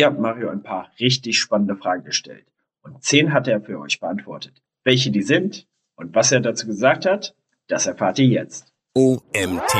Ihr 0.00 0.06
habt 0.06 0.18
Mario 0.18 0.48
ein 0.48 0.62
paar 0.62 0.90
richtig 0.98 1.38
spannende 1.38 1.76
Fragen 1.76 2.04
gestellt 2.04 2.46
und 2.80 3.04
zehn 3.04 3.34
hat 3.34 3.46
er 3.46 3.60
für 3.60 3.78
euch 3.78 4.00
beantwortet. 4.00 4.62
Welche 4.82 5.10
die 5.10 5.20
sind 5.20 5.66
und 5.94 6.14
was 6.14 6.32
er 6.32 6.40
dazu 6.40 6.66
gesagt 6.66 7.04
hat, 7.04 7.34
das 7.68 7.86
erfahrt 7.86 8.18
ihr 8.18 8.28
jetzt. 8.28 8.72
OMT. 8.94 9.72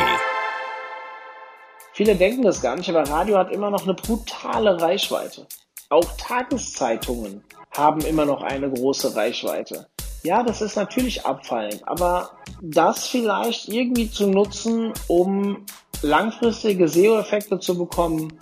Viele 1.95 2.17
denken 2.17 2.43
das 2.43 2.61
gar 2.61 2.77
nicht, 2.77 2.91
aber 2.91 3.09
Radio 3.09 3.39
hat 3.39 3.51
immer 3.51 3.71
noch 3.71 3.85
eine 3.85 3.95
brutale 3.95 4.79
Reichweite. 4.83 5.47
Auch 5.89 6.15
Tageszeitungen 6.19 7.43
haben 7.71 8.03
immer 8.03 8.27
noch 8.27 8.43
eine 8.43 8.71
große 8.71 9.17
Reichweite. 9.17 9.87
Ja, 10.23 10.43
das 10.43 10.61
ist 10.61 10.77
natürlich 10.77 11.25
abfallend, 11.25 11.81
aber 11.89 12.33
das 12.61 13.07
vielleicht 13.07 13.69
irgendwie 13.69 14.11
zu 14.11 14.27
nutzen, 14.27 14.93
um 15.09 15.65
langfristige 16.03 16.89
SEO-Effekte 16.89 17.59
zu 17.59 17.79
bekommen, 17.79 18.39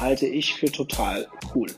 halte 0.00 0.26
ich 0.26 0.54
für 0.54 0.70
total 0.70 1.26
cool. 1.54 1.68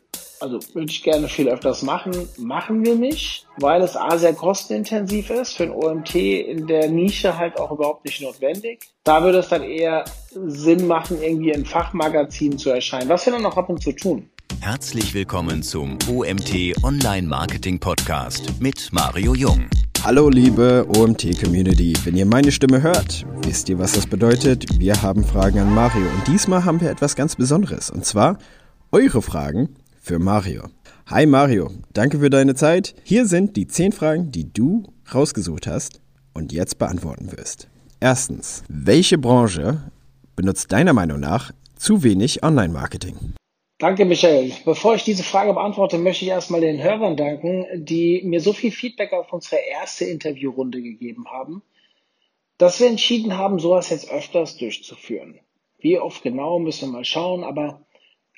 Also 0.40 0.58
würde 0.74 0.90
ich 0.90 1.02
gerne 1.02 1.28
viel 1.28 1.48
öfters 1.48 1.82
machen. 1.82 2.28
Machen 2.36 2.84
wir 2.84 2.96
nicht, 2.96 3.46
weil 3.58 3.82
es 3.82 3.96
A 3.96 4.18
sehr 4.18 4.34
kostenintensiv 4.34 5.30
ist, 5.30 5.52
für 5.52 5.64
ein 5.64 5.70
OMT 5.70 6.14
in 6.14 6.66
der 6.66 6.88
Nische 6.88 7.38
halt 7.38 7.58
auch 7.58 7.70
überhaupt 7.70 8.04
nicht 8.04 8.20
notwendig. 8.20 8.80
Da 9.04 9.22
würde 9.22 9.38
es 9.38 9.48
dann 9.48 9.62
eher 9.62 10.04
Sinn 10.32 10.86
machen, 10.86 11.22
irgendwie 11.22 11.50
in 11.50 11.64
Fachmagazinen 11.64 12.58
zu 12.58 12.70
erscheinen, 12.70 13.08
was 13.08 13.24
wir 13.24 13.32
dann 13.32 13.46
auch 13.46 13.56
ab 13.56 13.68
und 13.68 13.82
zu 13.82 13.92
tun. 13.92 14.28
Herzlich 14.60 15.14
willkommen 15.14 15.62
zum 15.62 15.98
OMT 16.08 16.82
Online 16.82 17.26
Marketing 17.26 17.78
Podcast 17.78 18.60
mit 18.60 18.90
Mario 18.92 19.34
Jung. 19.34 19.68
Hallo 20.04 20.28
liebe 20.28 20.86
OMT-Community, 20.98 21.94
wenn 22.04 22.14
ihr 22.14 22.26
meine 22.26 22.52
Stimme 22.52 22.82
hört, 22.82 23.24
wisst 23.42 23.70
ihr, 23.70 23.78
was 23.78 23.94
das 23.94 24.06
bedeutet? 24.06 24.66
Wir 24.78 25.00
haben 25.00 25.24
Fragen 25.24 25.60
an 25.60 25.74
Mario 25.74 26.02
und 26.02 26.28
diesmal 26.28 26.62
haben 26.62 26.78
wir 26.82 26.90
etwas 26.90 27.16
ganz 27.16 27.36
Besonderes 27.36 27.88
und 27.88 28.04
zwar 28.04 28.36
eure 28.92 29.22
Fragen 29.22 29.70
für 30.02 30.18
Mario. 30.18 30.64
Hi 31.06 31.24
Mario, 31.24 31.70
danke 31.94 32.18
für 32.18 32.28
deine 32.28 32.54
Zeit. 32.54 32.94
Hier 33.02 33.24
sind 33.24 33.56
die 33.56 33.66
10 33.66 33.92
Fragen, 33.92 34.30
die 34.30 34.52
du 34.52 34.82
rausgesucht 35.14 35.66
hast 35.66 36.02
und 36.34 36.52
jetzt 36.52 36.76
beantworten 36.76 37.32
wirst. 37.32 37.68
Erstens, 37.98 38.62
welche 38.68 39.16
Branche 39.16 39.90
benutzt 40.36 40.70
deiner 40.70 40.92
Meinung 40.92 41.20
nach 41.20 41.52
zu 41.76 42.02
wenig 42.02 42.42
Online-Marketing? 42.42 43.16
Danke, 43.78 44.04
Michael. 44.04 44.52
Bevor 44.64 44.94
ich 44.94 45.02
diese 45.02 45.24
Frage 45.24 45.52
beantworte, 45.52 45.98
möchte 45.98 46.24
ich 46.24 46.30
erstmal 46.30 46.60
den 46.60 46.80
Hörern 46.82 47.16
danken, 47.16 47.84
die 47.84 48.22
mir 48.24 48.40
so 48.40 48.52
viel 48.52 48.70
Feedback 48.70 49.12
auf 49.12 49.32
unsere 49.32 49.60
erste 49.60 50.04
Interviewrunde 50.04 50.80
gegeben 50.80 51.26
haben, 51.30 51.62
dass 52.56 52.78
wir 52.78 52.86
entschieden 52.86 53.36
haben, 53.36 53.58
sowas 53.58 53.90
jetzt 53.90 54.08
öfters 54.10 54.56
durchzuführen. 54.56 55.40
Wie 55.78 55.98
oft 55.98 56.22
genau, 56.22 56.60
müssen 56.60 56.88
wir 56.88 56.98
mal 56.98 57.04
schauen, 57.04 57.42
aber 57.42 57.84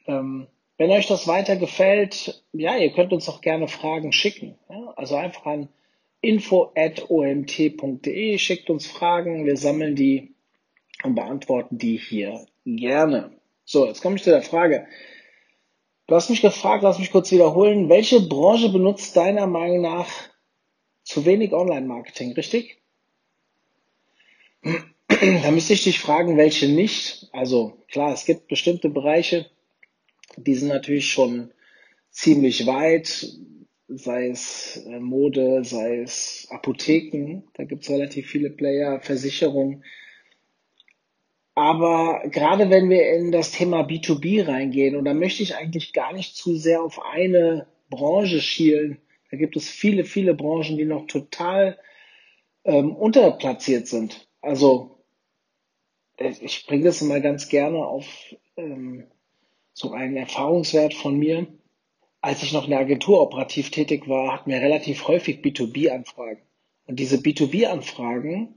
ähm, 0.06 0.46
wenn 0.78 0.90
euch 0.90 1.06
das 1.06 1.28
weiter 1.28 1.56
gefällt, 1.56 2.42
ja, 2.52 2.76
ihr 2.76 2.92
könnt 2.92 3.12
uns 3.12 3.28
auch 3.28 3.42
gerne 3.42 3.68
Fragen 3.68 4.12
schicken. 4.12 4.56
Ja? 4.70 4.94
Also 4.96 5.16
einfach 5.16 5.44
an 5.44 5.68
info.omt.de, 6.22 6.78
schickt 8.38 8.70
uns 8.70 8.86
Fragen, 8.86 9.44
wir 9.44 9.58
sammeln 9.58 9.94
die 9.96 10.34
und 11.04 11.14
beantworten 11.14 11.76
die 11.78 11.98
hier 11.98 12.46
gerne. 12.64 13.32
So, 13.64 13.86
jetzt 13.86 14.00
komme 14.02 14.16
ich 14.16 14.22
zu 14.22 14.30
der 14.30 14.42
Frage. 14.42 14.86
Du 16.06 16.14
hast 16.14 16.30
mich 16.30 16.40
gefragt, 16.40 16.84
lass 16.84 17.00
mich 17.00 17.10
kurz 17.10 17.32
wiederholen, 17.32 17.88
welche 17.88 18.20
Branche 18.20 18.68
benutzt 18.68 19.16
deiner 19.16 19.48
Meinung 19.48 19.80
nach 19.80 20.08
zu 21.02 21.24
wenig 21.24 21.52
Online-Marketing, 21.52 22.32
richtig? 22.32 22.78
Da 25.08 25.50
müsste 25.50 25.72
ich 25.72 25.84
dich 25.84 25.98
fragen, 26.00 26.36
welche 26.36 26.68
nicht. 26.68 27.28
Also 27.32 27.78
klar, 27.88 28.12
es 28.12 28.26
gibt 28.26 28.48
bestimmte 28.48 28.90
Bereiche, 28.90 29.46
die 30.36 30.54
sind 30.54 30.68
natürlich 30.68 31.08
schon 31.10 31.52
ziemlich 32.10 32.66
weit, 32.66 33.26
sei 33.88 34.28
es 34.28 34.84
äh, 34.86 34.98
Mode, 34.98 35.64
sei 35.64 36.00
es 36.00 36.48
Apotheken, 36.50 37.44
da 37.54 37.64
gibt 37.64 37.84
es 37.84 37.90
relativ 37.90 38.28
viele 38.28 38.50
Player, 38.50 39.00
Versicherungen. 39.00 39.84
Aber 41.56 42.20
gerade 42.28 42.68
wenn 42.68 42.90
wir 42.90 43.14
in 43.14 43.32
das 43.32 43.50
Thema 43.50 43.80
B2B 43.80 44.46
reingehen, 44.46 44.94
und 44.94 45.06
da 45.06 45.14
möchte 45.14 45.42
ich 45.42 45.56
eigentlich 45.56 45.94
gar 45.94 46.12
nicht 46.12 46.36
zu 46.36 46.54
sehr 46.54 46.82
auf 46.82 47.02
eine 47.02 47.66
Branche 47.88 48.42
schielen, 48.42 48.98
da 49.30 49.38
gibt 49.38 49.56
es 49.56 49.66
viele, 49.66 50.04
viele 50.04 50.34
Branchen, 50.34 50.76
die 50.76 50.84
noch 50.84 51.06
total 51.06 51.78
ähm, 52.64 52.94
unterplatziert 52.94 53.88
sind. 53.88 54.28
Also 54.42 55.02
äh, 56.18 56.34
ich 56.42 56.66
bringe 56.66 56.84
das 56.84 57.00
immer 57.00 57.20
ganz 57.20 57.48
gerne 57.48 57.78
auf 57.78 58.06
ähm, 58.58 59.06
so 59.72 59.92
einen 59.92 60.18
Erfahrungswert 60.18 60.92
von 60.92 61.18
mir. 61.18 61.46
Als 62.20 62.42
ich 62.42 62.52
noch 62.52 62.64
in 62.64 62.70
der 62.70 62.80
Agentur 62.80 63.22
operativ 63.22 63.70
tätig 63.70 64.06
war, 64.08 64.34
hatten 64.34 64.50
wir 64.50 64.60
relativ 64.60 65.08
häufig 65.08 65.38
B2B-Anfragen. 65.38 66.42
Und 66.86 67.00
diese 67.00 67.16
B2B-Anfragen 67.16 68.54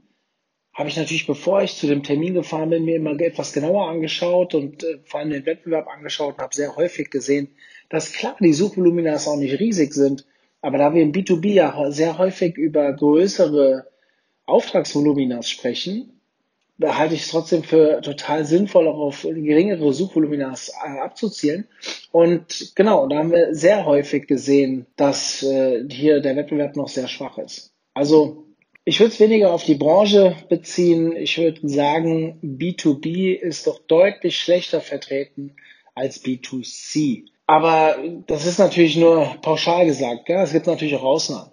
habe 0.79 0.87
ich 0.87 0.95
natürlich, 0.95 1.27
bevor 1.27 1.61
ich 1.61 1.75
zu 1.75 1.87
dem 1.87 2.03
Termin 2.03 2.33
gefahren 2.33 2.69
bin, 2.69 2.85
mir 2.85 2.95
immer 2.95 3.19
etwas 3.19 3.51
genauer 3.51 3.89
angeschaut 3.89 4.55
und 4.55 4.81
äh, 4.85 4.99
vor 5.03 5.19
allem 5.19 5.29
den 5.29 5.45
Wettbewerb 5.45 5.89
angeschaut 5.89 6.35
und 6.35 6.41
habe 6.41 6.55
sehr 6.55 6.77
häufig 6.77 7.09
gesehen, 7.11 7.49
dass 7.89 8.13
klar 8.13 8.37
die 8.39 8.53
Suchvolumina 8.53 9.17
auch 9.17 9.35
nicht 9.35 9.59
riesig 9.59 9.93
sind, 9.93 10.25
aber 10.61 10.77
da 10.77 10.93
wir 10.93 11.03
im 11.03 11.11
B2B 11.11 11.51
ja 11.51 11.91
sehr 11.91 12.17
häufig 12.17 12.57
über 12.57 12.93
größere 12.93 13.87
Auftragsvoluminas 14.45 15.49
sprechen, 15.49 16.13
halte 16.81 17.13
ich 17.13 17.23
es 17.23 17.31
trotzdem 17.31 17.63
für 17.63 17.99
total 17.99 18.45
sinnvoll, 18.45 18.87
auch 18.87 18.99
auf 18.99 19.23
geringere 19.23 19.91
Suchvoluminas 19.91 20.69
äh, 20.69 20.99
abzuzielen. 20.99 21.67
Und 22.13 22.71
genau, 22.75 23.05
da 23.07 23.17
haben 23.17 23.33
wir 23.33 23.53
sehr 23.53 23.85
häufig 23.85 24.27
gesehen, 24.27 24.85
dass 24.95 25.43
äh, 25.43 25.83
hier 25.89 26.21
der 26.21 26.37
Wettbewerb 26.37 26.77
noch 26.77 26.87
sehr 26.87 27.09
schwach 27.09 27.37
ist. 27.37 27.73
Also 27.93 28.45
ich 28.89 28.99
würde 28.99 29.13
es 29.13 29.19
weniger 29.19 29.51
auf 29.51 29.63
die 29.63 29.75
Branche 29.75 30.35
beziehen. 30.49 31.15
Ich 31.15 31.37
würde 31.37 31.59
sagen, 31.69 32.39
B2B 32.41 33.35
ist 33.35 33.67
doch 33.67 33.77
deutlich 33.87 34.39
schlechter 34.39 34.81
vertreten 34.81 35.55
als 35.93 36.23
B2C. 36.23 37.25
Aber 37.45 37.97
das 38.25 38.47
ist 38.47 38.57
natürlich 38.57 38.97
nur 38.97 39.35
pauschal 39.43 39.85
gesagt. 39.85 40.27
Es 40.27 40.53
gibt 40.53 40.65
natürlich 40.65 40.95
auch 40.95 41.03
Ausnahmen. 41.03 41.51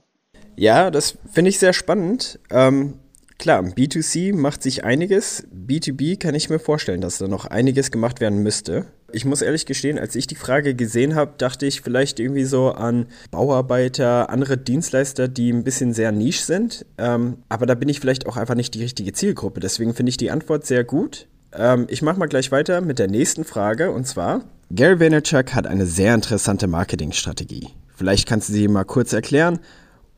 Ja, 0.57 0.91
das 0.91 1.19
finde 1.31 1.51
ich 1.51 1.59
sehr 1.59 1.75
spannend. 1.75 2.41
Ähm, 2.51 2.95
Klar, 3.39 3.63
B2C 3.63 4.35
macht 4.35 4.63
sich 4.63 4.85
einiges. 4.85 5.47
B2B 5.55 6.19
kann 6.19 6.35
ich 6.35 6.49
mir 6.49 6.59
vorstellen, 6.59 7.01
dass 7.01 7.19
da 7.19 7.29
noch 7.29 7.45
einiges 7.45 7.91
gemacht 7.91 8.21
werden 8.21 8.43
müsste. 8.43 8.87
Ich 9.13 9.25
muss 9.25 9.43
ehrlich 9.43 9.67
gestehen, 9.67 9.99
als 9.99 10.17
ich 10.17 10.27
die 10.27 10.35
Frage 10.35 10.75
gesehen 10.75 11.15
habe, 11.15 11.35
dachte 11.39 11.67
ich 11.67 11.81
vielleicht 11.81 12.19
irgendwie 12.19 12.45
so 12.45 12.73
an 12.73 13.07
Bauarbeiter, 13.31 14.31
andere 14.31 14.59
Dienstleister, 14.59 15.29
die 15.29 15.53
ein 15.53 15.65
bisschen 15.65 15.93
sehr 15.93 16.13
nisch 16.13 16.41
sind. 16.41 16.87
Ähm, 16.99 17.39
aber 17.49 17.67
da 17.67 17.75
bin 17.75 17.89
ich 17.89 18.01
vielleicht 18.01 18.27
auch 18.27 18.37
einfach 18.37 18.55
nicht 18.55 18.75
die 18.75 18.83
richtige 18.83 19.13
Zielgruppe. 19.13 19.61
Deswegen 19.61 19.95
finde 19.95 20.11
ich 20.11 20.17
die 20.17 20.31
Antwort 20.31 20.67
sehr 20.67 20.83
gut. 20.83 21.29
Ähm, 21.53 21.87
ich 21.89 22.03
mache 22.03 22.19
mal 22.19 22.27
gleich 22.27 22.51
weiter 22.53 22.81
mit 22.81 22.99
der 22.99 23.09
nächsten 23.09 23.45
Frage 23.45 23.91
und 23.91 24.07
zwar: 24.07 24.45
Gary 24.71 24.99
Vaynerchuk 24.99 25.55
hat 25.55 25.67
eine 25.67 25.87
sehr 25.87 26.15
interessante 26.15 26.67
Marketingstrategie. 26.67 27.69
Vielleicht 27.95 28.27
kannst 28.27 28.49
du 28.49 28.55
sie 28.55 28.67
mal 28.67 28.85
kurz 28.85 29.13
erklären 29.13 29.61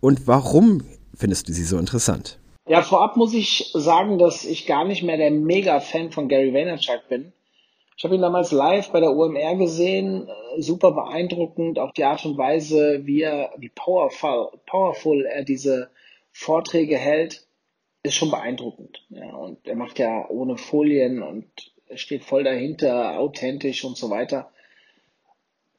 und 0.01 0.27
warum 0.27 0.83
findest 1.15 1.49
du 1.49 1.53
sie 1.53 1.65
so 1.65 1.79
interessant? 1.79 2.38
Ja, 2.69 2.83
vorab 2.83 3.17
muss 3.17 3.33
ich 3.33 3.71
sagen, 3.73 4.19
dass 4.19 4.45
ich 4.45 4.67
gar 4.67 4.85
nicht 4.85 5.03
mehr 5.03 5.17
der 5.17 5.31
Mega-Fan 5.31 6.13
von 6.13 6.29
Gary 6.29 6.53
Vaynerchuk 6.53 7.09
bin. 7.09 7.33
Ich 7.97 8.05
habe 8.05 8.15
ihn 8.15 8.21
damals 8.21 8.53
live 8.53 8.91
bei 8.93 9.01
der 9.01 9.17
OMR 9.17 9.57
gesehen, 9.57 10.29
äh, 10.29 10.61
super 10.61 10.93
beeindruckend, 10.93 11.79
auch 11.79 11.93
die 11.93 12.05
Art 12.05 12.25
und 12.27 12.37
Weise, 12.37 13.07
wie 13.07 13.23
er, 13.23 13.55
wie 13.57 13.71
powerful, 13.71 14.51
powerful 14.67 15.25
er 15.25 15.45
diese 15.45 15.91
Vorträge 16.31 16.99
hält, 16.99 17.47
ist 18.03 18.15
schon 18.15 18.31
beeindruckend. 18.31 19.03
Ja, 19.09 19.35
und 19.35 19.67
er 19.67 19.75
macht 19.75 19.99
ja 19.99 20.29
ohne 20.29 20.59
Folien 20.59 21.23
und 21.23 21.47
steht 21.95 22.25
voll 22.25 22.45
dahinter, 22.45 23.19
authentisch 23.19 23.83
und 23.83 23.97
so 23.97 24.11
weiter. 24.11 24.53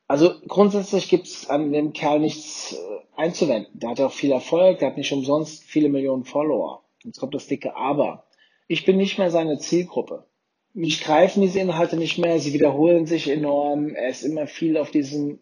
Also 0.10 0.34
grundsätzlich 0.48 1.08
gibt's 1.08 1.48
an 1.48 1.72
dem 1.72 1.94
Kerl 1.94 2.20
nichts 2.20 2.74
äh, 2.74 3.00
einzuwenden. 3.16 3.80
Der 3.80 3.92
hat 3.92 4.02
auch 4.02 4.12
viel 4.12 4.32
Erfolg, 4.32 4.80
der 4.80 4.90
hat 4.90 4.98
nicht 4.98 5.12
umsonst 5.12 5.64
viele 5.64 5.88
Millionen 5.88 6.26
Follower. 6.26 6.79
Jetzt 7.04 7.20
kommt 7.20 7.34
das 7.36 7.48
dicke 7.48 7.76
Aber. 7.76 8.26
Ich 8.68 8.86
bin 8.86 8.98
nicht 8.98 9.18
mehr 9.18 9.32
seine 9.32 9.58
Zielgruppe. 9.58 10.26
Mich 10.74 11.02
greifen 11.02 11.42
diese 11.42 11.60
Inhalte 11.60 11.98
nicht 11.98 12.20
mehr, 12.20 12.40
sie 12.40 12.54
wiederholen 12.54 13.06
sich 13.06 13.30
enorm. 13.30 13.96
Er 13.96 14.10
ist 14.10 14.24
immer 14.24 14.48
viel 14.48 14.78
auf 14.78 14.92
diesem 14.92 15.40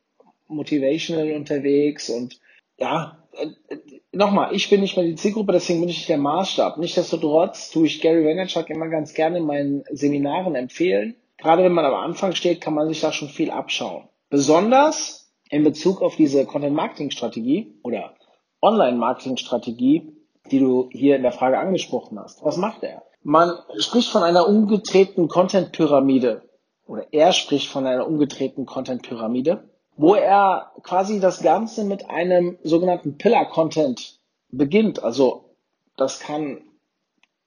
Motivational 0.48 1.34
unterwegs 1.34 2.10
und 2.10 2.40
ja, 2.78 3.28
äh, 3.34 3.48
nochmal, 4.12 4.56
ich 4.56 4.70
bin 4.70 4.82
nicht 4.82 4.96
mehr 4.96 5.06
die 5.06 5.16
Zielgruppe, 5.16 5.52
deswegen 5.52 5.82
bin 5.82 5.90
ich 5.90 5.98
nicht 5.98 6.10
der 6.10 6.18
Maßstab. 6.18 6.78
Nichtsdestotrotz 6.78 7.72
tue 7.72 7.88
ich 7.88 8.02
Gary 8.02 8.24
Vaynerchuk 8.24 8.70
immer 8.70 8.88
ganz 8.88 9.14
gerne 9.14 9.40
in 9.40 9.46
meinen 9.46 9.84
Seminaren 9.92 10.56
empfehlen. 10.56 11.16
Gerade 11.38 11.64
wenn 11.64 11.74
man 11.74 11.86
am 11.86 11.94
Anfang 11.94 12.34
steht, 12.34 12.62
kann 12.62 12.74
man 12.74 12.88
sich 12.88 13.02
da 13.02 13.12
schon 13.12 13.30
viel 13.30 13.52
abschauen. 13.52 14.08
Besonders 14.30 15.32
in 15.50 15.64
Bezug 15.64 16.02
auf 16.02 16.16
diese 16.16 16.46
Content-Marketing-Strategie 16.46 17.76
oder 17.84 18.16
Online-Marketing-Strategie, 18.62 20.17
die 20.52 20.60
du 20.60 20.90
hier 20.92 21.16
in 21.16 21.24
der 21.24 21.32
Frage 21.32 21.58
angesprochen 21.60 22.20
hast. 22.20 22.44
Was 22.44 22.58
macht 22.58 22.84
er? 22.84 23.04
Man 23.24 23.52
spricht 23.78 24.10
von 24.10 24.24
einer 24.24 24.48
umgedrehten 24.48 25.28
Content-Pyramide. 25.28 26.44
oder 26.86 27.06
er 27.12 27.34
spricht 27.34 27.68
von 27.68 27.86
einer 27.86 28.08
umgedrehten 28.08 28.66
Content-Pyramide, 28.66 29.70
wo 29.98 30.16
er 30.16 30.72
quasi 30.84 31.20
das 31.20 31.42
Ganze 31.42 31.84
mit 31.84 32.10
einem 32.10 32.58
sogenannten 32.64 33.18
Pillar-Content 33.18 34.20
beginnt. 34.50 35.04
Also 35.04 35.56
das 35.98 36.20
kann 36.20 36.62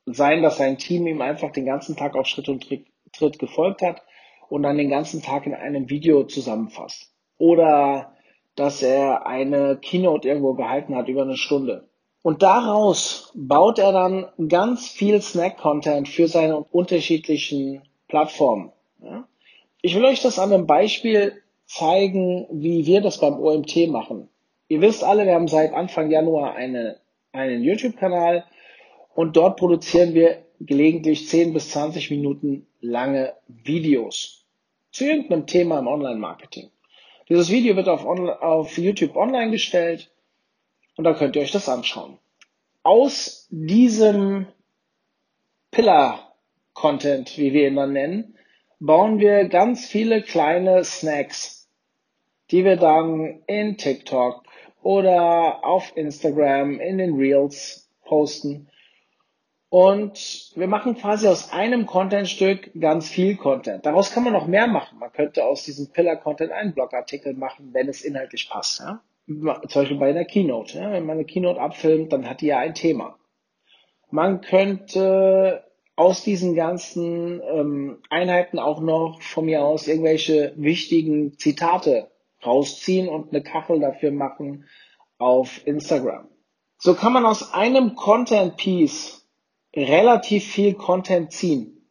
sein, 0.06 0.43
dass 0.43 0.58
sein 0.58 0.79
Team 0.79 1.06
ihm 1.06 1.23
einfach 1.23 1.52
den 1.52 1.67
ganzen 1.67 1.97
Tag 1.97 2.17
auf 2.17 2.26
Schritt 2.26 2.49
und 2.49 2.67
Tritt 3.12 3.38
gefolgt 3.38 3.82
hat 3.82 4.02
und 4.49 4.62
dann 4.62 4.76
den 4.76 4.91
ganzen 4.91 5.23
Tag 5.23 5.47
in 5.47 5.55
einem 5.55 5.88
Video 5.88 6.25
zusammenfasst. 6.25 7.12
Oder 7.38 8.14
dass 8.56 8.82
er 8.82 9.26
eine 9.26 9.79
Keynote 9.79 10.29
irgendwo 10.29 10.55
gehalten 10.55 10.97
hat 10.97 11.08
über 11.08 11.23
eine 11.23 11.37
Stunde. 11.37 11.88
Und 12.22 12.43
daraus 12.43 13.32
baut 13.34 13.78
er 13.78 13.93
dann 13.93 14.26
ganz 14.49 14.88
viel 14.88 15.22
Snack-Content 15.22 16.08
für 16.08 16.28
seine 16.28 16.58
unterschiedlichen 16.58 17.82
Plattformen. 18.08 18.72
Ich 19.81 19.94
will 19.94 20.05
euch 20.05 20.20
das 20.20 20.38
an 20.38 20.52
einem 20.52 20.67
Beispiel 20.67 21.43
zeigen, 21.64 22.46
wie 22.50 22.84
wir 22.84 23.00
das 23.00 23.19
beim 23.19 23.40
OMT 23.40 23.88
machen. 23.88 24.28
Ihr 24.69 24.82
wisst 24.82 25.02
alle, 25.02 25.25
wir 25.25 25.34
haben 25.34 25.49
seit 25.49 25.72
Anfang 25.72 26.11
Januar 26.11 26.55
eine, 26.55 26.99
einen 27.32 27.62
YouTube-Kanal 27.62 28.44
und 29.14 29.37
dort 29.37 29.56
produzieren 29.58 30.12
wir 30.14 30.44
gelegentlich 30.61 31.28
10 31.28 31.55
bis 31.55 31.70
20 31.70 32.11
Minuten 32.11 32.66
lange 32.81 33.32
Videos 33.49 34.44
zu 34.93 35.05
irgendeinem 35.05 35.46
Thema 35.46 35.78
im 35.78 35.87
Online-Marketing. 35.87 36.70
Dieses 37.28 37.50
Video 37.50 37.76
wird 37.76 37.88
auf, 37.88 38.05
auf 38.05 38.76
YouTube 38.76 39.16
online 39.16 39.50
gestellt 39.50 40.11
und 41.00 41.05
da 41.05 41.14
könnt 41.14 41.35
ihr 41.35 41.41
euch 41.41 41.50
das 41.50 41.67
anschauen. 41.67 42.19
Aus 42.82 43.47
diesem 43.49 44.49
Pillar-Content, 45.70 47.38
wie 47.38 47.55
wir 47.55 47.69
ihn 47.69 47.76
dann 47.76 47.94
nennen, 47.94 48.37
bauen 48.81 49.19
wir 49.19 49.49
ganz 49.49 49.87
viele 49.87 50.20
kleine 50.20 50.85
Snacks, 50.85 51.70
die 52.50 52.67
wir 52.67 52.76
dann 52.76 53.41
in 53.47 53.79
TikTok 53.79 54.43
oder 54.82 55.64
auf 55.64 55.97
Instagram 55.97 56.79
in 56.81 56.99
den 56.99 57.17
Reels 57.17 57.88
posten. 58.05 58.69
Und 59.70 60.52
wir 60.55 60.67
machen 60.67 60.99
quasi 60.99 61.29
aus 61.29 61.50
einem 61.50 61.87
Contentstück 61.87 62.73
ganz 62.79 63.08
viel 63.08 63.37
Content. 63.37 63.87
Daraus 63.87 64.12
kann 64.12 64.25
man 64.25 64.35
noch 64.35 64.47
mehr 64.47 64.67
machen. 64.67 64.99
Man 64.99 65.11
könnte 65.12 65.47
aus 65.47 65.64
diesem 65.64 65.91
Pillar-Content 65.93 66.52
einen 66.52 66.75
Blogartikel 66.75 67.32
machen, 67.32 67.70
wenn 67.73 67.88
es 67.88 68.02
inhaltlich 68.02 68.50
passt. 68.50 68.81
Ja? 68.81 69.00
Zum 69.26 69.44
Beispiel 69.44 69.99
bei 69.99 70.11
einer 70.11 70.25
Keynote. 70.25 70.78
Ja? 70.78 70.93
Wenn 70.93 71.06
man 71.06 71.17
eine 71.17 71.25
Keynote 71.25 71.61
abfilmt, 71.61 72.12
dann 72.12 72.28
hat 72.28 72.40
die 72.40 72.46
ja 72.46 72.58
ein 72.58 72.75
Thema. 72.75 73.19
Man 74.11 74.40
könnte 74.40 75.64
aus 75.94 76.25
diesen 76.25 76.55
ganzen 76.55 77.40
ähm, 77.43 78.02
Einheiten 78.08 78.58
auch 78.58 78.81
noch 78.81 79.20
von 79.20 79.44
mir 79.44 79.62
aus 79.62 79.87
irgendwelche 79.87 80.55
wichtigen 80.56 81.37
Zitate 81.38 82.11
rausziehen 82.44 83.08
und 83.08 83.31
eine 83.31 83.43
Kachel 83.43 83.81
dafür 83.81 84.11
machen 84.11 84.67
auf 85.19 85.66
Instagram. 85.66 86.28
So 86.78 86.94
kann 86.94 87.12
man 87.12 87.26
aus 87.26 87.52
einem 87.52 87.94
Content 87.94 88.56
Piece 88.56 89.28
relativ 89.76 90.44
viel 90.44 90.75
Content 90.75 91.32
ziehen. 91.32 91.87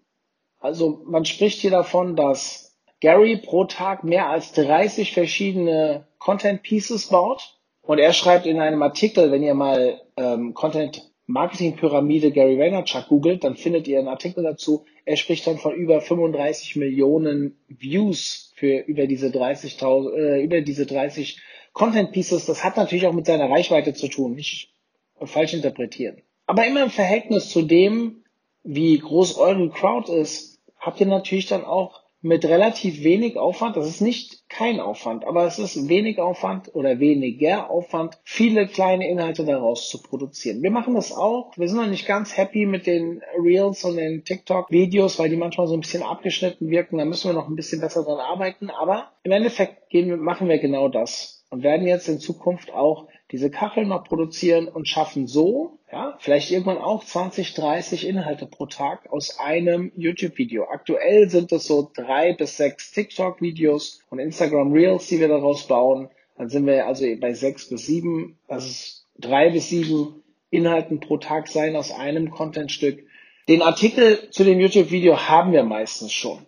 Also 0.59 1.03
man 1.05 1.25
spricht 1.25 1.61
hier 1.61 1.71
davon, 1.71 2.15
dass 2.15 2.75
Gary 2.99 3.37
pro 3.37 3.65
Tag 3.65 4.03
mehr 4.03 4.27
als 4.27 4.51
30 4.53 5.13
verschiedene 5.13 6.08
Content 6.19 6.61
Pieces 6.61 7.07
baut. 7.07 7.55
Und 7.81 7.97
er 7.97 8.13
schreibt 8.13 8.45
in 8.45 8.59
einem 8.59 8.83
Artikel, 8.83 9.31
wenn 9.31 9.41
ihr 9.41 9.55
mal 9.55 9.99
ähm, 10.15 10.53
Content 10.53 11.09
Marketing-Pyramide 11.25 12.31
Gary 12.31 12.57
Vaynerchuk 12.57 13.07
googelt, 13.07 13.43
dann 13.43 13.55
findet 13.55 13.87
ihr 13.87 13.99
einen 13.99 14.07
Artikel 14.07 14.43
dazu. 14.43 14.85
Er 15.05 15.15
spricht 15.15 15.45
dann 15.45 15.59
von 15.59 15.75
über 15.75 16.01
35 16.01 16.75
Millionen 16.75 17.57
Views 17.67 18.51
für 18.55 18.79
über 18.79 19.05
diese 19.05 19.27
30.000, 19.27 20.13
äh, 20.15 20.43
über 20.43 20.61
diese 20.61 20.85
30 20.85 21.39
Content 21.73 22.11
Pieces. 22.11 22.45
Das 22.45 22.63
hat 22.63 22.77
natürlich 22.77 23.05
auch 23.05 23.13
mit 23.13 23.27
seiner 23.27 23.49
Reichweite 23.49 23.93
zu 23.93 24.07
tun, 24.07 24.33
nicht 24.33 24.73
falsch 25.21 25.53
interpretieren. 25.53 26.21
Aber 26.47 26.65
immer 26.65 26.83
im 26.83 26.89
Verhältnis 26.89 27.49
zu 27.49 27.61
dem, 27.61 28.23
wie 28.63 28.97
groß 28.97 29.37
eure 29.37 29.69
Crowd 29.69 30.11
ist, 30.11 30.59
habt 30.79 30.99
ihr 30.99 31.07
natürlich 31.07 31.45
dann 31.45 31.63
auch 31.63 32.01
mit 32.21 32.43
relativ 32.45 33.03
wenig 33.03 33.37
Aufwand, 33.37 33.77
das 33.77 33.87
ist 33.87 34.01
nicht 34.01 34.38
kein 34.49 34.79
Aufwand, 34.79 35.25
aber 35.25 35.45
es 35.45 35.59
ist 35.59 35.87
wenig 35.87 36.19
Aufwand 36.19 36.73
oder 36.73 36.99
weniger 36.99 37.69
Aufwand, 37.69 38.17
viele 38.23 38.67
kleine 38.67 39.07
Inhalte 39.07 39.45
daraus 39.45 39.89
zu 39.89 40.01
produzieren. 40.01 40.63
Wir 40.63 40.71
machen 40.71 40.95
das 40.95 41.11
auch. 41.11 41.55
Wir 41.55 41.67
sind 41.69 41.77
noch 41.77 41.87
nicht 41.87 42.07
ganz 42.07 42.35
happy 42.35 42.65
mit 42.65 42.87
den 42.87 43.21
Reels 43.41 43.85
und 43.85 43.95
den 43.97 44.23
TikTok-Videos, 44.23 45.19
weil 45.19 45.29
die 45.29 45.37
manchmal 45.37 45.67
so 45.67 45.75
ein 45.75 45.81
bisschen 45.81 46.03
abgeschnitten 46.03 46.69
wirken. 46.69 46.97
Da 46.97 47.05
müssen 47.05 47.29
wir 47.29 47.35
noch 47.35 47.47
ein 47.47 47.55
bisschen 47.55 47.79
besser 47.79 48.03
dran 48.03 48.19
arbeiten. 48.19 48.69
Aber 48.69 49.11
im 49.23 49.31
Endeffekt 49.31 49.89
gehen, 49.89 50.19
machen 50.19 50.49
wir 50.49 50.57
genau 50.57 50.89
das 50.89 51.45
und 51.49 51.63
werden 51.63 51.87
jetzt 51.87 52.07
in 52.07 52.19
Zukunft 52.19 52.71
auch 52.71 53.07
diese 53.31 53.49
Kacheln 53.49 53.87
noch 53.87 54.03
produzieren 54.03 54.67
und 54.67 54.87
schaffen 54.87 55.27
so, 55.27 55.78
ja, 55.91 56.17
vielleicht 56.19 56.51
irgendwann 56.51 56.77
auch 56.77 57.03
20, 57.03 57.53
30 57.53 58.05
Inhalte 58.07 58.45
pro 58.45 58.67
Tag 58.67 59.11
aus 59.11 59.39
einem 59.39 59.91
YouTube-Video. 59.95 60.65
Aktuell 60.69 61.29
sind 61.29 61.51
es 61.51 61.65
so 61.65 61.89
drei 61.93 62.33
bis 62.33 62.57
sechs 62.57 62.91
TikTok-Videos 62.91 64.01
und 64.09 64.19
Instagram 64.19 64.71
Reels, 64.71 65.07
die 65.07 65.19
wir 65.19 65.27
daraus 65.27 65.67
bauen. 65.67 66.09
Dann 66.37 66.49
sind 66.49 66.67
wir 66.67 66.85
also 66.85 67.05
bei 67.19 67.33
sechs 67.33 67.69
bis 67.69 67.87
sieben, 67.87 68.37
das 68.47 68.65
ist 68.65 69.05
drei 69.17 69.49
bis 69.49 69.69
sieben 69.69 70.23
Inhalten 70.51 70.99
pro 70.99 71.17
Tag 71.17 71.47
sein 71.47 71.75
aus 71.75 71.91
einem 71.91 72.29
Contentstück. 72.29 73.03
Den 73.47 73.61
Artikel 73.63 74.29
zu 74.29 74.43
dem 74.43 74.59
YouTube-Video 74.59 75.27
haben 75.27 75.53
wir 75.53 75.63
meistens 75.63 76.13
schon. 76.13 76.45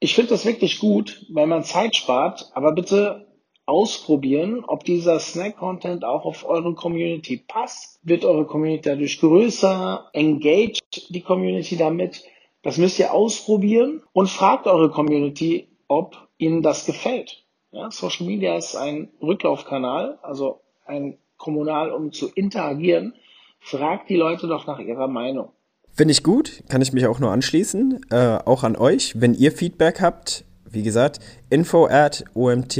Ich 0.00 0.14
finde 0.14 0.30
das 0.30 0.44
wirklich 0.44 0.80
gut, 0.80 1.24
weil 1.30 1.46
man 1.46 1.64
Zeit 1.64 1.96
spart, 1.96 2.50
aber 2.54 2.72
bitte 2.72 3.26
ausprobieren, 3.66 4.64
ob 4.66 4.84
dieser 4.84 5.20
Snack-Content 5.20 6.04
auch 6.04 6.24
auf 6.24 6.44
eure 6.44 6.74
Community 6.74 7.36
passt. 7.36 8.00
Wird 8.02 8.24
eure 8.24 8.46
Community 8.46 8.88
dadurch 8.88 9.20
größer? 9.20 10.10
Engaged 10.12 11.06
die 11.08 11.20
Community 11.20 11.76
damit? 11.76 12.24
Das 12.62 12.78
müsst 12.78 12.98
ihr 12.98 13.12
ausprobieren 13.12 14.02
und 14.12 14.28
fragt 14.28 14.66
eure 14.66 14.90
Community, 14.90 15.68
ob 15.88 16.16
ihnen 16.38 16.62
das 16.62 16.86
gefällt. 16.86 17.44
Ja, 17.72 17.90
Social 17.90 18.26
Media 18.26 18.56
ist 18.56 18.76
ein 18.76 19.08
Rücklaufkanal, 19.20 20.18
also 20.22 20.60
ein 20.84 21.18
Kommunal, 21.38 21.90
um 21.90 22.12
zu 22.12 22.28
interagieren. 22.28 23.14
Fragt 23.60 24.10
die 24.10 24.16
Leute 24.16 24.46
doch 24.46 24.66
nach 24.66 24.78
ihrer 24.78 25.08
Meinung. 25.08 25.50
Finde 25.94 26.12
ich 26.12 26.22
gut, 26.22 26.62
kann 26.68 26.82
ich 26.82 26.92
mich 26.92 27.06
auch 27.06 27.18
nur 27.18 27.30
anschließen. 27.30 28.00
Äh, 28.10 28.38
auch 28.44 28.62
an 28.64 28.76
euch, 28.76 29.20
wenn 29.20 29.34
ihr 29.34 29.52
Feedback 29.52 30.00
habt, 30.00 30.44
wie 30.68 30.82
gesagt, 30.82 31.20
info 31.50 31.86
at 31.86 32.24
omt 32.34 32.76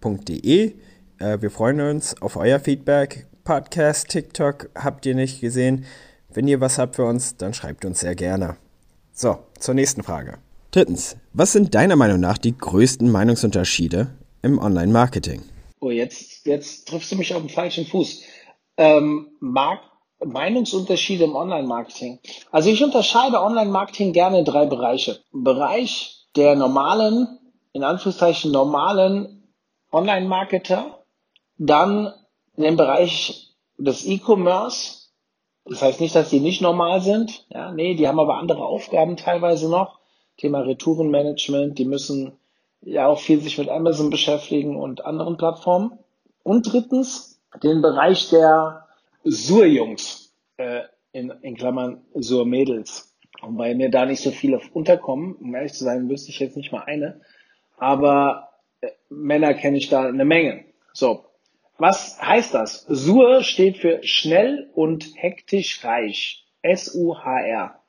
podcast.de. 0.00 0.74
Äh, 1.18 1.40
wir 1.40 1.50
freuen 1.50 1.80
uns 1.80 2.20
auf 2.20 2.36
euer 2.36 2.60
Feedback. 2.60 3.26
Podcast, 3.44 4.08
TikTok 4.08 4.70
habt 4.74 5.06
ihr 5.06 5.14
nicht 5.14 5.40
gesehen. 5.40 5.84
Wenn 6.28 6.46
ihr 6.48 6.60
was 6.60 6.78
habt 6.78 6.96
für 6.96 7.04
uns, 7.04 7.36
dann 7.36 7.54
schreibt 7.54 7.84
uns 7.84 8.00
sehr 8.00 8.14
gerne. 8.14 8.56
So, 9.12 9.38
zur 9.58 9.74
nächsten 9.74 10.02
Frage. 10.02 10.38
Drittens, 10.70 11.16
was 11.32 11.52
sind 11.52 11.74
deiner 11.74 11.96
Meinung 11.96 12.20
nach 12.20 12.38
die 12.38 12.56
größten 12.56 13.10
Meinungsunterschiede 13.10 14.10
im 14.42 14.58
Online-Marketing? 14.58 15.42
Oh, 15.80 15.90
jetzt, 15.90 16.46
jetzt 16.46 16.88
triffst 16.88 17.10
du 17.10 17.16
mich 17.16 17.34
auf 17.34 17.40
den 17.40 17.48
falschen 17.48 17.86
Fuß. 17.86 18.22
Ähm, 18.76 19.28
Mark 19.40 19.80
Meinungsunterschiede 20.24 21.24
im 21.24 21.34
Online-Marketing. 21.34 22.18
Also 22.50 22.70
ich 22.70 22.82
unterscheide 22.82 23.40
Online-Marketing 23.40 24.12
gerne 24.12 24.40
in 24.40 24.44
drei 24.44 24.66
Bereiche. 24.66 25.20
Bereich 25.32 26.26
der 26.36 26.54
normalen, 26.56 27.26
in 27.72 27.84
Anführungszeichen 27.84 28.52
normalen 28.52 29.37
Online-Marketer, 29.92 31.02
dann 31.56 32.12
in 32.56 32.64
dem 32.64 32.76
Bereich 32.76 33.54
des 33.76 34.06
E-Commerce. 34.06 35.08
Das 35.64 35.82
heißt 35.82 36.00
nicht, 36.00 36.14
dass 36.14 36.30
die 36.30 36.40
nicht 36.40 36.60
normal 36.60 37.00
sind. 37.00 37.46
Ja, 37.50 37.72
nee, 37.72 37.94
die 37.94 38.08
haben 38.08 38.20
aber 38.20 38.36
andere 38.36 38.64
Aufgaben 38.64 39.16
teilweise 39.16 39.70
noch. 39.70 39.98
Thema 40.36 40.60
Retourenmanagement, 40.60 41.78
die 41.78 41.84
müssen 41.84 42.38
ja 42.80 43.06
auch 43.06 43.18
viel 43.18 43.40
sich 43.40 43.58
mit 43.58 43.68
Amazon 43.68 44.10
beschäftigen 44.10 44.76
und 44.76 45.04
anderen 45.04 45.36
Plattformen. 45.36 45.98
Und 46.42 46.72
drittens 46.72 47.40
den 47.62 47.82
Bereich 47.82 48.30
der 48.30 48.86
Sur-Jungs, 49.24 50.32
äh, 50.56 50.82
in, 51.12 51.30
in 51.42 51.56
Klammern 51.56 52.02
Sur-Mädels. 52.14 53.16
Wobei 53.40 53.74
mir 53.74 53.90
da 53.90 54.06
nicht 54.06 54.22
so 54.22 54.30
viele 54.30 54.60
unterkommen, 54.72 55.34
um 55.34 55.54
ehrlich 55.54 55.74
zu 55.74 55.84
sein, 55.84 56.08
wüsste 56.08 56.30
ich 56.30 56.38
jetzt 56.38 56.56
nicht 56.56 56.72
mal 56.72 56.84
eine. 56.84 57.20
Aber 57.78 58.47
Männer 59.08 59.54
kenne 59.54 59.78
ich 59.78 59.88
da 59.88 60.06
eine 60.06 60.24
Menge. 60.24 60.64
So. 60.92 61.24
Was 61.78 62.20
heißt 62.20 62.54
das? 62.54 62.84
Sur 62.88 63.42
steht 63.42 63.78
für 63.78 64.00
schnell 64.02 64.68
und 64.74 65.12
hektisch 65.14 65.84
reich. 65.84 66.44
S-U-H-R. 66.62 67.80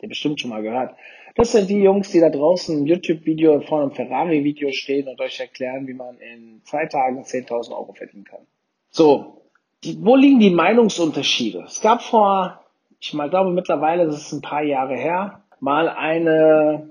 Der 0.00 0.08
bestimmt 0.08 0.40
schon 0.40 0.50
mal 0.50 0.62
gehört. 0.62 0.94
Das 1.34 1.50
sind 1.50 1.68
die 1.68 1.82
Jungs, 1.82 2.10
die 2.12 2.20
da 2.20 2.30
draußen 2.30 2.78
im 2.78 2.86
YouTube-Video 2.86 3.60
vor 3.62 3.82
einem 3.82 3.90
Ferrari-Video 3.90 4.70
stehen 4.70 5.08
und 5.08 5.20
euch 5.20 5.40
erklären, 5.40 5.88
wie 5.88 5.94
man 5.94 6.16
in 6.18 6.60
zwei 6.64 6.86
Tagen 6.86 7.22
10.000 7.22 7.72
Euro 7.72 7.92
verdienen 7.92 8.24
kann. 8.24 8.46
So. 8.90 9.40
Die, 9.82 9.98
wo 10.00 10.14
liegen 10.14 10.38
die 10.38 10.50
Meinungsunterschiede? 10.50 11.64
Es 11.66 11.80
gab 11.80 12.02
vor, 12.02 12.60
ich 13.00 13.12
mal 13.14 13.28
glaube 13.28 13.50
mittlerweile, 13.50 14.06
das 14.06 14.26
ist 14.26 14.32
ein 14.32 14.42
paar 14.42 14.62
Jahre 14.62 14.94
her, 14.94 15.42
mal 15.58 15.88
eine 15.88 16.88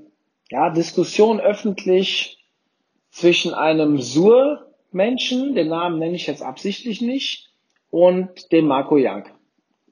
ja, 0.52 0.70
Diskussion 0.70 1.40
öffentlich 1.40 2.43
zwischen 3.14 3.54
einem 3.54 4.00
Sur-Menschen, 4.00 5.54
den 5.54 5.68
Namen 5.70 6.00
nenne 6.00 6.16
ich 6.16 6.26
jetzt 6.26 6.42
absichtlich 6.42 7.00
nicht, 7.00 7.52
und 7.92 8.52
dem 8.52 8.66
Marco 8.66 8.96
Young. 8.98 9.26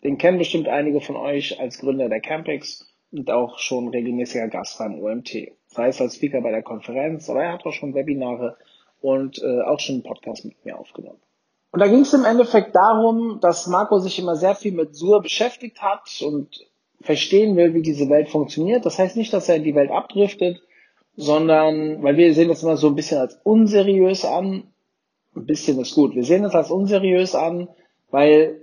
Den 0.04 0.18
kennen 0.18 0.40
bestimmt 0.40 0.68
einige 0.68 1.02
von 1.02 1.16
euch 1.16 1.60
als 1.60 1.78
Gründer 1.78 2.10
der 2.10 2.20
Campex 2.20 2.92
und 3.12 3.30
auch 3.30 3.60
schon 3.60 3.90
regelmäßiger 3.90 4.48
Gast 4.48 4.80
beim 4.80 5.00
OMT. 5.00 5.52
Sei 5.68 5.88
es 5.88 6.02
als 6.02 6.16
Speaker 6.16 6.42
bei 6.42 6.50
der 6.50 6.64
Konferenz, 6.64 7.30
aber 7.30 7.44
er 7.44 7.54
hat 7.54 7.66
auch 7.66 7.74
schon 7.74 7.94
Webinare 7.94 8.58
und 9.02 9.40
äh, 9.44 9.62
auch 9.62 9.80
schon 9.80 9.96
einen 9.96 10.04
Podcast 10.04 10.44
mit 10.44 10.66
mir 10.66 10.80
aufgenommen. 10.80 11.22
Und 11.72 11.80
da 11.80 11.88
ging 11.88 12.02
es 12.02 12.14
im 12.16 12.26
Endeffekt 12.26 12.76
darum, 12.76 13.38
dass 13.40 13.68
Marco 13.68 14.00
sich 14.00 14.18
immer 14.18 14.36
sehr 14.36 14.56
viel 14.56 14.72
mit 14.72 14.96
Sur 14.96 15.22
beschäftigt 15.22 15.80
hat 15.84 16.24
und 16.26 16.66
verstehen 17.02 17.56
will, 17.56 17.76
wie 17.76 17.84
diese 17.84 18.10
Welt 18.10 18.30
funktioniert. 18.30 18.84
Das 18.84 18.98
heißt 18.98 19.16
nicht, 19.16 19.32
dass 19.32 19.48
er 19.48 19.58
in 19.58 19.64
die 19.64 19.76
Welt 19.76 19.92
abdriftet, 19.92 20.64
sondern, 21.22 22.02
weil 22.02 22.18
wir 22.18 22.34
sehen 22.34 22.50
das 22.50 22.64
immer 22.64 22.78
so 22.78 22.88
ein 22.88 22.96
bisschen 22.96 23.20
als 23.20 23.40
unseriös 23.44 24.26
an. 24.26 24.64
Ein 25.36 25.46
bisschen 25.46 25.80
ist 25.80 25.94
gut. 25.94 26.16
Wir 26.16 26.24
sehen 26.24 26.44
das 26.44 26.56
als 26.56 26.72
unseriös 26.72 27.36
an, 27.36 27.70
weil 28.10 28.60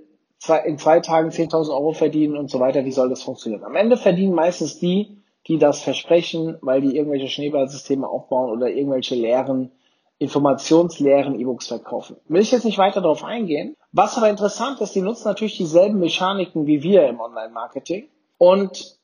in 0.65 0.79
zwei 0.79 1.01
Tagen 1.01 1.31
10.000 1.31 1.71
Euro 1.71 1.93
verdienen 1.93 2.37
und 2.37 2.51
so 2.51 2.59
weiter. 2.59 2.85
Wie 2.85 2.93
soll 2.93 3.09
das 3.09 3.23
funktionieren? 3.23 3.65
Am 3.65 3.77
Ende 3.77 3.97
verdienen 3.97 4.35
meistens 4.35 4.79
die, 4.79 5.19
die 5.47 5.59
das 5.59 5.83
versprechen, 5.83 6.57
weil 6.61 6.81
die 6.81 6.97
irgendwelche 6.97 7.29
Schneeballsysteme 7.29 8.09
aufbauen 8.09 8.51
oder 8.51 8.69
irgendwelche 8.69 9.15
leeren, 9.15 9.71
informationsleeren 10.19 11.39
E-Books 11.39 11.69
verkaufen. 11.69 12.17
Will 12.27 12.43
ich 12.43 12.51
jetzt 12.51 12.65
nicht 12.65 12.79
weiter 12.79 13.01
darauf 13.01 13.23
eingehen. 13.23 13.77
Was 13.93 14.17
aber 14.17 14.29
interessant 14.29 14.81
ist, 14.81 14.97
die 14.97 15.01
nutzen 15.01 15.29
natürlich 15.29 15.57
dieselben 15.57 16.01
Mechaniken 16.01 16.67
wie 16.67 16.83
wir 16.83 17.07
im 17.07 17.21
Online-Marketing. 17.21 18.09
Und 18.37 18.98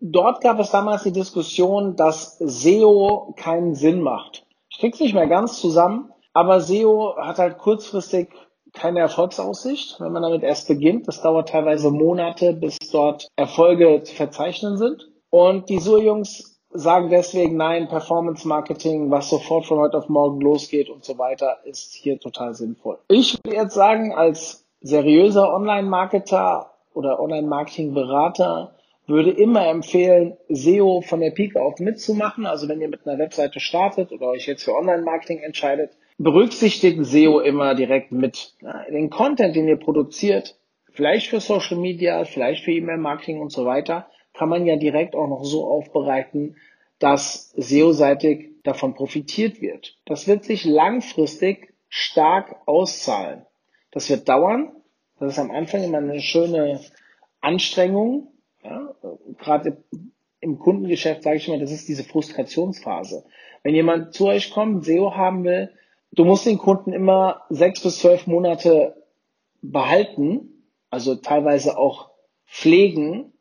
dort 0.00 0.40
gab 0.40 0.58
es 0.58 0.70
damals 0.70 1.02
die 1.02 1.12
Diskussion, 1.12 1.96
dass 1.96 2.38
SEO 2.38 3.34
keinen 3.36 3.74
Sinn 3.74 4.00
macht. 4.00 4.44
Ich 4.68 4.78
krieg's 4.78 5.00
nicht 5.00 5.14
mehr 5.14 5.26
ganz 5.26 5.60
zusammen, 5.60 6.12
aber 6.32 6.60
SEO 6.60 7.16
hat 7.16 7.38
halt 7.38 7.58
kurzfristig 7.58 8.28
keine 8.72 9.00
Erfolgsaussicht, 9.00 9.98
wenn 10.00 10.12
man 10.12 10.22
damit 10.22 10.42
erst 10.42 10.68
beginnt. 10.68 11.08
Das 11.08 11.22
dauert 11.22 11.48
teilweise 11.48 11.90
Monate, 11.90 12.52
bis 12.52 12.78
dort 12.92 13.28
Erfolge 13.36 14.02
zu 14.02 14.14
verzeichnen 14.14 14.76
sind. 14.76 15.08
Und 15.30 15.68
die 15.70 15.78
SEO-Jungs 15.78 16.60
sagen 16.70 17.08
deswegen, 17.08 17.56
nein, 17.56 17.88
Performance 17.88 18.46
Marketing, 18.46 19.10
was 19.10 19.30
sofort 19.30 19.66
von 19.66 19.78
heute 19.78 19.96
auf 19.96 20.08
morgen 20.08 20.40
losgeht 20.40 20.90
und 20.90 21.04
so 21.04 21.16
weiter, 21.18 21.58
ist 21.64 21.94
hier 21.94 22.20
total 22.20 22.54
sinnvoll. 22.54 22.98
Ich 23.08 23.38
würde 23.44 23.56
jetzt 23.56 23.74
sagen, 23.74 24.14
als 24.14 24.66
seriöser 24.82 25.52
Online-Marketer 25.54 26.70
oder 26.92 27.18
Online-Marketing-Berater 27.18 28.75
würde 29.06 29.30
immer 29.30 29.68
empfehlen, 29.68 30.36
SEO 30.48 31.00
von 31.00 31.20
der 31.20 31.30
Pike 31.30 31.60
auf 31.60 31.78
mitzumachen. 31.78 32.46
Also 32.46 32.68
wenn 32.68 32.80
ihr 32.80 32.88
mit 32.88 33.06
einer 33.06 33.18
Webseite 33.18 33.60
startet 33.60 34.12
oder 34.12 34.28
euch 34.28 34.46
jetzt 34.46 34.64
für 34.64 34.74
Online-Marketing 34.74 35.40
entscheidet, 35.40 35.92
berücksichtigt 36.18 37.04
SEO 37.04 37.40
immer 37.40 37.74
direkt 37.74 38.12
mit. 38.12 38.54
Den 38.90 39.10
Content, 39.10 39.54
den 39.54 39.68
ihr 39.68 39.76
produziert, 39.76 40.56
vielleicht 40.90 41.28
für 41.28 41.40
Social 41.40 41.76
Media, 41.76 42.24
vielleicht 42.24 42.64
für 42.64 42.72
E-Mail-Marketing 42.72 43.40
und 43.40 43.52
so 43.52 43.64
weiter, 43.64 44.08
kann 44.32 44.48
man 44.48 44.66
ja 44.66 44.76
direkt 44.76 45.14
auch 45.14 45.28
noch 45.28 45.44
so 45.44 45.66
aufbereiten, 45.66 46.56
dass 46.98 47.52
SEO-seitig 47.56 48.62
davon 48.62 48.94
profitiert 48.94 49.60
wird. 49.60 49.98
Das 50.06 50.26
wird 50.26 50.44
sich 50.44 50.64
langfristig 50.64 51.74
stark 51.88 52.56
auszahlen. 52.66 53.44
Das 53.90 54.10
wird 54.10 54.28
dauern. 54.28 54.72
Das 55.18 55.32
ist 55.32 55.38
am 55.38 55.50
Anfang 55.50 55.82
immer 55.82 55.98
eine 55.98 56.20
schöne 56.20 56.80
Anstrengung, 57.40 58.32
ja, 58.66 58.94
gerade 59.38 59.82
im 60.40 60.58
Kundengeschäft 60.58 61.22
sage 61.22 61.36
ich 61.36 61.48
mal, 61.48 61.58
das 61.58 61.72
ist 61.72 61.88
diese 61.88 62.04
Frustrationsphase. 62.04 63.24
Wenn 63.62 63.74
jemand 63.74 64.14
zu 64.14 64.26
euch 64.26 64.50
kommt, 64.50 64.84
SEO 64.84 65.14
haben 65.14 65.44
will, 65.44 65.70
du 66.12 66.24
musst 66.24 66.46
den 66.46 66.58
Kunden 66.58 66.92
immer 66.92 67.42
sechs 67.48 67.80
bis 67.82 67.98
zwölf 67.98 68.26
Monate 68.26 69.02
behalten, 69.62 70.62
also 70.90 71.16
teilweise 71.16 71.78
auch 71.78 72.10
pflegen, 72.46 73.32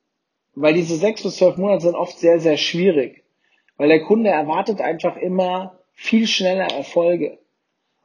weil 0.56 0.74
diese 0.74 0.96
sechs 0.96 1.24
bis 1.24 1.38
zwölf 1.38 1.58
Monate 1.58 1.82
sind 1.82 1.96
oft 1.96 2.18
sehr, 2.18 2.40
sehr 2.40 2.58
schwierig, 2.58 3.24
weil 3.78 3.90
der 3.90 4.04
Kunde 4.04 4.30
erwartet 4.30 4.82
einfach 4.82 5.18
immer 5.18 5.80
viel 5.94 6.28
schneller 6.28 6.72
Erfolge. 6.72 7.40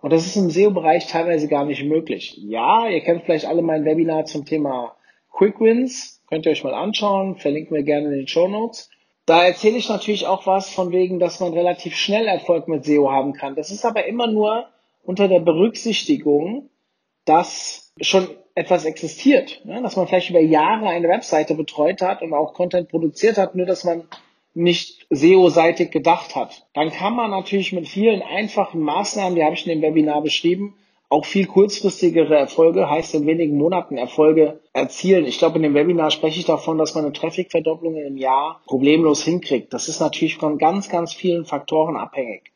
Und 0.01 0.13
das 0.13 0.27
ist 0.27 0.37
im 0.37 0.51
SEO-Bereich 0.51 1.09
teilweise 1.09 1.49
gar 1.49 1.65
nicht 1.65 1.85
möglich. 1.85 2.37
Ja, 2.39 2.89
ihr 2.89 3.01
kennt 3.01 3.25
vielleicht 3.25 3.45
alle 3.45 3.63
mein 3.63 3.85
Webinar 3.85 4.25
zum 4.25 4.47
Thema 4.47 4.97
Quick 5.31 5.61
Wins. 5.61 6.21
Könnt 6.29 6.47
ihr 6.47 6.53
euch 6.53 6.65
mal 6.65 6.75
anschauen, 6.75 7.37
verlinken 7.37 7.75
wir 7.77 7.83
gerne 7.83 8.07
in 8.07 8.13
den 8.13 8.29
Show 8.29 8.49
Notes. 8.49 8.91
Da 9.27 9.45
erzähle 9.45 9.77
ich 9.77 9.89
natürlich 9.89 10.27
auch 10.27 10.47
was 10.47 10.71
von 10.71 10.93
wegen, 10.93 11.19
dass 11.19 11.41
man 11.41 11.53
relativ 11.53 11.95
schnell 11.97 12.27
Erfolg 12.27 12.69
mit 12.69 12.85
SEO 12.85 13.11
haben 13.11 13.33
kann. 13.33 13.55
Das 13.55 13.71
ist 13.71 13.85
aber 13.85 14.07
immer 14.07 14.27
nur 14.27 14.67
unter 15.03 15.29
der 15.29 15.41
Berücksichtigung, 15.41 16.69
dass 17.25 17.93
schon 18.01 18.29
etwas 18.55 18.85
existiert. 18.85 19.65
Ne? 19.65 19.83
Dass 19.83 19.97
man 19.97 20.07
vielleicht 20.07 20.31
über 20.31 20.41
Jahre 20.41 20.89
eine 20.89 21.09
Webseite 21.09 21.55
betreut 21.55 22.03
hat 22.03 22.23
und 22.23 22.33
auch 22.33 22.55
Content 22.55 22.89
produziert 22.89 23.39
hat, 23.39 23.55
nur 23.55 23.67
dass 23.67 23.85
man 23.85 24.05
nicht 24.55 25.07
SEO-seitig 25.11 25.91
gedacht 25.91 26.35
hat. 26.35 26.67
Dann 26.75 26.91
kann 26.91 27.15
man 27.15 27.31
natürlich 27.31 27.73
mit 27.73 27.89
vielen 27.89 28.23
einfachen 28.23 28.81
Maßnahmen, 28.81 29.37
die 29.37 29.45
habe 29.45 29.55
ich 29.55 29.67
in 29.67 29.81
dem 29.81 29.83
Webinar 29.83 30.23
beschrieben, 30.23 30.75
auch 31.11 31.25
viel 31.25 31.47
kurzfristigere 31.47 32.37
Erfolge, 32.37 32.89
heißt 32.89 33.15
in 33.15 33.27
wenigen 33.27 33.59
Monaten 33.59 33.99
Erfolge 33.99 34.61
erzielen. 34.73 35.25
Ich 35.25 35.39
glaube, 35.39 35.57
in 35.57 35.65
dem 35.65 35.75
Webinar 35.75 36.13
spreche 36.13 36.39
ich 36.39 36.47
davon, 36.47 36.79
dass 36.79 36.95
man 36.95 37.05
eine 37.05 37.13
Traffic-Verdopplung 37.13 37.97
im 37.97 38.17
Jahr 38.17 38.63
problemlos 38.67 39.23
hinkriegt. 39.25 39.75
Das 39.75 39.89
ist 39.89 40.01
natürlich 40.01 40.37
von 40.37 40.57
ganz, 40.57 40.89
ganz 40.89 41.13
vielen 41.13 41.45
Faktoren 41.45 41.97
abhängig. 41.97 42.53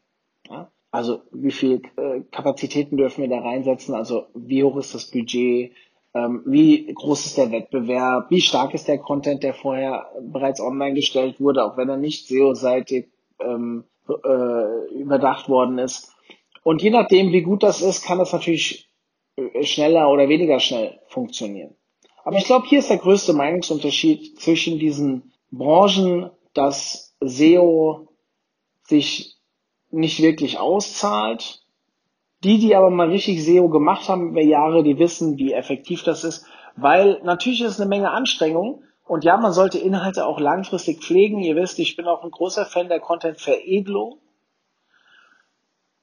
Ja? 0.48 0.70
Also 0.92 1.22
wie 1.32 1.50
viel 1.50 1.82
äh, 1.96 2.20
Kapazitäten 2.30 2.96
dürfen 2.96 3.22
wir 3.22 3.28
da 3.28 3.40
reinsetzen? 3.40 3.92
Also 3.96 4.26
wie 4.34 4.62
hoch 4.62 4.76
ist 4.76 4.94
das 4.94 5.10
Budget? 5.10 5.72
Ähm, 6.14 6.42
wie 6.46 6.86
groß 6.94 7.26
ist 7.26 7.36
der 7.36 7.50
Wettbewerb? 7.50 8.30
Wie 8.30 8.40
stark 8.40 8.72
ist 8.72 8.86
der 8.86 8.98
Content, 8.98 9.42
der 9.42 9.54
vorher 9.54 10.06
bereits 10.20 10.60
online 10.60 10.94
gestellt 10.94 11.40
wurde, 11.40 11.64
auch 11.64 11.76
wenn 11.76 11.88
er 11.88 11.96
nicht 11.96 12.28
SEO-seitig 12.28 13.08
ähm, 13.40 13.82
äh, 14.08 14.94
überdacht 14.94 15.48
worden 15.48 15.78
ist? 15.78 16.13
Und 16.64 16.82
je 16.82 16.90
nachdem, 16.90 17.30
wie 17.30 17.42
gut 17.42 17.62
das 17.62 17.80
ist, 17.80 18.04
kann 18.04 18.18
das 18.18 18.32
natürlich 18.32 18.90
äh, 19.36 19.62
schneller 19.62 20.10
oder 20.10 20.28
weniger 20.28 20.58
schnell 20.58 20.98
funktionieren. 21.06 21.76
Aber 22.24 22.38
ich 22.38 22.44
glaube, 22.44 22.66
hier 22.66 22.80
ist 22.80 22.90
der 22.90 22.96
größte 22.96 23.34
Meinungsunterschied 23.34 24.40
zwischen 24.40 24.78
diesen 24.78 25.32
Branchen, 25.52 26.30
dass 26.54 27.14
SEO 27.20 28.08
sich 28.82 29.36
nicht 29.90 30.20
wirklich 30.22 30.58
auszahlt. 30.58 31.60
Die, 32.42 32.58
die 32.58 32.74
aber 32.74 32.90
mal 32.90 33.10
richtig 33.10 33.44
SEO 33.44 33.68
gemacht 33.68 34.08
haben 34.08 34.30
über 34.30 34.42
Jahre, 34.42 34.82
die 34.82 34.98
wissen, 34.98 35.38
wie 35.38 35.52
effektiv 35.52 36.02
das 36.02 36.24
ist, 36.24 36.46
weil 36.76 37.20
natürlich 37.22 37.62
ist 37.62 37.72
es 37.72 37.80
eine 37.80 37.88
Menge 37.88 38.10
Anstrengung 38.10 38.82
und 39.06 39.24
ja, 39.24 39.36
man 39.36 39.52
sollte 39.52 39.78
Inhalte 39.78 40.26
auch 40.26 40.40
langfristig 40.40 41.02
pflegen. 41.02 41.40
Ihr 41.40 41.56
wisst, 41.56 41.78
ich 41.78 41.96
bin 41.96 42.06
auch 42.06 42.24
ein 42.24 42.30
großer 42.30 42.64
Fan 42.64 42.88
der 42.88 43.00
Content-Veredelung. 43.00 44.18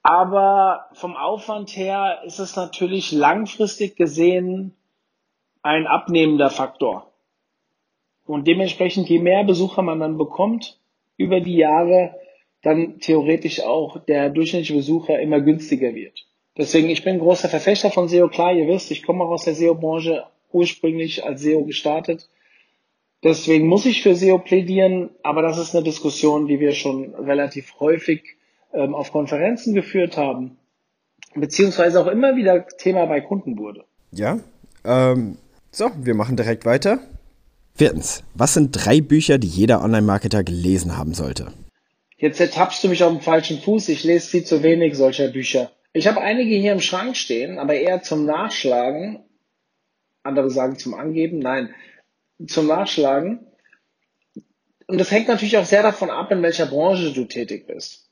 Aber 0.03 0.87
vom 0.93 1.15
Aufwand 1.15 1.75
her 1.75 2.21
ist 2.25 2.39
es 2.39 2.55
natürlich 2.55 3.11
langfristig 3.11 3.95
gesehen 3.95 4.75
ein 5.61 5.85
abnehmender 5.85 6.49
Faktor. 6.49 7.11
Und 8.25 8.47
dementsprechend, 8.47 9.09
je 9.09 9.19
mehr 9.19 9.43
Besucher 9.43 9.81
man 9.81 9.99
dann 9.99 10.17
bekommt 10.17 10.79
über 11.17 11.39
die 11.39 11.55
Jahre, 11.55 12.15
dann 12.63 12.99
theoretisch 12.99 13.61
auch 13.61 13.97
der 14.05 14.29
durchschnittliche 14.29 14.75
Besucher 14.75 15.19
immer 15.19 15.41
günstiger 15.41 15.93
wird. 15.93 16.25
Deswegen, 16.57 16.89
ich 16.89 17.03
bin 17.03 17.19
großer 17.19 17.49
Verfechter 17.49 17.91
von 17.91 18.07
SEO. 18.07 18.27
Klar, 18.27 18.53
ihr 18.53 18.67
wisst, 18.67 18.91
ich 18.91 19.03
komme 19.03 19.23
auch 19.23 19.31
aus 19.31 19.45
der 19.45 19.55
SEO-Branche, 19.55 20.25
ursprünglich 20.51 21.23
als 21.23 21.41
SEO 21.41 21.63
gestartet. 21.63 22.29
Deswegen 23.23 23.67
muss 23.67 23.85
ich 23.85 24.01
für 24.01 24.15
SEO 24.15 24.39
plädieren, 24.39 25.11
aber 25.23 25.43
das 25.43 25.57
ist 25.57 25.75
eine 25.75 25.83
Diskussion, 25.83 26.47
die 26.47 26.59
wir 26.59 26.73
schon 26.73 27.13
relativ 27.15 27.79
häufig 27.79 28.37
ähm, 28.73 28.95
auf 28.95 29.11
Konferenzen 29.11 29.73
geführt 29.73 30.17
haben, 30.17 30.57
beziehungsweise 31.35 31.99
auch 31.99 32.07
immer 32.07 32.35
wieder 32.35 32.67
Thema 32.67 33.05
bei 33.05 33.21
Kunden 33.21 33.57
wurde. 33.57 33.85
Ja, 34.11 34.39
ähm, 34.83 35.37
so, 35.71 35.89
wir 35.97 36.15
machen 36.15 36.35
direkt 36.35 36.65
weiter. 36.65 36.99
Viertens, 37.75 38.23
was 38.33 38.53
sind 38.53 38.71
drei 38.71 39.01
Bücher, 39.01 39.37
die 39.37 39.47
jeder 39.47 39.81
Online-Marketer 39.83 40.43
gelesen 40.43 40.97
haben 40.97 41.13
sollte? 41.13 41.53
Jetzt 42.17 42.39
ertappst 42.39 42.83
du 42.83 42.89
mich 42.89 43.03
auf 43.03 43.11
dem 43.11 43.21
falschen 43.21 43.59
Fuß. 43.59 43.89
Ich 43.89 44.03
lese 44.03 44.29
viel 44.29 44.43
zu 44.43 44.61
wenig 44.61 44.95
solcher 44.95 45.29
Bücher. 45.29 45.71
Ich 45.93 46.07
habe 46.07 46.21
einige 46.21 46.55
hier 46.55 46.73
im 46.73 46.81
Schrank 46.81 47.17
stehen, 47.17 47.57
aber 47.57 47.73
eher 47.73 48.03
zum 48.03 48.25
Nachschlagen. 48.25 49.23
Andere 50.23 50.51
sagen 50.51 50.77
zum 50.77 50.93
Angeben. 50.93 51.39
Nein, 51.39 51.73
zum 52.45 52.67
Nachschlagen. 52.67 53.47
Und 54.87 54.99
das 54.99 55.09
hängt 55.09 55.29
natürlich 55.29 55.57
auch 55.57 55.65
sehr 55.65 55.83
davon 55.83 56.09
ab, 56.09 56.31
in 56.31 56.43
welcher 56.43 56.65
Branche 56.65 57.13
du 57.13 57.25
tätig 57.25 57.65
bist 57.65 58.10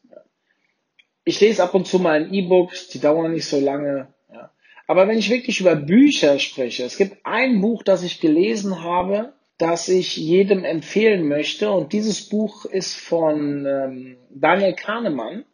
ich 1.23 1.39
lese 1.41 1.63
ab 1.63 1.73
und 1.73 1.88
zu 1.88 1.99
mal 1.99 2.23
in 2.23 2.33
E-Books, 2.33 2.88
die 2.89 2.99
dauern 2.99 3.33
nicht 3.33 3.45
so 3.45 3.59
lange. 3.59 4.13
Ja. 4.31 4.51
Aber 4.88 5.07
wenn 5.07 5.17
ich 5.17 5.29
wirklich 5.29 5.59
über 5.59 5.75
Bücher 5.75 6.39
spreche, 6.39 6.83
es 6.83 6.97
gibt 6.97 7.17
ein 7.25 7.61
Buch, 7.61 7.83
das 7.83 8.03
ich 8.03 8.19
gelesen 8.21 8.83
habe, 8.83 9.33
das 9.59 9.89
ich 9.89 10.17
jedem 10.17 10.63
empfehlen 10.63 11.27
möchte. 11.27 11.69
Und 11.71 11.93
dieses 11.93 12.27
Buch 12.29 12.65
ist 12.65 12.95
von 12.95 13.65
ähm, 13.65 14.17
Daniel 14.31 14.73
Kahnemann 14.73 15.45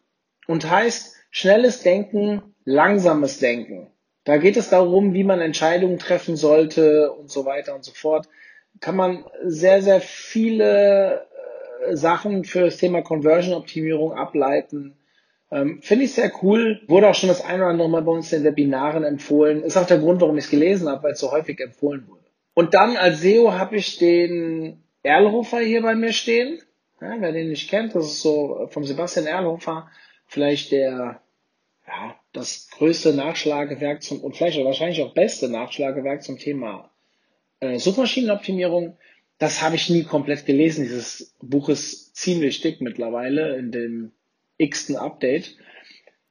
und 0.48 0.70
heißt 0.70 1.16
Schnelles 1.32 1.82
Denken, 1.82 2.42
langsames 2.64 3.40
Denken. 3.40 3.92
Da 4.24 4.38
geht 4.38 4.58
es 4.58 4.70
darum, 4.70 5.14
wie 5.14 5.24
man 5.24 5.42
Entscheidungen 5.42 6.00
treffen 6.00 6.38
sollte 6.38 7.12
und 7.12 7.30
so 7.30 7.46
weiter 7.46 7.76
und 7.76 7.84
so 7.84 7.92
fort. 7.92 8.30
Kann 8.80 8.96
man 8.96 9.26
sehr, 9.44 9.82
sehr 9.82 10.00
viele 10.02 11.28
äh, 11.86 11.96
Sachen 11.96 12.44
für 12.44 12.62
das 12.62 12.78
Thema 12.78 13.02
Conversion-Optimierung 13.02 14.14
ableiten. 14.14 14.96
Ähm, 15.52 15.82
Finde 15.82 16.06
ich 16.06 16.14
sehr 16.14 16.32
cool. 16.42 16.82
Wurde 16.88 17.10
auch 17.10 17.16
schon 17.16 17.30
das 17.30 17.44
eine 17.44 17.64
oder 17.64 17.72
andere 17.72 17.90
Mal 17.90 18.02
bei 18.02 18.12
uns 18.12 18.32
in 18.34 18.44
den 18.44 18.52
Webinaren 18.52 19.04
empfohlen. 19.04 19.64
Ist 19.64 19.78
auch 19.78 19.86
der 19.86 20.00
Grund, 20.00 20.22
warum 20.22 20.38
ich 20.38 20.46
es 20.46 20.50
gelesen 20.50 20.90
habe, 20.90 21.04
weil 21.04 21.14
es 21.14 21.20
so 21.20 21.32
häufig 21.32 21.60
empfohlen 21.60 22.08
wurde. 22.08 22.26
Und 22.54 22.74
dann 22.74 22.98
als 22.98 23.22
SEO 23.22 23.54
habe 23.54 23.76
ich 23.76 23.98
den 23.98 24.84
Erlhofer 25.04 25.60
hier 25.60 25.82
bei 25.82 25.96
mir 25.96 26.14
stehen. 26.14 26.60
Ja, 27.02 27.16
wer 27.20 27.32
den 27.32 27.50
nicht 27.50 27.70
kennt, 27.70 27.94
das 27.94 28.06
ist 28.06 28.22
so 28.22 28.68
vom 28.72 28.86
Sebastian 28.86 29.28
Erlhofer 29.28 29.88
vielleicht 30.28 30.72
der, 30.72 31.22
ja, 31.88 32.16
das 32.34 32.70
größte 32.72 33.14
Nachschlagewerk 33.14 34.02
zum, 34.02 34.22
und 34.22 34.36
vielleicht 34.36 34.64
wahrscheinlich 34.64 35.02
auch 35.02 35.14
beste 35.14 35.50
Nachschlagewerk 35.50 36.24
zum 36.24 36.38
Thema 36.38 36.92
äh, 37.60 37.78
Suchmaschinenoptimierung. 37.78 38.98
Das 39.38 39.62
habe 39.62 39.76
ich 39.76 39.90
nie 39.90 40.04
komplett 40.04 40.46
gelesen. 40.46 40.84
Dieses 40.84 41.36
Buch 41.42 41.70
ist 41.70 42.16
ziemlich 42.16 42.62
dick 42.62 42.82
mittlerweile 42.82 43.58
in 43.58 43.72
dem 43.72 44.12
x-ten 44.58 44.98
Update. 44.98 45.58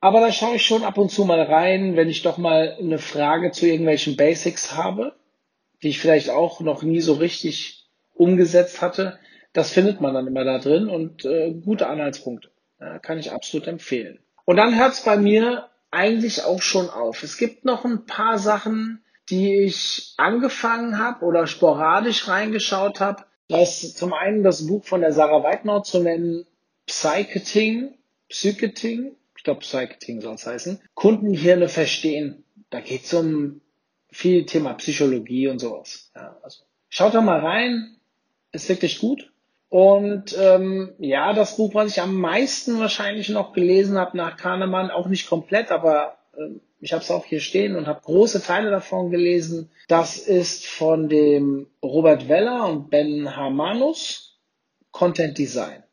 Aber 0.01 0.21
da 0.21 0.33
schaue 0.33 0.57
ich 0.57 0.67
schon 0.67 0.85
ab 0.85 0.99
und 0.99 1.11
zu 1.11 1.25
mal 1.25 1.41
rein, 1.41 1.97
wenn 1.97 2.11
ich 2.11 2.23
doch 2.23 2.37
mal 2.37 2.77
eine 2.79 2.99
Frage 2.99 3.53
zu 3.53 3.67
irgendwelchen 3.67 4.17
Basics 4.17 4.75
habe 4.75 5.15
die 5.85 5.91
ich 5.91 6.01
vielleicht 6.01 6.31
auch 6.31 6.61
noch 6.61 6.83
nie 6.83 7.01
so 7.01 7.13
richtig 7.13 7.87
umgesetzt 8.15 8.81
hatte. 8.81 9.19
Das 9.53 9.71
findet 9.71 10.01
man 10.01 10.15
dann 10.15 10.27
immer 10.27 10.45
da 10.45 10.59
drin 10.59 10.89
und 10.89 11.25
äh, 11.27 11.53
gute 11.53 11.87
Anhaltspunkte. 11.87 12.51
Ja, 12.81 12.99
kann 12.99 13.19
ich 13.19 13.33
absolut 13.33 13.69
empfehlen. 13.69 14.19
Und 14.47 14.57
dann 14.57 14.77
hört 14.77 14.95
es 14.95 15.03
bei 15.03 15.17
mir 15.17 15.69
eigentlich 15.91 16.43
auch 16.45 16.61
schon 16.61 16.89
auf. 16.89 17.23
Es 17.23 17.37
gibt 17.37 17.65
noch 17.65 17.85
ein 17.85 18.07
paar 18.07 18.39
Sachen, 18.39 19.05
die 19.31 19.63
ich 19.63 20.15
angefangen 20.17 20.99
habe 20.99 21.25
oder 21.25 21.47
sporadisch 21.47 22.29
reingeschaut 22.29 23.01
habe. 23.01 23.25
Das 23.49 23.95
zum 23.95 24.15
einen 24.15 24.43
das 24.43 24.67
Buch 24.67 24.85
von 24.85 25.03
der 25.03 25.13
Sarah 25.13 25.43
Weidnau 25.43 25.81
zu 25.81 26.03
nennen, 26.03 26.47
Psycheting, 26.87 27.95
Psycheting, 28.29 29.17
ich 29.37 29.45
glaube 29.45 29.61
Psycheting 29.61 30.21
soll 30.21 30.35
es 30.35 30.47
heißen, 30.47 30.81
Kundenhirne 30.95 31.69
verstehen. 31.69 32.45
Da 32.71 32.81
geht 32.81 33.05
es 33.05 33.15
um 33.15 33.61
viel 34.11 34.47
Thema 34.47 34.75
Psychologie 34.75 35.49
und 35.49 35.59
sowas. 35.59 36.11
Ja, 36.15 36.37
also 36.43 36.63
schaut 36.89 37.15
da 37.15 37.21
mal 37.21 37.41
rein, 37.41 37.97
ist 38.53 38.69
wirklich 38.69 38.99
gut. 38.99 39.33
Und 39.69 40.37
ähm, 40.39 40.95
ja, 40.99 41.33
das 41.33 41.57
Buch, 41.57 41.75
was 41.75 41.91
ich 41.91 42.01
am 42.01 42.15
meisten 42.15 42.79
wahrscheinlich 42.79 43.29
noch 43.29 43.53
gelesen 43.53 43.99
habe 43.99 44.17
nach 44.17 44.37
Kahnemann, 44.37 44.91
auch 44.91 45.09
nicht 45.09 45.29
komplett, 45.29 45.73
aber 45.73 46.19
äh, 46.37 46.61
ich 46.81 46.93
habe 46.93 47.03
es 47.03 47.11
auch 47.11 47.25
hier 47.25 47.41
stehen 47.41 47.77
und 47.77 47.87
habe 47.87 48.03
große 48.03 48.43
Teile 48.43 48.71
davon 48.71 49.11
gelesen. 49.11 49.71
Das 49.89 50.19
ist 50.19 50.67
von 50.67 51.09
dem 51.09 51.67
Robert 51.83 52.29
Weller 52.29 52.69
und 52.69 52.91
Ben 52.91 53.35
Harmanus, 53.37 54.39
Content 54.91 55.39
Design. 55.39 55.84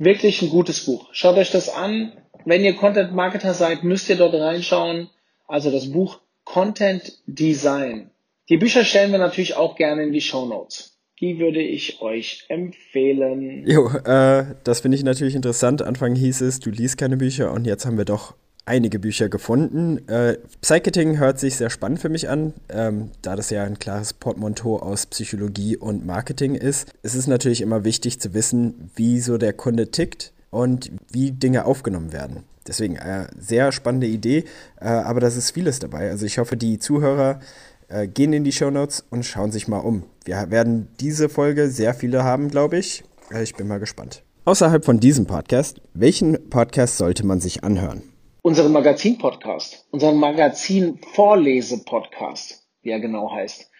Wirklich 0.00 0.40
ein 0.40 0.48
gutes 0.48 0.86
Buch. 0.86 1.10
Schaut 1.12 1.36
euch 1.36 1.50
das 1.50 1.68
an. 1.68 2.12
Wenn 2.46 2.64
ihr 2.64 2.74
Content 2.74 3.14
Marketer 3.14 3.52
seid, 3.52 3.84
müsst 3.84 4.08
ihr 4.08 4.16
dort 4.16 4.32
reinschauen. 4.34 5.10
Also 5.46 5.70
das 5.70 5.92
Buch 5.92 6.20
Content 6.44 7.18
Design. 7.26 8.08
Die 8.48 8.56
Bücher 8.56 8.82
stellen 8.82 9.12
wir 9.12 9.18
natürlich 9.18 9.56
auch 9.56 9.76
gerne 9.76 10.04
in 10.04 10.12
die 10.12 10.22
Show 10.22 10.46
Notes. 10.46 10.96
Die 11.20 11.38
würde 11.38 11.60
ich 11.60 12.00
euch 12.00 12.46
empfehlen. 12.48 13.68
Jo, 13.68 13.90
äh, 13.90 14.54
das 14.64 14.80
finde 14.80 14.96
ich 14.96 15.04
natürlich 15.04 15.34
interessant. 15.34 15.82
Anfang 15.82 16.14
hieß 16.14 16.40
es, 16.40 16.60
du 16.60 16.70
liest 16.70 16.96
keine 16.96 17.18
Bücher 17.18 17.52
und 17.52 17.66
jetzt 17.66 17.84
haben 17.84 17.98
wir 17.98 18.06
doch 18.06 18.34
einige 18.70 19.00
Bücher 19.00 19.28
gefunden. 19.28 20.08
Äh, 20.08 20.38
Psycheting 20.62 21.18
hört 21.18 21.40
sich 21.40 21.56
sehr 21.56 21.70
spannend 21.70 21.98
für 21.98 22.08
mich 22.08 22.28
an, 22.28 22.54
ähm, 22.68 23.10
da 23.20 23.34
das 23.34 23.50
ja 23.50 23.64
ein 23.64 23.80
klares 23.80 24.12
Portmanteau 24.12 24.78
aus 24.78 25.06
Psychologie 25.06 25.76
und 25.76 26.06
Marketing 26.06 26.54
ist. 26.54 26.92
Es 27.02 27.16
ist 27.16 27.26
natürlich 27.26 27.62
immer 27.62 27.82
wichtig 27.82 28.20
zu 28.20 28.32
wissen, 28.32 28.88
wie 28.94 29.20
so 29.20 29.38
der 29.38 29.54
Kunde 29.54 29.90
tickt 29.90 30.32
und 30.50 30.92
wie 31.10 31.32
Dinge 31.32 31.64
aufgenommen 31.64 32.12
werden. 32.12 32.44
Deswegen, 32.64 32.94
äh, 32.94 33.26
sehr 33.36 33.72
spannende 33.72 34.06
Idee, 34.06 34.44
äh, 34.80 34.86
aber 34.86 35.18
das 35.18 35.36
ist 35.36 35.50
vieles 35.50 35.80
dabei. 35.80 36.08
Also 36.08 36.24
ich 36.24 36.38
hoffe, 36.38 36.56
die 36.56 36.78
Zuhörer 36.78 37.40
äh, 37.88 38.06
gehen 38.06 38.32
in 38.32 38.44
die 38.44 38.52
Show 38.52 38.70
Notes 38.70 39.04
und 39.10 39.26
schauen 39.26 39.50
sich 39.50 39.66
mal 39.66 39.78
um. 39.78 40.04
Wir 40.24 40.48
werden 40.52 40.86
diese 41.00 41.28
Folge 41.28 41.70
sehr 41.70 41.92
viele 41.92 42.22
haben, 42.22 42.48
glaube 42.48 42.78
ich. 42.78 43.02
Äh, 43.32 43.42
ich 43.42 43.56
bin 43.56 43.66
mal 43.66 43.80
gespannt. 43.80 44.22
Außerhalb 44.44 44.84
von 44.84 45.00
diesem 45.00 45.26
Podcast, 45.26 45.80
welchen 45.92 46.48
Podcast 46.50 46.98
sollte 46.98 47.26
man 47.26 47.40
sich 47.40 47.64
anhören? 47.64 48.09
Unseren 48.50 48.72
Magazin-Podcast, 48.72 49.86
unseren 49.92 50.16
Magazin-Vorlese-Podcast, 50.16 52.66
wie 52.82 52.90
er 52.90 52.98
genau 52.98 53.30
heißt. 53.30 53.70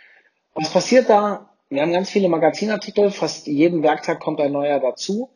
Was 0.55 0.73
passiert 0.73 1.11
da? 1.11 1.57
Wir 1.71 1.83
haben 1.83 1.93
ganz 1.93 2.09
viele 2.09 2.29
Magazinartikel, 2.29 3.11
fast 3.11 3.49
jeden 3.49 3.83
Werktag 3.83 4.21
kommt 4.21 4.41
ein 4.41 4.53
neuer 4.53 4.79
dazu 4.79 5.31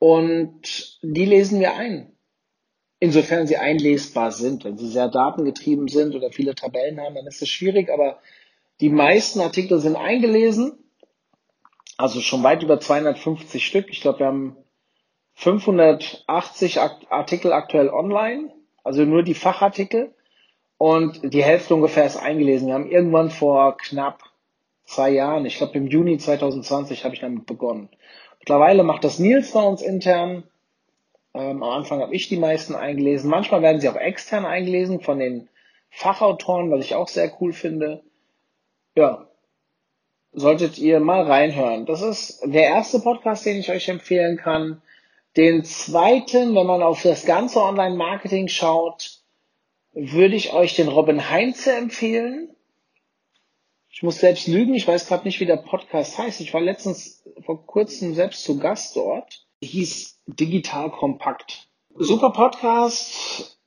und 0.00 0.98
die 1.02 1.24
lesen 1.24 1.60
wir 1.60 1.76
ein 1.76 2.16
insofern 2.98 3.46
sie 3.46 3.58
einlesbar 3.58 4.32
sind. 4.32 4.64
Wenn 4.64 4.76
sie 4.76 4.88
sehr 4.88 5.06
datengetrieben 5.06 5.86
sind 5.86 6.16
oder 6.16 6.32
viele 6.32 6.56
Tabellen 6.56 7.00
haben, 7.00 7.14
dann 7.14 7.28
ist 7.28 7.42
es 7.42 7.48
schwierig, 7.48 7.92
aber 7.92 8.18
die 8.80 8.90
meisten 8.90 9.40
Artikel 9.40 9.78
sind 9.78 9.94
eingelesen, 9.94 10.82
also 11.96 12.20
schon 12.20 12.42
weit 12.42 12.64
über 12.64 12.80
250 12.80 13.64
Stück. 13.64 13.86
Ich 13.90 14.00
glaube, 14.00 14.18
wir 14.18 14.26
haben 14.26 14.56
580 15.34 16.80
Artikel 16.80 17.52
aktuell 17.52 17.88
online, 17.88 18.52
also 18.84 19.04
nur 19.04 19.22
die 19.22 19.34
Fachartikel 19.34 20.14
und 20.78 21.32
die 21.34 21.44
Hälfte 21.44 21.74
ungefähr 21.74 22.06
ist 22.06 22.16
eingelesen. 22.16 22.68
Wir 22.68 22.74
haben 22.74 22.90
irgendwann 22.90 23.30
vor 23.30 23.76
knapp 23.76 24.22
zwei 24.84 25.10
Jahren, 25.10 25.46
ich 25.46 25.58
glaube 25.58 25.78
im 25.78 25.86
Juni 25.86 26.18
2020 26.18 27.04
habe 27.04 27.14
ich 27.14 27.20
damit 27.20 27.46
begonnen. 27.46 27.88
Mittlerweile 28.38 28.82
macht 28.82 29.04
das 29.04 29.18
Nils 29.18 29.52
bei 29.52 29.62
uns 29.62 29.82
intern 29.82 30.44
ähm, 31.34 31.62
am 31.62 31.70
Anfang 31.70 32.00
habe 32.00 32.14
ich 32.14 32.28
die 32.28 32.36
meisten 32.36 32.74
eingelesen. 32.74 33.30
Manchmal 33.30 33.62
werden 33.62 33.80
sie 33.80 33.88
auch 33.88 33.96
extern 33.96 34.44
eingelesen 34.44 35.00
von 35.00 35.18
den 35.18 35.48
Fachautoren, 35.90 36.70
was 36.70 36.84
ich 36.84 36.94
auch 36.94 37.08
sehr 37.08 37.32
cool 37.40 37.52
finde. 37.52 38.02
Ja, 38.96 39.26
solltet 40.32 40.78
ihr 40.78 41.00
mal 41.00 41.22
reinhören. 41.22 41.86
Das 41.86 42.02
ist 42.02 42.40
der 42.44 42.64
erste 42.64 43.00
Podcast, 43.00 43.46
den 43.46 43.58
ich 43.58 43.70
euch 43.70 43.88
empfehlen 43.88 44.36
kann. 44.36 44.82
Den 45.36 45.64
zweiten, 45.64 46.54
wenn 46.54 46.66
man 46.66 46.82
auf 46.82 47.02
das 47.02 47.24
ganze 47.24 47.62
Online-Marketing 47.62 48.48
schaut, 48.48 49.20
würde 49.92 50.34
ich 50.34 50.52
euch 50.52 50.76
den 50.76 50.88
Robin 50.88 51.30
Heinze 51.30 51.72
empfehlen. 51.74 52.54
Ich 53.92 54.02
muss 54.02 54.18
selbst 54.18 54.48
lügen, 54.48 54.74
ich 54.74 54.86
weiß 54.86 55.06
gerade 55.06 55.24
nicht, 55.24 55.40
wie 55.40 55.46
der 55.46 55.56
Podcast 55.56 56.16
heißt. 56.18 56.40
Ich 56.40 56.54
war 56.54 56.60
letztens 56.60 57.24
vor 57.44 57.66
kurzem 57.66 58.14
selbst 58.14 58.44
zu 58.44 58.58
Gast 58.58 58.96
dort. 58.96 59.46
Hieß 59.62 60.22
digital 60.26 60.90
kompakt. 60.90 61.68
Super 61.96 62.30
Podcast 62.30 63.58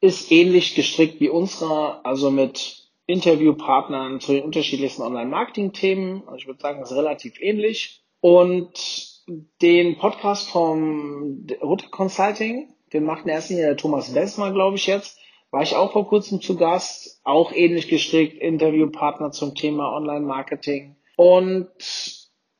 ist 0.00 0.32
ähnlich 0.32 0.74
gestrickt 0.74 1.20
wie 1.20 1.28
unserer, 1.28 2.00
also 2.04 2.30
mit 2.30 2.88
Interviewpartnern 3.06 4.20
zu 4.20 4.32
den 4.32 4.44
unterschiedlichsten 4.44 5.02
Online-Marketing-Themen. 5.02 6.22
Also 6.26 6.36
ich 6.36 6.46
würde 6.46 6.60
sagen, 6.60 6.82
ist 6.82 6.92
relativ 6.92 7.40
ähnlich. 7.40 8.04
Und 8.20 9.11
den 9.26 9.98
Podcast 9.98 10.50
vom 10.50 11.46
Rutter 11.62 11.88
Consulting, 11.90 12.74
den 12.92 13.04
macht 13.04 13.24
in 13.24 13.30
erster 13.30 13.54
Linie 13.54 13.68
der 13.68 13.76
Thomas 13.76 14.14
Wessmer, 14.14 14.52
glaube 14.52 14.76
ich 14.76 14.86
jetzt, 14.86 15.18
war 15.50 15.62
ich 15.62 15.76
auch 15.76 15.92
vor 15.92 16.08
kurzem 16.08 16.40
zu 16.40 16.56
Gast, 16.56 17.20
auch 17.24 17.52
ähnlich 17.52 17.88
gestrickt, 17.88 18.40
Interviewpartner 18.40 19.32
zum 19.32 19.54
Thema 19.54 19.94
Online-Marketing. 19.94 20.96
Und 21.16 21.68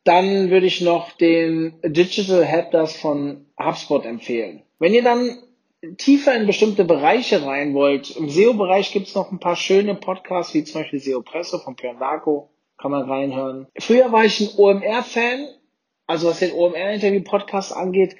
dann 0.05 0.51
würde 0.51 0.67
ich 0.67 0.81
noch 0.81 1.13
den 1.13 1.81
Digital 1.83 2.45
Helpdesk 2.45 3.01
von 3.01 3.47
HubSpot 3.59 4.05
empfehlen. 4.05 4.63
Wenn 4.79 4.95
ihr 4.95 5.03
dann 5.03 5.39
tiefer 5.97 6.37
in 6.37 6.47
bestimmte 6.47 6.85
Bereiche 6.85 7.45
rein 7.45 7.75
wollt, 7.75 8.17
im 8.17 8.29
SEO-Bereich 8.29 8.93
gibt 8.93 9.09
es 9.09 9.15
noch 9.15 9.33
ein 9.33 9.41
paar 9.41 9.57
schöne 9.57 9.95
Podcasts, 9.95 10.55
wie 10.55 10.65
zum 10.65 10.83
Beispiel 10.83 11.01
SEO 11.01 11.23
Presse 11.23 11.59
von 11.59 11.75
Björn 11.77 11.99
Larko, 11.99 12.51
kann 12.79 12.91
man 12.91 13.09
reinhören. 13.09 13.69
Früher 13.79 14.13
war 14.13 14.25
ich 14.25 14.41
ein 14.41 14.59
OMR-Fan, 14.59 15.49
also 16.07 16.29
was 16.29 16.41
den 16.41 16.53
OMR-Interview-Podcast 16.53 17.75
angeht, 17.75 18.17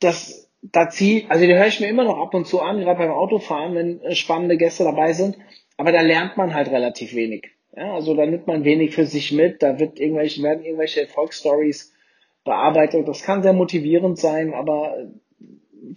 das, 0.00 0.50
da 0.62 0.88
zieht, 0.88 1.30
also 1.30 1.46
den 1.46 1.56
höre 1.56 1.66
ich 1.66 1.80
mir 1.80 1.88
immer 1.88 2.04
noch 2.04 2.18
ab 2.18 2.34
und 2.34 2.46
zu 2.46 2.60
an, 2.60 2.80
gerade 2.80 2.98
beim 2.98 3.10
Autofahren, 3.10 3.74
wenn 3.74 4.14
spannende 4.14 4.56
Gäste 4.56 4.84
dabei 4.84 5.12
sind, 5.12 5.38
aber 5.76 5.92
da 5.92 6.00
lernt 6.00 6.36
man 6.36 6.54
halt 6.54 6.70
relativ 6.70 7.14
wenig. 7.14 7.50
Ja, 7.76 7.94
also 7.94 8.14
da 8.14 8.24
nimmt 8.24 8.46
man 8.46 8.64
wenig 8.64 8.94
für 8.94 9.04
sich 9.04 9.32
mit, 9.32 9.62
da 9.62 9.78
wird 9.78 10.00
irgendwelche, 10.00 10.42
werden 10.42 10.64
irgendwelche 10.64 11.02
Erfolgsstories 11.02 11.92
bearbeitet. 12.44 13.06
Das 13.06 13.22
kann 13.22 13.42
sehr 13.42 13.52
motivierend 13.52 14.18
sein, 14.18 14.54
aber 14.54 15.10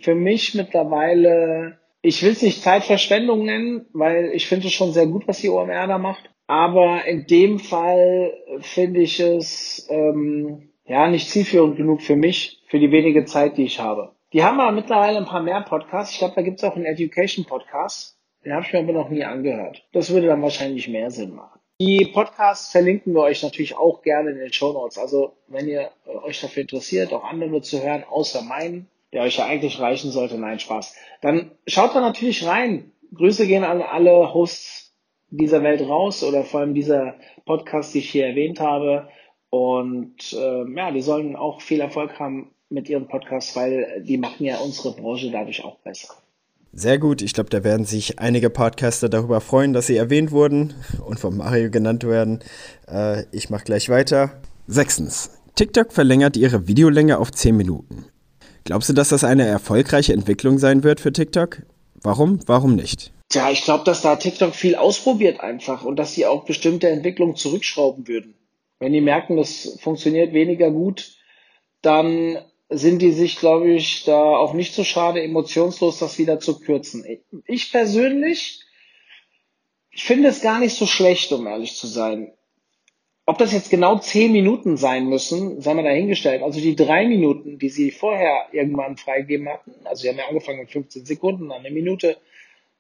für 0.02 0.16
mich 0.16 0.56
mittlerweile, 0.56 1.80
ich 2.02 2.22
will 2.22 2.32
es 2.32 2.42
nicht 2.42 2.62
Zeitverschwendung 2.62 3.46
nennen, 3.46 3.86
weil 3.94 4.32
ich 4.34 4.48
finde 4.48 4.68
es 4.68 4.74
schon 4.74 4.92
sehr 4.92 5.08
gut, 5.08 5.28
was 5.28 5.40
die 5.40 5.50
OMR 5.50 5.88
da 5.88 5.98
macht. 5.98 6.30
Aber 6.48 7.06
in 7.06 7.28
dem 7.28 7.60
Fall 7.60 8.34
finde 8.60 9.02
ich 9.02 9.20
es 9.20 9.88
ähm, 9.90 10.69
ja 10.90 11.08
nicht 11.08 11.30
zielführend 11.30 11.78
genug 11.78 12.02
für 12.02 12.16
mich, 12.16 12.62
für 12.68 12.80
die 12.80 12.92
wenige 12.92 13.26
Zeit, 13.26 13.58
die 13.58 13.64
ich 13.64 13.80
habe. 13.80 14.12
Die 14.34 14.44
haben 14.44 14.60
aber 14.60 14.72
mittlerweile 14.72 15.18
ein 15.18 15.26
paar 15.26 15.42
mehr 15.42 15.62
Podcasts. 15.62 16.14
Ich 16.14 16.20
glaube, 16.20 16.36
da 16.36 16.42
gibt 16.42 16.58
es 16.58 16.64
auch 16.64 16.76
einen 16.76 16.86
Education-Podcast. 16.86 18.18
Den 18.44 18.54
habe 18.54 18.66
ich 18.66 18.74
mir 18.74 18.80
aber 18.80 18.94
noch 18.94 19.10
nie 19.10 19.24
angehört. 19.24 19.86
Das 19.94 20.12
würde 20.12 20.28
dann 20.28 20.42
wahrscheinlich 20.42 20.88
mehr 20.88 21.12
Sinn 21.12 21.36
machen. 21.36 21.60
Die 21.82 22.06
Podcasts 22.06 22.72
verlinken 22.72 23.14
wir 23.14 23.22
euch 23.22 23.42
natürlich 23.42 23.78
auch 23.78 24.02
gerne 24.02 24.32
in 24.32 24.38
den 24.38 24.52
Show 24.52 24.74
Notes. 24.74 24.98
Also 24.98 25.34
wenn 25.48 25.68
ihr 25.68 25.92
äh, 26.06 26.18
euch 26.26 26.42
dafür 26.42 26.62
interessiert, 26.62 27.14
auch 27.14 27.24
andere 27.24 27.62
zu 27.62 27.82
hören, 27.82 28.04
außer 28.04 28.42
meinen, 28.42 28.88
der 29.14 29.24
euch 29.24 29.38
ja 29.38 29.46
eigentlich 29.46 29.80
reichen 29.80 30.12
sollte, 30.12 30.38
nein, 30.38 30.60
Spaß. 30.60 30.96
Dann 31.22 31.52
schaut 31.68 31.96
da 31.96 32.02
natürlich 32.02 32.46
rein. 32.46 32.92
Grüße 33.16 33.48
gehen 33.48 33.64
an 33.64 33.82
alle 33.82 34.34
Hosts 34.34 34.94
dieser 35.30 35.64
Welt 35.64 35.82
raus 35.82 36.24
oder 36.24 36.44
vor 36.44 36.62
allem 36.62 36.74
dieser 36.74 37.16
Podcast, 37.46 37.94
die 37.94 38.00
ich 38.00 38.10
hier 38.10 38.28
erwähnt 38.28 38.60
habe. 38.60 39.08
Und 39.50 40.34
äh, 40.34 40.76
ja, 40.76 40.92
die 40.92 41.02
sollen 41.02 41.36
auch 41.36 41.62
viel 41.62 41.80
Erfolg 41.80 42.20
haben 42.20 42.52
mit 42.70 42.88
ihren 42.88 43.08
Podcasts, 43.08 43.56
weil 43.56 44.04
die 44.04 44.18
machen 44.18 44.46
ja 44.46 44.58
unsere 44.60 44.94
Branche 44.94 45.32
dadurch 45.32 45.64
auch 45.64 45.78
besser. 45.80 46.14
Sehr 46.72 47.00
gut. 47.00 47.22
Ich 47.24 47.34
glaube, 47.34 47.50
da 47.50 47.64
werden 47.64 47.86
sich 47.86 48.20
einige 48.20 48.50
Podcaster 48.52 49.10
darüber 49.10 49.42
freuen, 49.42 49.74
dass 49.74 49.88
sie 49.88 49.98
erwähnt 49.98 50.32
wurden 50.32 50.76
und 51.06 51.20
von 51.20 51.36
Mario 51.36 51.72
genannt 51.72 52.04
werden. 52.04 52.40
Äh, 52.88 53.24
ich 53.32 53.50
mache 53.50 53.64
gleich 53.64 53.90
weiter. 53.90 54.40
Sechstens. 54.68 55.32
TikTok 55.56 55.92
verlängert 55.92 56.38
ihre 56.38 56.68
Videolänge 56.68 57.18
auf 57.18 57.32
10 57.32 57.58
Minuten. 57.58 58.06
Glaubst 58.66 58.88
du, 58.90 58.94
dass 58.94 59.10
das 59.10 59.24
eine 59.24 59.48
erfolgreiche 59.48 60.14
Entwicklung 60.14 60.60
sein 60.60 60.84
wird 60.84 61.00
für 61.00 61.12
TikTok? 61.12 61.64
Warum? 62.04 62.40
Warum 62.46 62.76
nicht? 62.76 63.12
Tja, 63.30 63.50
ich 63.52 63.64
glaube, 63.64 63.84
dass 63.84 64.02
da 64.02 64.16
TikTok 64.16 64.54
viel 64.54 64.76
ausprobiert 64.76 65.40
einfach 65.40 65.84
und 65.84 65.98
dass 65.98 66.14
sie 66.14 66.26
auch 66.26 66.46
bestimmte 66.46 66.88
Entwicklungen 66.90 67.36
zurückschrauben 67.36 68.08
würden. 68.08 68.36
Wenn 68.80 68.94
die 68.94 69.02
merken, 69.02 69.38
das 69.38 69.78
funktioniert 69.82 70.34
weniger 70.34 70.72
gut, 70.72 71.18
dann 71.82 72.38
sind 72.70 73.02
die 73.02 73.12
sich, 73.12 73.38
glaube 73.38 73.72
ich, 73.72 74.04
da 74.06 74.22
auch 74.22 74.54
nicht 74.54 74.74
so 74.74 74.84
schade, 74.84 75.22
emotionslos 75.22 76.00
das 76.00 76.20
wieder 76.20 76.40
zu 76.40 76.60
kürzen. 76.60 77.04
Ich 77.46 77.72
persönlich, 77.72 78.62
ich 79.92 80.04
finde 80.04 80.30
es 80.30 80.42
gar 80.42 80.60
nicht 80.60 80.76
so 80.76 80.86
schlecht, 80.86 81.32
um 81.32 81.48
ehrlich 81.48 81.76
zu 81.76 81.88
sein. 81.88 82.32
Ob 83.26 83.38
das 83.38 83.54
jetzt 83.54 83.70
genau 83.70 84.00
zehn 84.00 84.32
Minuten 84.32 84.78
sein 84.78 85.08
müssen, 85.08 85.62
sei 85.62 85.74
mal 85.74 85.84
dahingestellt. 85.84 86.42
Also 86.42 86.60
die 86.60 86.76
drei 86.76 87.08
Minuten, 87.08 87.60
die 87.60 87.70
sie 87.70 87.92
vorher 87.92 88.48
irgendwann 88.52 88.98
freigegeben 88.98 89.50
hatten, 89.50 89.72
also 89.84 90.02
sie 90.02 90.10
haben 90.10 90.18
ja 90.18 90.28
angefangen 90.28 90.62
mit 90.62 90.72
15 90.72 91.06
Sekunden, 91.06 91.50
dann 91.50 91.60
eine 91.60 91.72
Minute, 91.72 92.18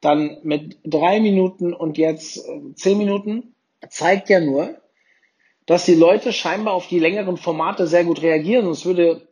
dann 0.01 0.37
mit 0.43 0.77
drei 0.83 1.19
Minuten 1.19 1.73
und 1.73 1.97
jetzt 1.97 2.37
äh, 2.37 2.73
zehn 2.75 2.97
Minuten, 2.97 3.53
zeigt 3.89 4.29
ja 4.29 4.39
nur, 4.39 4.75
dass 5.69 5.85
die 5.85 5.93
Leute 5.93 6.33
scheinbar 6.33 6.73
auf 6.73 6.87
die 6.87 6.97
längeren 6.97 7.37
Formate 7.37 7.85
sehr 7.85 8.03
gut 8.03 8.23
reagieren. 8.23 8.65
Sonst 8.65 8.87
würde 8.87 9.27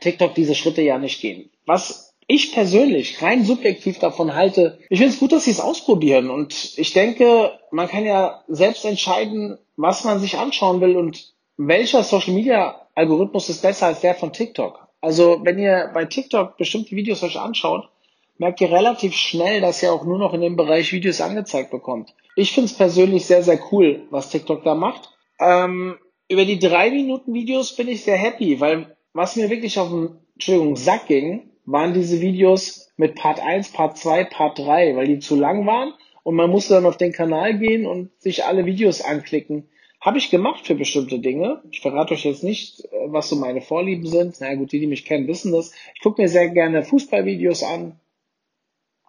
TikTok 0.00 0.34
diese 0.34 0.54
Schritte 0.54 0.80
ja 0.80 0.96
nicht 0.96 1.20
gehen. 1.20 1.50
Was 1.66 2.14
ich 2.26 2.54
persönlich 2.54 3.20
rein 3.20 3.44
subjektiv 3.44 3.98
davon 3.98 4.34
halte, 4.34 4.78
ich 4.88 4.98
finde 4.98 5.12
es 5.12 5.20
gut, 5.20 5.32
dass 5.32 5.44
sie 5.44 5.50
es 5.50 5.60
ausprobieren. 5.60 6.30
Und 6.30 6.72
ich 6.78 6.94
denke, 6.94 7.52
man 7.70 7.86
kann 7.86 8.06
ja 8.06 8.42
selbst 8.48 8.86
entscheiden, 8.86 9.58
was 9.76 10.04
man 10.04 10.20
sich 10.20 10.38
anschauen 10.38 10.80
will 10.80 10.96
und 10.96 11.34
welcher 11.58 12.02
Social 12.02 12.32
Media 12.32 12.80
Algorithmus 12.94 13.50
ist 13.50 13.60
besser 13.60 13.88
als 13.88 14.00
der 14.00 14.14
von 14.14 14.32
TikTok. 14.32 14.88
Also 15.02 15.40
wenn 15.42 15.58
ihr 15.58 15.90
bei 15.92 16.06
TikTok 16.06 16.56
bestimmte 16.56 16.96
Videos 16.96 17.22
euch 17.22 17.38
anschaut, 17.38 17.90
merkt 18.38 18.62
ihr 18.62 18.72
relativ 18.72 19.12
schnell, 19.12 19.60
dass 19.60 19.82
ihr 19.82 19.92
auch 19.92 20.06
nur 20.06 20.18
noch 20.18 20.32
in 20.32 20.40
dem 20.40 20.56
Bereich 20.56 20.94
Videos 20.94 21.20
angezeigt 21.20 21.70
bekommt. 21.70 22.14
Ich 22.36 22.52
finde 22.52 22.70
es 22.70 22.74
persönlich 22.74 23.26
sehr, 23.26 23.42
sehr 23.42 23.60
cool, 23.70 24.06
was 24.08 24.30
TikTok 24.30 24.64
da 24.64 24.74
macht. 24.74 25.10
Ähm, 25.40 25.96
über 26.28 26.44
die 26.44 26.58
drei 26.58 26.90
Minuten 26.90 27.34
Videos 27.34 27.76
bin 27.76 27.88
ich 27.88 28.04
sehr 28.04 28.16
happy, 28.16 28.60
weil 28.60 28.96
was 29.12 29.36
mir 29.36 29.50
wirklich 29.50 29.78
auf 29.78 29.90
den 29.90 30.18
Entschuldigung, 30.34 30.76
Sack 30.76 31.06
ging, 31.06 31.50
waren 31.64 31.94
diese 31.94 32.20
Videos 32.20 32.90
mit 32.96 33.14
Part 33.14 33.40
1, 33.40 33.72
Part 33.72 33.98
2, 33.98 34.24
Part 34.24 34.58
3, 34.58 34.96
weil 34.96 35.06
die 35.06 35.18
zu 35.18 35.36
lang 35.36 35.66
waren 35.66 35.94
und 36.22 36.34
man 36.34 36.50
musste 36.50 36.74
dann 36.74 36.86
auf 36.86 36.96
den 36.96 37.12
Kanal 37.12 37.58
gehen 37.58 37.86
und 37.86 38.10
sich 38.20 38.44
alle 38.44 38.66
Videos 38.66 39.00
anklicken. 39.00 39.68
Habe 40.00 40.18
ich 40.18 40.30
gemacht 40.30 40.66
für 40.66 40.74
bestimmte 40.74 41.18
Dinge. 41.18 41.62
Ich 41.70 41.80
verrate 41.80 42.12
euch 42.12 42.24
jetzt 42.24 42.44
nicht, 42.44 42.84
äh, 42.84 42.88
was 43.06 43.28
so 43.28 43.36
meine 43.36 43.62
Vorlieben 43.62 44.06
sind. 44.06 44.36
Na 44.40 44.54
gut, 44.54 44.72
die, 44.72 44.80
die 44.80 44.86
mich 44.86 45.06
kennen, 45.06 45.28
wissen 45.28 45.52
das. 45.52 45.72
Ich 45.94 46.02
gucke 46.02 46.20
mir 46.20 46.28
sehr 46.28 46.50
gerne 46.50 46.82
Fußballvideos 46.82 47.62
an 47.62 47.98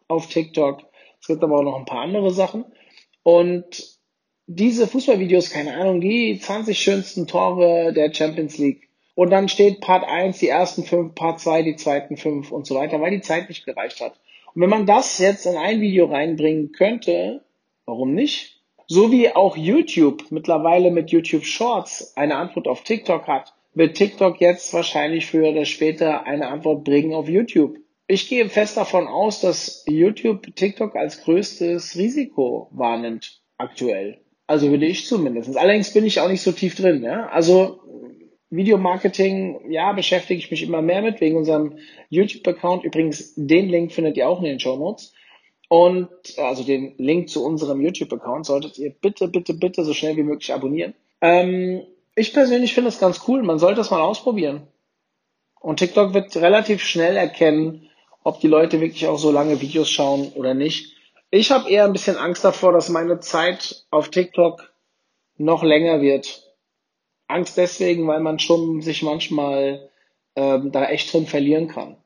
auf 0.07 0.27
TikTok. 0.27 0.83
Es 1.19 1.27
gibt 1.27 1.43
aber 1.43 1.59
auch 1.59 1.63
noch 1.63 1.77
ein 1.77 1.85
paar 1.85 2.01
andere 2.01 2.31
Sachen. 2.31 2.65
Und 3.23 3.94
diese 4.47 4.87
Fußballvideos, 4.87 5.49
keine 5.49 5.75
Ahnung, 5.75 6.01
die 6.01 6.39
20 6.39 6.77
schönsten 6.77 7.27
Tore 7.27 7.93
der 7.93 8.13
Champions 8.13 8.57
League 8.57 8.85
und 9.15 9.29
dann 9.29 9.47
steht 9.47 9.79
Part 9.79 10.03
1 10.03 10.39
die 10.39 10.49
ersten 10.49 10.83
fünf, 10.83 11.15
Part 11.15 11.39
2 11.39 11.63
die 11.63 11.75
zweiten 11.77 12.17
fünf 12.17 12.51
und 12.51 12.67
so 12.67 12.75
weiter, 12.75 12.99
weil 12.99 13.11
die 13.11 13.21
Zeit 13.21 13.49
nicht 13.49 13.65
gereicht 13.65 14.01
hat. 14.01 14.19
Und 14.53 14.61
wenn 14.61 14.69
man 14.69 14.85
das 14.85 15.17
jetzt 15.19 15.45
in 15.45 15.55
ein 15.55 15.81
Video 15.81 16.05
reinbringen 16.05 16.73
könnte, 16.73 17.43
warum 17.85 18.13
nicht? 18.13 18.61
So 18.87 19.11
wie 19.11 19.33
auch 19.33 19.57
YouTube 19.57 20.25
mittlerweile 20.29 20.91
mit 20.91 21.09
YouTube 21.09 21.45
Shorts 21.45 22.15
eine 22.15 22.35
Antwort 22.35 22.67
auf 22.67 22.83
TikTok 22.83 23.25
hat, 23.27 23.53
wird 23.73 23.97
TikTok 23.97 24.39
jetzt 24.39 24.73
wahrscheinlich 24.73 25.25
früher 25.25 25.49
oder 25.49 25.65
später 25.65 26.25
eine 26.25 26.49
Antwort 26.49 26.83
bringen 26.83 27.13
auf 27.13 27.27
YouTube. 27.27 27.77
Ich 28.07 28.29
gehe 28.29 28.47
fest 28.49 28.77
davon 28.77 29.07
aus, 29.07 29.41
dass 29.41 29.83
YouTube 29.87 30.55
TikTok 30.55 30.95
als 30.95 31.23
größtes 31.23 31.95
Risiko 31.95 32.69
wahrnimmt 32.71 33.41
aktuell. 33.57 34.19
Also 34.47 34.69
würde 34.69 34.85
ich 34.85 35.05
zumindest. 35.07 35.57
Allerdings 35.57 35.93
bin 35.93 36.05
ich 36.05 36.19
auch 36.19 36.27
nicht 36.27 36.41
so 36.41 36.51
tief 36.51 36.75
drin. 36.75 37.03
Ja? 37.03 37.27
Also 37.29 37.79
Videomarketing, 38.49 39.71
ja, 39.71 39.91
beschäftige 39.93 40.39
ich 40.39 40.51
mich 40.51 40.63
immer 40.63 40.81
mehr 40.81 41.01
mit, 41.01 41.19
wegen 41.19 41.37
unserem 41.37 41.77
YouTube-Account. 42.09 42.83
Übrigens, 42.83 43.33
den 43.35 43.69
Link 43.69 43.91
findet 43.91 44.17
ihr 44.17 44.29
auch 44.29 44.39
in 44.39 44.45
den 44.45 44.59
Show 44.59 44.77
Notes. 44.77 45.13
Und 45.67 46.09
also 46.37 46.63
den 46.63 46.93
Link 46.97 47.29
zu 47.29 47.43
unserem 47.43 47.81
YouTube-Account 47.81 48.45
solltet 48.45 48.77
ihr 48.77 48.91
bitte, 48.91 49.27
bitte, 49.27 49.55
bitte 49.55 49.83
so 49.83 49.93
schnell 49.93 50.15
wie 50.15 50.23
möglich 50.23 50.53
abonnieren. 50.53 50.93
Ähm, 51.21 51.81
ich 52.15 52.33
persönlich 52.33 52.73
finde 52.73 52.89
es 52.89 52.99
ganz 52.99 53.21
cool. 53.27 53.41
Man 53.41 53.57
sollte 53.57 53.81
es 53.81 53.89
mal 53.89 54.01
ausprobieren. 54.01 54.67
Und 55.59 55.77
TikTok 55.77 56.13
wird 56.13 56.35
relativ 56.37 56.83
schnell 56.83 57.17
erkennen, 57.17 57.89
ob 58.23 58.39
die 58.39 58.47
Leute 58.47 58.79
wirklich 58.79 59.07
auch 59.07 59.17
so 59.17 59.31
lange 59.31 59.59
Videos 59.61 59.89
schauen 59.89 60.31
oder 60.35 60.53
nicht. 60.53 60.94
Ich 61.31 61.51
habe 61.51 61.69
eher 61.69 61.85
ein 61.85 61.93
bisschen 61.93 62.17
Angst 62.17 62.43
davor, 62.43 62.71
dass 62.71 62.89
meine 62.89 63.19
Zeit 63.19 63.85
auf 63.91 64.09
TikTok 64.09 64.71
noch 65.37 65.63
länger 65.63 66.01
wird. 66.01 66.43
Angst 67.27 67.57
deswegen, 67.57 68.07
weil 68.07 68.19
man 68.19 68.39
schon 68.39 68.81
sich 68.81 69.01
manchmal 69.01 69.89
ähm, 70.35 70.71
da 70.71 70.85
echt 70.85 71.11
drin 71.11 71.25
verlieren 71.25 71.67
kann. 71.67 71.97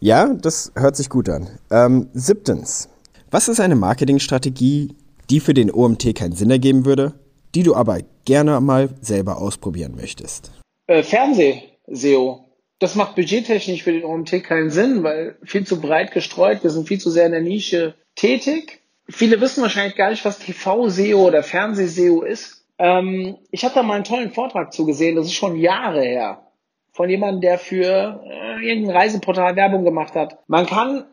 Ja, 0.00 0.32
das 0.34 0.72
hört 0.74 0.96
sich 0.96 1.08
gut 1.08 1.28
an. 1.28 1.48
Ähm, 1.70 2.08
siebtens. 2.12 2.88
Was 3.30 3.48
ist 3.48 3.60
eine 3.60 3.76
Marketingstrategie, 3.76 4.96
die 5.30 5.40
für 5.40 5.54
den 5.54 5.72
OMT 5.72 6.14
keinen 6.14 6.32
Sinn 6.32 6.50
ergeben 6.50 6.84
würde, 6.84 7.14
die 7.54 7.62
du 7.62 7.74
aber 7.74 8.00
gerne 8.24 8.60
mal 8.60 8.90
selber 9.00 9.40
ausprobieren 9.40 9.94
möchtest? 9.96 10.52
Äh, 10.86 11.02
Fernseh-SEO. 11.02 12.44
Das 12.78 12.94
macht 12.96 13.14
budgettechnisch 13.14 13.84
für 13.84 13.92
den 13.92 14.04
OMT 14.04 14.42
keinen 14.42 14.70
Sinn, 14.70 15.02
weil 15.02 15.38
viel 15.44 15.64
zu 15.64 15.80
breit 15.80 16.12
gestreut, 16.12 16.64
wir 16.64 16.70
sind 16.70 16.88
viel 16.88 17.00
zu 17.00 17.10
sehr 17.10 17.26
in 17.26 17.32
der 17.32 17.40
Nische 17.40 17.94
tätig. 18.14 18.82
Viele 19.08 19.40
wissen 19.40 19.62
wahrscheinlich 19.62 19.96
gar 19.96 20.10
nicht, 20.10 20.24
was 20.24 20.38
TV-SEO 20.38 21.26
oder 21.26 21.42
Fernseh-SEO 21.42 22.22
ist. 22.22 22.66
Ähm, 22.78 23.36
ich 23.50 23.64
habe 23.64 23.74
da 23.74 23.82
mal 23.82 23.94
einen 23.94 24.04
tollen 24.04 24.30
Vortrag 24.30 24.72
zugesehen, 24.72 25.16
das 25.16 25.26
ist 25.26 25.34
schon 25.34 25.56
Jahre 25.56 26.02
her, 26.02 26.46
von 26.92 27.08
jemandem, 27.08 27.40
der 27.40 27.58
für 27.58 28.22
äh, 28.24 28.66
irgendein 28.66 28.96
Reiseportal 28.96 29.56
Werbung 29.56 29.84
gemacht 29.84 30.14
hat. 30.14 30.38
Man 30.46 30.66
kann 30.66 31.04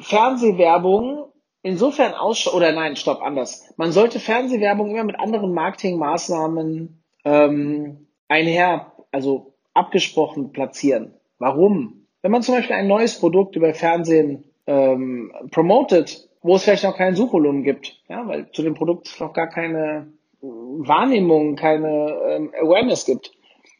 Fernsehwerbung 0.00 1.32
insofern 1.62 2.14
ausschauen, 2.14 2.56
oder 2.56 2.72
nein, 2.72 2.96
stopp, 2.96 3.22
anders. 3.22 3.72
Man 3.76 3.92
sollte 3.92 4.20
Fernsehwerbung 4.20 4.90
immer 4.90 5.04
mit 5.04 5.18
anderen 5.18 5.52
Marketingmaßnahmen 5.52 7.02
ähm, 7.24 8.06
einher, 8.28 8.92
also 9.10 9.54
abgesprochen 9.74 10.52
platzieren. 10.52 11.14
Warum? 11.38 12.06
Wenn 12.20 12.30
man 12.30 12.42
zum 12.42 12.54
Beispiel 12.54 12.76
ein 12.76 12.88
neues 12.88 13.18
Produkt 13.18 13.56
über 13.56 13.74
Fernsehen 13.74 14.44
ähm, 14.66 15.32
promotet, 15.50 16.28
wo 16.42 16.56
es 16.56 16.64
vielleicht 16.64 16.84
noch 16.84 16.96
kein 16.96 17.14
Suchvolumen 17.14 17.62
gibt, 17.62 18.00
ja, 18.08 18.26
weil 18.26 18.50
zu 18.50 18.62
dem 18.62 18.74
Produkt 18.74 19.20
noch 19.20 19.32
gar 19.32 19.48
keine 19.48 20.12
Wahrnehmung, 20.40 21.56
keine 21.56 22.18
ähm, 22.28 22.52
Awareness 22.60 23.04
gibt. 23.04 23.32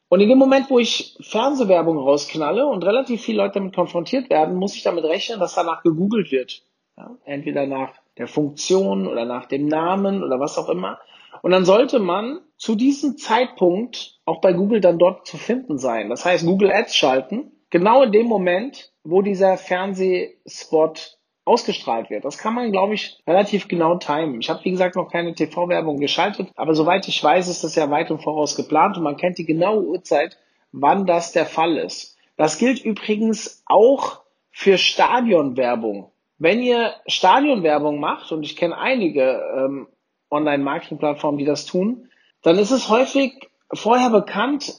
Und 0.09 0.21
in 0.21 0.29
dem 0.29 0.39
Moment, 0.39 0.71
wo 0.71 0.79
ich 0.79 1.17
Fernsehwerbung 1.21 1.97
rausknalle 1.97 2.67
und 2.67 2.85
relativ 2.85 3.23
viele 3.23 3.39
Leute 3.39 3.55
damit 3.55 3.75
konfrontiert 3.75 4.31
werden, 4.31 4.57
muss 4.57 4.77
ich 4.77 4.83
damit 4.83 5.05
rechnen, 5.05 5.41
dass 5.41 5.55
danach 5.55 5.83
gegoogelt 5.83 6.31
wird. 6.31 6.63
Ja? 6.97 7.17
Entweder 7.25 7.67
nach 7.67 7.95
der 8.19 8.29
Funktion 8.29 9.07
oder 9.07 9.25
nach 9.25 9.47
dem 9.47 9.67
Namen 9.67 10.23
oder 10.23 10.39
was 10.39 10.59
auch 10.59 10.69
immer. 10.69 10.99
Und 11.41 11.51
dann 11.51 11.65
sollte 11.65 11.99
man 11.99 12.41
zu 12.57 12.75
diesem 12.75 13.17
Zeitpunkt 13.17 14.21
auch 14.27 14.41
bei 14.41 14.53
Google 14.53 14.81
dann 14.81 14.99
dort 14.99 15.27
zu 15.27 15.39
finden 15.39 15.79
sein. 15.79 16.11
Das 16.11 16.25
heißt, 16.25 16.45
Google 16.45 16.71
Ads 16.71 16.95
schalten, 16.95 17.51
genau 17.71 18.03
in 18.03 18.13
dem 18.13 18.27
Moment, 18.27 18.93
wo 19.03 19.23
dieser 19.23 19.57
Fernsehspot 19.57 21.19
ausgestrahlt 21.45 22.11
wird. 22.11 22.25
Das 22.25 22.39
kann 22.39 22.55
man, 22.55 22.71
glaube 22.71 22.95
ich, 22.95 23.21
relativ 23.27 23.69
genau 23.69 23.97
timen. 23.97 24.41
Ich 24.41 24.49
habe, 24.49 24.65
wie 24.65 24.71
gesagt, 24.71 24.97
noch 24.97 25.11
keine 25.11 25.35
TV-Werbung 25.35 25.99
geschaltet, 25.99 26.51
aber 26.55 26.75
soweit 26.75 27.09
ich 27.09 27.23
weiß, 27.23 27.49
ist 27.49 27.65
das 27.65 27.75
ja 27.75 27.91
weit 27.91 28.11
im 28.11 28.21
Voraus 28.21 28.57
geplant 28.57 28.97
und 28.97 29.03
man 29.03 29.17
kennt 29.17 29.39
die 29.39 29.47
genaue 29.47 29.85
Uhrzeit, 29.85 30.39
wann 30.71 31.07
das 31.07 31.33
der 31.33 31.47
Fall 31.47 31.77
ist. 31.77 32.17
Das 32.37 32.59
gilt 32.59 32.85
übrigens 32.85 33.63
auch 33.67 34.23
für 34.51 34.79
Stadionwerbung. 34.79 36.13
Wenn 36.39 36.63
ihr 36.63 36.95
Stadionwerbung 37.07 38.01
macht, 38.01 38.33
und 38.33 38.43
ich 38.43 38.57
kenne 38.57 38.77
einige 38.77 39.43
ähm, 39.57 39.89
Online-Marketing-Plattformen, 40.31 41.39
die 41.39 41.45
das 41.45 41.67
tun, 41.67 42.09
dann 42.43 42.59
ist 42.59 42.71
es 42.71 42.89
häufig 42.89 43.49
vorher 43.73 44.11
bekannt, 44.11 44.75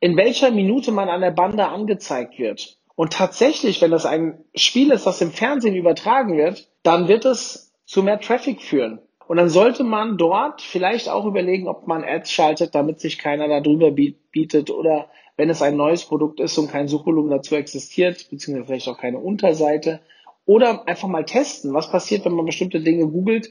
in 0.00 0.16
welcher 0.16 0.50
Minute 0.50 0.92
man 0.92 1.08
an 1.08 1.20
der 1.20 1.32
Bande 1.32 1.66
angezeigt 1.66 2.38
wird. 2.38 2.77
Und 2.98 3.12
tatsächlich, 3.12 3.80
wenn 3.80 3.92
das 3.92 4.06
ein 4.06 4.44
Spiel 4.56 4.90
ist, 4.90 5.06
das 5.06 5.20
im 5.20 5.30
Fernsehen 5.30 5.76
übertragen 5.76 6.36
wird, 6.36 6.68
dann 6.82 7.06
wird 7.06 7.26
es 7.26 7.72
zu 7.84 8.02
mehr 8.02 8.18
Traffic 8.18 8.60
führen. 8.60 8.98
Und 9.28 9.36
dann 9.36 9.50
sollte 9.50 9.84
man 9.84 10.18
dort 10.18 10.62
vielleicht 10.62 11.08
auch 11.08 11.24
überlegen, 11.24 11.68
ob 11.68 11.86
man 11.86 12.02
Ads 12.02 12.32
schaltet, 12.32 12.74
damit 12.74 12.98
sich 12.98 13.20
keiner 13.20 13.46
da 13.46 13.60
drüber 13.60 13.92
bietet 13.92 14.72
oder 14.72 15.08
wenn 15.36 15.48
es 15.48 15.62
ein 15.62 15.76
neues 15.76 16.06
Produkt 16.06 16.40
ist 16.40 16.58
und 16.58 16.72
kein 16.72 16.88
Suchvolumen 16.88 17.30
dazu 17.30 17.54
existiert, 17.54 18.28
beziehungsweise 18.30 18.66
vielleicht 18.66 18.88
auch 18.88 18.98
keine 18.98 19.20
Unterseite. 19.20 20.00
Oder 20.44 20.88
einfach 20.88 21.06
mal 21.06 21.24
testen, 21.24 21.74
was 21.74 21.92
passiert, 21.92 22.24
wenn 22.24 22.32
man 22.32 22.46
bestimmte 22.46 22.80
Dinge 22.80 23.06
googelt. 23.06 23.48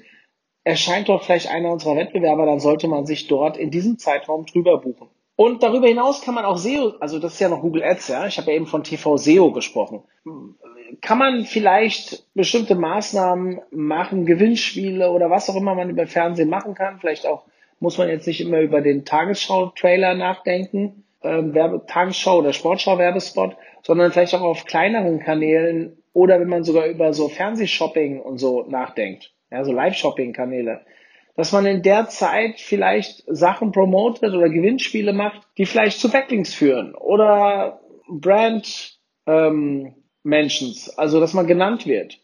Erscheint 0.66 1.08
dort 1.08 1.24
vielleicht 1.24 1.50
einer 1.50 1.72
unserer 1.72 1.96
Wettbewerber, 1.96 2.46
dann 2.46 2.60
sollte 2.60 2.90
man 2.90 3.06
sich 3.06 3.28
dort 3.28 3.56
in 3.56 3.72
diesem 3.72 3.98
Zeitraum 3.98 4.46
drüber 4.46 4.82
buchen. 4.82 5.08
Und 5.38 5.62
darüber 5.62 5.88
hinaus 5.88 6.24
kann 6.24 6.34
man 6.34 6.46
auch 6.46 6.58
SEO, 6.58 6.96
also 7.00 7.20
das 7.20 7.34
ist 7.34 7.40
ja 7.40 7.48
noch 7.48 7.62
Google 7.62 7.84
Ads, 7.84 8.08
ja, 8.08 8.26
ich 8.26 8.40
habe 8.40 8.50
ja 8.50 8.58
eben 8.58 8.66
von 8.66 8.84
TV 8.84 9.18
SEO 9.18 9.52
gesprochen. 9.52 10.02
Kann 11.02 11.20
man 11.20 11.46
vielleicht 11.46 12.26
bestimmte 12.34 12.74
Maßnahmen 12.74 13.62
machen, 13.70 14.26
Gewinnspiele 14.26 15.12
oder 15.12 15.30
was 15.30 15.48
auch 15.48 15.56
immer 15.56 15.76
man 15.76 15.92
über 15.92 16.08
Fernsehen 16.08 16.50
machen 16.50 16.74
kann. 16.74 17.00
Vielleicht 17.00 17.28
auch 17.28 17.44
muss 17.80 18.00
man 18.00 18.10
jetzt 18.10 18.26
nicht 18.26 18.42
immer 18.42 18.62
über 18.62 18.82
den 18.82 19.06
Tagesschau-Trailer 19.06 20.16
nachdenken, 20.16 21.04
äh, 21.22 21.44
Werbe 21.54 21.86
Tagesschau 21.86 22.40
oder 22.40 22.52
Sportschau-Werbespot, 22.52 23.58
sondern 23.84 24.12
vielleicht 24.12 24.34
auch 24.34 24.42
auf 24.42 24.66
kleineren 24.66 25.20
Kanälen 25.20 26.02
oder 26.14 26.40
wenn 26.40 26.50
man 26.50 26.64
sogar 26.64 26.88
über 26.88 27.14
so 27.14 27.30
Fernsehshopping 27.30 28.22
und 28.22 28.40
so 28.40 28.66
nachdenkt, 28.68 29.34
ja, 29.52 29.64
so 29.64 29.72
Live-Shopping-Kanäle 29.72 30.82
dass 31.38 31.52
man 31.52 31.68
in 31.68 31.84
der 31.84 32.10
Zeit 32.10 32.60
vielleicht 32.60 33.24
Sachen 33.28 33.72
promotet 33.72 34.34
oder 34.34 34.50
Gewinnspiele 34.50 35.14
macht, 35.14 35.48
die 35.58 35.68
vielleicht 35.68 36.00
zu 36.00 36.10
Backlinks 36.12 36.54
führen 36.54 36.96
oder 36.96 37.80
Brand 38.10 38.98
ähm, 39.28 39.94
Mentions, 40.24 40.90
also 40.98 41.20
dass 41.20 41.34
man 41.34 41.46
genannt 41.46 41.86
wird. 41.86 42.20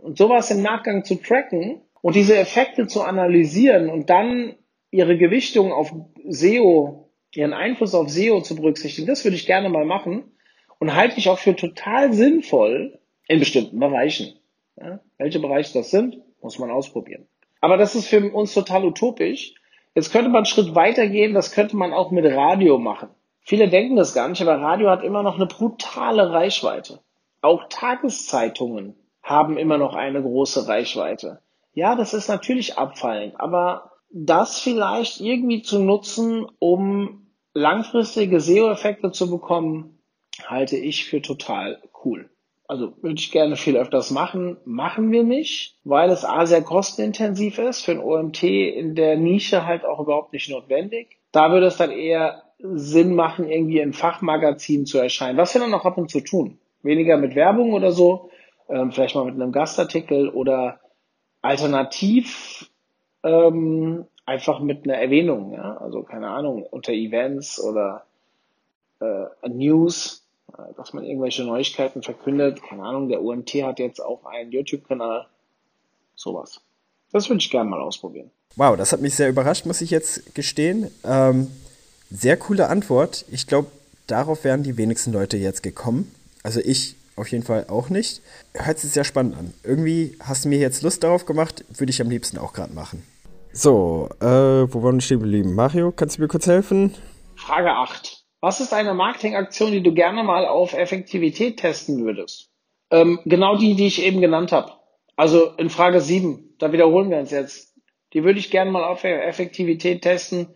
Und 0.00 0.16
sowas 0.16 0.50
im 0.50 0.62
Nachgang 0.62 1.04
zu 1.04 1.16
tracken 1.16 1.82
und 2.00 2.16
diese 2.16 2.38
Effekte 2.38 2.86
zu 2.86 3.02
analysieren 3.02 3.90
und 3.90 4.08
dann 4.08 4.56
ihre 4.90 5.18
Gewichtung 5.18 5.70
auf 5.70 5.92
SEO, 6.26 7.10
ihren 7.34 7.52
Einfluss 7.52 7.94
auf 7.94 8.08
SEO 8.08 8.40
zu 8.40 8.56
berücksichtigen, 8.56 9.06
das 9.06 9.24
würde 9.24 9.36
ich 9.36 9.44
gerne 9.44 9.68
mal 9.68 9.84
machen 9.84 10.32
und 10.78 10.94
halte 10.94 11.18
ich 11.18 11.28
auch 11.28 11.38
für 11.38 11.54
total 11.54 12.14
sinnvoll 12.14 12.98
in 13.28 13.40
bestimmten 13.40 13.78
Bereichen. 13.78 14.34
Ja. 14.80 15.00
Welche 15.18 15.38
Bereiche 15.38 15.74
das 15.74 15.90
sind, 15.90 16.16
muss 16.40 16.58
man 16.58 16.70
ausprobieren. 16.70 17.26
Aber 17.64 17.78
das 17.78 17.94
ist 17.94 18.08
für 18.08 18.30
uns 18.30 18.52
total 18.52 18.84
utopisch. 18.84 19.54
Jetzt 19.94 20.12
könnte 20.12 20.28
man 20.28 20.40
einen 20.40 20.44
Schritt 20.44 20.74
weiter 20.74 21.06
gehen, 21.06 21.32
das 21.32 21.50
könnte 21.50 21.78
man 21.78 21.94
auch 21.94 22.10
mit 22.10 22.26
Radio 22.26 22.76
machen. 22.76 23.08
Viele 23.40 23.70
denken 23.70 23.96
das 23.96 24.12
gar 24.12 24.28
nicht, 24.28 24.42
aber 24.42 24.60
Radio 24.60 24.90
hat 24.90 25.02
immer 25.02 25.22
noch 25.22 25.36
eine 25.36 25.46
brutale 25.46 26.30
Reichweite. 26.30 27.00
Auch 27.40 27.64
Tageszeitungen 27.70 28.96
haben 29.22 29.56
immer 29.56 29.78
noch 29.78 29.94
eine 29.94 30.20
große 30.20 30.68
Reichweite. 30.68 31.40
Ja, 31.72 31.94
das 31.94 32.12
ist 32.12 32.28
natürlich 32.28 32.76
abfallend, 32.76 33.40
aber 33.40 33.92
das 34.10 34.60
vielleicht 34.60 35.22
irgendwie 35.22 35.62
zu 35.62 35.78
nutzen, 35.78 36.46
um 36.58 37.28
langfristige 37.54 38.40
SEO-Effekte 38.40 39.10
zu 39.10 39.30
bekommen, 39.30 40.00
halte 40.46 40.76
ich 40.76 41.06
für 41.06 41.22
total 41.22 41.80
cool. 42.04 42.28
Also 42.66 42.94
würde 43.02 43.16
ich 43.18 43.30
gerne 43.30 43.56
viel 43.56 43.76
öfters 43.76 44.10
machen. 44.10 44.56
Machen 44.64 45.10
wir 45.10 45.22
nicht, 45.22 45.76
weil 45.84 46.10
es 46.10 46.24
A 46.24 46.46
sehr 46.46 46.62
kostenintensiv 46.62 47.58
ist, 47.58 47.84
für 47.84 47.92
ein 47.92 48.02
OMT 48.02 48.42
in 48.42 48.94
der 48.94 49.16
Nische 49.16 49.66
halt 49.66 49.84
auch 49.84 50.00
überhaupt 50.00 50.32
nicht 50.32 50.48
notwendig. 50.48 51.18
Da 51.30 51.50
würde 51.50 51.66
es 51.66 51.76
dann 51.76 51.90
eher 51.90 52.42
Sinn 52.58 53.14
machen, 53.14 53.48
irgendwie 53.48 53.80
in 53.80 53.92
Fachmagazinen 53.92 54.86
zu 54.86 54.98
erscheinen. 54.98 55.36
Was 55.36 55.54
wir 55.54 55.60
dann 55.60 55.74
auch 55.74 55.84
ab 55.84 55.98
und 55.98 56.10
zu 56.10 56.20
tun. 56.20 56.58
Weniger 56.82 57.18
mit 57.18 57.34
Werbung 57.34 57.72
oder 57.74 57.92
so, 57.92 58.30
ähm, 58.68 58.92
vielleicht 58.92 59.14
mal 59.14 59.24
mit 59.24 59.34
einem 59.34 59.52
Gastartikel 59.52 60.28
oder 60.30 60.80
alternativ 61.42 62.70
ähm, 63.22 64.06
einfach 64.26 64.60
mit 64.60 64.84
einer 64.84 64.98
Erwähnung, 64.98 65.52
ja, 65.52 65.76
also 65.78 66.02
keine 66.02 66.28
Ahnung, 66.28 66.62
unter 66.62 66.92
Events 66.92 67.62
oder 67.62 68.04
äh, 69.00 69.48
News 69.48 70.23
dass 70.76 70.92
man 70.92 71.04
irgendwelche 71.04 71.44
Neuigkeiten 71.44 72.02
verkündet. 72.02 72.62
Keine 72.62 72.82
Ahnung, 72.82 73.08
der 73.08 73.22
UMT 73.22 73.50
hat 73.62 73.78
jetzt 73.78 74.00
auch 74.00 74.24
einen 74.24 74.52
YouTube-Kanal. 74.52 75.26
Sowas. 76.14 76.60
Das 77.12 77.28
würde 77.28 77.40
ich 77.40 77.50
gerne 77.50 77.70
mal 77.70 77.80
ausprobieren. 77.80 78.30
Wow, 78.56 78.76
das 78.76 78.92
hat 78.92 79.00
mich 79.00 79.14
sehr 79.14 79.28
überrascht, 79.28 79.66
muss 79.66 79.80
ich 79.80 79.90
jetzt 79.90 80.34
gestehen. 80.34 80.90
Ähm, 81.04 81.48
sehr 82.10 82.36
coole 82.36 82.68
Antwort. 82.68 83.24
Ich 83.30 83.46
glaube, 83.46 83.68
darauf 84.06 84.44
wären 84.44 84.62
die 84.62 84.76
wenigsten 84.76 85.12
Leute 85.12 85.36
jetzt 85.36 85.62
gekommen. 85.62 86.14
Also 86.42 86.60
ich 86.60 86.96
auf 87.16 87.28
jeden 87.28 87.44
Fall 87.44 87.66
auch 87.68 87.90
nicht. 87.90 88.20
Hört 88.54 88.78
sich 88.78 88.92
sehr 88.92 89.04
spannend 89.04 89.36
an. 89.36 89.54
Irgendwie 89.62 90.16
hast 90.20 90.44
du 90.44 90.48
mir 90.48 90.58
jetzt 90.58 90.82
Lust 90.82 91.02
darauf 91.04 91.26
gemacht, 91.26 91.64
würde 91.68 91.90
ich 91.90 92.00
am 92.00 92.10
liebsten 92.10 92.38
auch 92.38 92.52
gerade 92.52 92.72
machen. 92.72 93.04
So, 93.52 94.08
äh, 94.20 94.24
wo 94.26 94.82
waren 94.82 94.96
wir 94.96 95.00
stehen 95.00 95.20
geblieben? 95.20 95.54
Mario, 95.54 95.92
kannst 95.92 96.18
du 96.18 96.22
mir 96.22 96.28
kurz 96.28 96.46
helfen? 96.46 96.94
Frage 97.36 97.70
8. 97.70 98.23
Was 98.44 98.60
ist 98.60 98.74
eine 98.74 98.92
Marketingaktion, 98.92 99.72
die 99.72 99.82
du 99.82 99.94
gerne 99.94 100.22
mal 100.22 100.44
auf 100.44 100.74
Effektivität 100.74 101.56
testen 101.56 102.04
würdest? 102.04 102.50
Ähm, 102.90 103.18
genau 103.24 103.56
die, 103.56 103.74
die 103.74 103.86
ich 103.86 104.04
eben 104.04 104.20
genannt 104.20 104.52
habe. 104.52 104.70
Also 105.16 105.52
in 105.56 105.70
Frage 105.70 106.02
7, 106.02 106.54
da 106.58 106.70
wiederholen 106.70 107.08
wir 107.08 107.16
uns 107.16 107.30
jetzt. 107.30 107.72
Die 108.12 108.22
würde 108.22 108.38
ich 108.38 108.50
gerne 108.50 108.70
mal 108.70 108.84
auf 108.84 109.02
Effektivität 109.02 110.02
testen, 110.02 110.48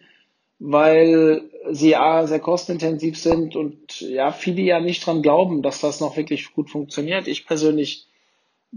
weil 0.58 1.48
sie 1.70 1.92
ja 1.92 2.26
sehr 2.26 2.40
kostenintensiv 2.40 3.18
sind 3.18 3.56
und 3.56 4.02
ja, 4.02 4.32
viele 4.32 4.60
ja 4.60 4.80
nicht 4.80 5.06
dran 5.06 5.22
glauben, 5.22 5.62
dass 5.62 5.80
das 5.80 5.98
noch 5.98 6.18
wirklich 6.18 6.52
gut 6.52 6.68
funktioniert. 6.68 7.26
Ich 7.26 7.46
persönlich 7.46 8.06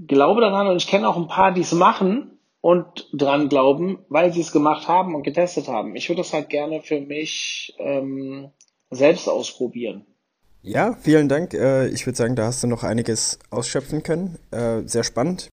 glaube 0.08 0.40
daran 0.40 0.68
und 0.68 0.78
ich 0.78 0.88
kenne 0.88 1.10
auch 1.10 1.18
ein 1.18 1.28
paar, 1.28 1.52
die 1.52 1.62
es 1.62 1.74
machen 1.74 2.40
und 2.62 3.10
dran 3.12 3.50
glauben, 3.50 4.06
weil 4.08 4.32
sie 4.32 4.40
es 4.40 4.54
gemacht 4.54 4.88
haben 4.88 5.16
und 5.16 5.24
getestet 5.24 5.68
haben. 5.68 5.98
Ich 5.98 6.08
würde 6.08 6.22
das 6.22 6.32
halt 6.32 6.48
gerne 6.48 6.82
für 6.82 7.02
mich 7.02 7.76
ähm, 7.78 8.52
selbst 8.92 9.28
ausprobieren. 9.28 10.06
Ja, 10.62 10.96
vielen 11.02 11.28
Dank. 11.28 11.54
Äh, 11.54 11.88
ich 11.88 12.06
würde 12.06 12.18
sagen, 12.18 12.36
da 12.36 12.46
hast 12.46 12.62
du 12.62 12.68
noch 12.68 12.84
einiges 12.84 13.40
ausschöpfen 13.50 14.04
können. 14.04 14.38
Äh, 14.52 14.82
sehr 14.86 15.04
spannend. 15.04 15.50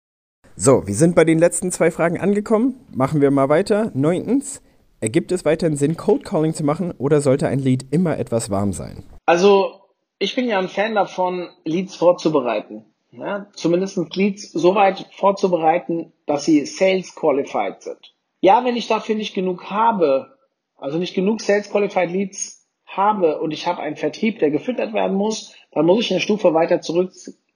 So, 0.56 0.88
wir 0.88 0.96
sind 0.96 1.16
bei 1.16 1.26
den 1.26 1.38
letzten 1.38 1.72
zwei 1.72 1.92
Fragen 1.92 2.20
angekommen. 2.20 2.80
Machen 2.92 3.22
wir 3.22 3.30
mal 3.30 3.50
weiter. 3.50 3.92
Neuntens, 3.94 4.62
ergibt 5.02 5.32
es 5.32 5.46
weiterhin 5.46 5.78
Sinn, 5.78 5.98
Cold 5.98 6.24
Calling 6.24 6.54
zu 6.54 6.64
machen 6.64 6.94
oder 6.98 7.22
sollte 7.22 7.48
ein 7.48 7.60
Lead 7.60 7.86
immer 7.92 8.18
etwas 8.18 8.50
warm 8.50 8.74
sein? 8.74 9.04
Also, 9.26 9.82
ich 10.18 10.34
bin 10.34 10.48
ja 10.48 10.58
ein 10.58 10.70
Fan 10.70 10.96
davon, 10.96 11.50
Leads 11.66 11.96
vorzubereiten. 11.96 12.86
Ja, 13.12 13.48
zumindest 13.54 13.98
Leads 14.16 14.52
so 14.52 14.76
weit 14.76 15.08
vorzubereiten, 15.16 16.14
dass 16.26 16.46
sie 16.46 16.66
Sales 16.66 17.16
Qualified 17.16 17.82
sind. 17.82 18.14
Ja, 18.42 18.66
wenn 18.66 18.76
ich 18.76 18.88
dafür 18.88 19.16
nicht 19.16 19.34
genug 19.34 19.70
habe, 19.70 20.38
also 20.76 20.98
nicht 20.98 21.16
genug 21.16 21.42
Sales 21.42 21.70
Qualified 21.70 22.12
Leads 22.12 22.55
habe 22.98 23.40
und 23.40 23.52
ich 23.52 23.68
habe 23.68 23.82
einen 23.82 23.96
Vertrieb, 23.96 24.40
der 24.40 24.52
gefüttert 24.52 24.94
werden 24.94 25.16
muss, 25.18 25.56
dann 25.72 25.86
muss 25.86 26.06
ich 26.06 26.12
eine 26.12 26.22
Stufe 26.22 26.54
weiter 26.54 26.82
zurück, 26.82 27.12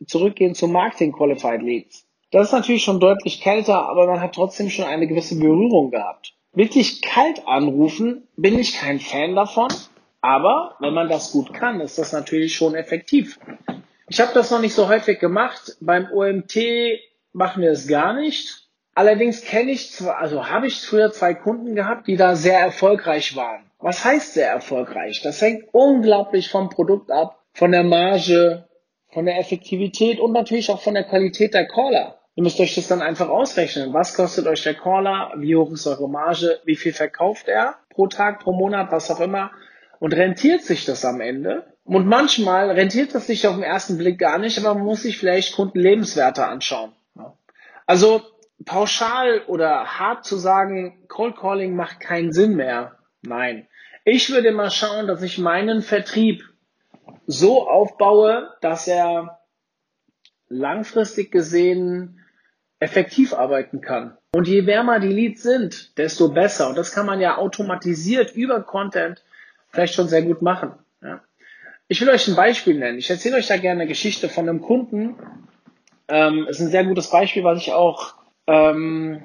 zurückgehen 0.05 0.55
zu 0.55 0.67
Marketing 0.67 1.11
Qualified 1.11 1.61
Leads. 1.61 2.05
Das 2.31 2.47
ist 2.47 2.53
natürlich 2.53 2.83
schon 2.83 2.99
deutlich 2.99 3.41
kälter, 3.41 3.89
aber 3.89 4.05
man 4.05 4.21
hat 4.21 4.35
trotzdem 4.35 4.69
schon 4.69 4.85
eine 4.85 5.07
gewisse 5.07 5.39
Berührung 5.39 5.91
gehabt. 5.91 6.33
Wirklich 6.53 7.01
kalt 7.01 7.47
anrufen 7.47 8.27
bin 8.35 8.59
ich 8.59 8.73
kein 8.73 8.99
Fan 8.99 9.35
davon, 9.35 9.69
aber 10.21 10.75
wenn 10.79 10.93
man 10.93 11.09
das 11.09 11.31
gut 11.31 11.53
kann, 11.53 11.79
ist 11.79 11.97
das 11.97 12.11
natürlich 12.11 12.55
schon 12.55 12.75
effektiv. 12.75 13.39
Ich 14.07 14.19
habe 14.19 14.33
das 14.33 14.51
noch 14.51 14.59
nicht 14.59 14.73
so 14.73 14.89
häufig 14.89 15.19
gemacht. 15.19 15.77
Beim 15.79 16.11
OMT 16.11 16.57
machen 17.31 17.61
wir 17.61 17.71
es 17.71 17.87
gar 17.87 18.13
nicht. 18.13 18.68
Allerdings 18.99 19.45
kenne 19.45 19.71
ich 19.71 19.97
also 20.01 20.49
habe 20.49 20.67
ich 20.67 20.81
früher 20.81 21.09
zwei 21.13 21.33
Kunden 21.33 21.73
gehabt, 21.73 22.07
die 22.07 22.17
da 22.17 22.35
sehr 22.35 22.59
erfolgreich 22.59 23.33
waren. 23.33 23.63
Was 23.79 24.03
heißt 24.03 24.33
sehr 24.33 24.49
erfolgreich? 24.49 25.21
Das 25.21 25.41
hängt 25.41 25.69
unglaublich 25.71 26.49
vom 26.49 26.69
Produkt 26.69 27.09
ab, 27.09 27.41
von 27.53 27.71
der 27.71 27.85
Marge, 27.85 28.67
von 29.13 29.25
der 29.25 29.39
Effektivität 29.39 30.19
und 30.19 30.33
natürlich 30.33 30.69
auch 30.69 30.81
von 30.81 30.95
der 30.95 31.05
Qualität 31.05 31.53
der 31.53 31.65
Caller. 31.65 32.19
Ihr 32.35 32.43
müsst 32.43 32.59
euch 32.59 32.75
das 32.75 32.89
dann 32.89 33.01
einfach 33.01 33.29
ausrechnen. 33.29 33.93
Was 33.93 34.15
kostet 34.15 34.47
euch 34.47 34.63
der 34.63 34.73
Caller? 34.73 35.31
Wie 35.37 35.55
hoch 35.55 35.71
ist 35.71 35.87
eure 35.87 36.09
Marge? 36.09 36.59
Wie 36.65 36.75
viel 36.75 36.91
verkauft 36.91 37.47
er 37.47 37.75
pro 37.91 38.07
Tag, 38.07 38.41
pro 38.41 38.51
Monat, 38.51 38.91
was 38.91 39.09
auch 39.09 39.21
immer? 39.21 39.51
Und 39.99 40.11
rentiert 40.11 40.63
sich 40.63 40.83
das 40.83 41.05
am 41.05 41.21
Ende? 41.21 41.63
Und 41.85 42.05
manchmal 42.05 42.69
rentiert 42.69 43.15
das 43.15 43.27
sich 43.27 43.47
auf 43.47 43.55
den 43.55 43.63
ersten 43.63 43.97
Blick 43.97 44.19
gar 44.19 44.39
nicht, 44.39 44.57
aber 44.57 44.73
man 44.73 44.83
muss 44.83 45.03
sich 45.03 45.17
vielleicht 45.17 45.55
Kundenlebenswerte 45.55 46.45
anschauen. 46.45 46.91
Also 47.85 48.21
pauschal 48.65 49.41
oder 49.47 49.99
hart 49.99 50.25
zu 50.25 50.37
sagen, 50.37 51.03
Cold 51.07 51.37
Calling 51.37 51.75
macht 51.75 51.99
keinen 51.99 52.31
Sinn 52.31 52.55
mehr. 52.55 52.97
Nein. 53.21 53.67
Ich 54.05 54.29
würde 54.29 54.51
mal 54.51 54.71
schauen, 54.71 55.07
dass 55.07 55.21
ich 55.21 55.37
meinen 55.37 55.81
Vertrieb 55.81 56.43
so 57.27 57.69
aufbaue, 57.69 58.51
dass 58.61 58.87
er 58.87 59.39
langfristig 60.47 61.31
gesehen 61.31 62.19
effektiv 62.79 63.33
arbeiten 63.33 63.81
kann. 63.81 64.17
Und 64.31 64.47
je 64.47 64.65
wärmer 64.65 64.99
die 64.99 65.11
Leads 65.11 65.43
sind, 65.43 65.97
desto 65.97 66.29
besser. 66.29 66.69
Und 66.69 66.77
das 66.77 66.91
kann 66.91 67.05
man 67.05 67.19
ja 67.19 67.37
automatisiert 67.37 68.35
über 68.35 68.61
Content 68.61 69.23
vielleicht 69.69 69.95
schon 69.95 70.07
sehr 70.07 70.21
gut 70.21 70.41
machen. 70.41 70.71
Ja. 71.01 71.21
Ich 71.87 72.01
will 72.01 72.09
euch 72.09 72.27
ein 72.27 72.35
Beispiel 72.35 72.77
nennen. 72.77 72.97
Ich 72.97 73.09
erzähle 73.09 73.37
euch 73.37 73.47
da 73.47 73.57
gerne 73.57 73.81
eine 73.81 73.87
Geschichte 73.87 74.29
von 74.29 74.47
einem 74.47 74.61
Kunden. 74.61 75.15
Ähm, 76.07 76.47
ist 76.47 76.59
ein 76.59 76.69
sehr 76.69 76.85
gutes 76.85 77.09
Beispiel, 77.09 77.43
was 77.43 77.59
ich 77.59 77.73
auch 77.73 78.13
ähm, 78.49 79.21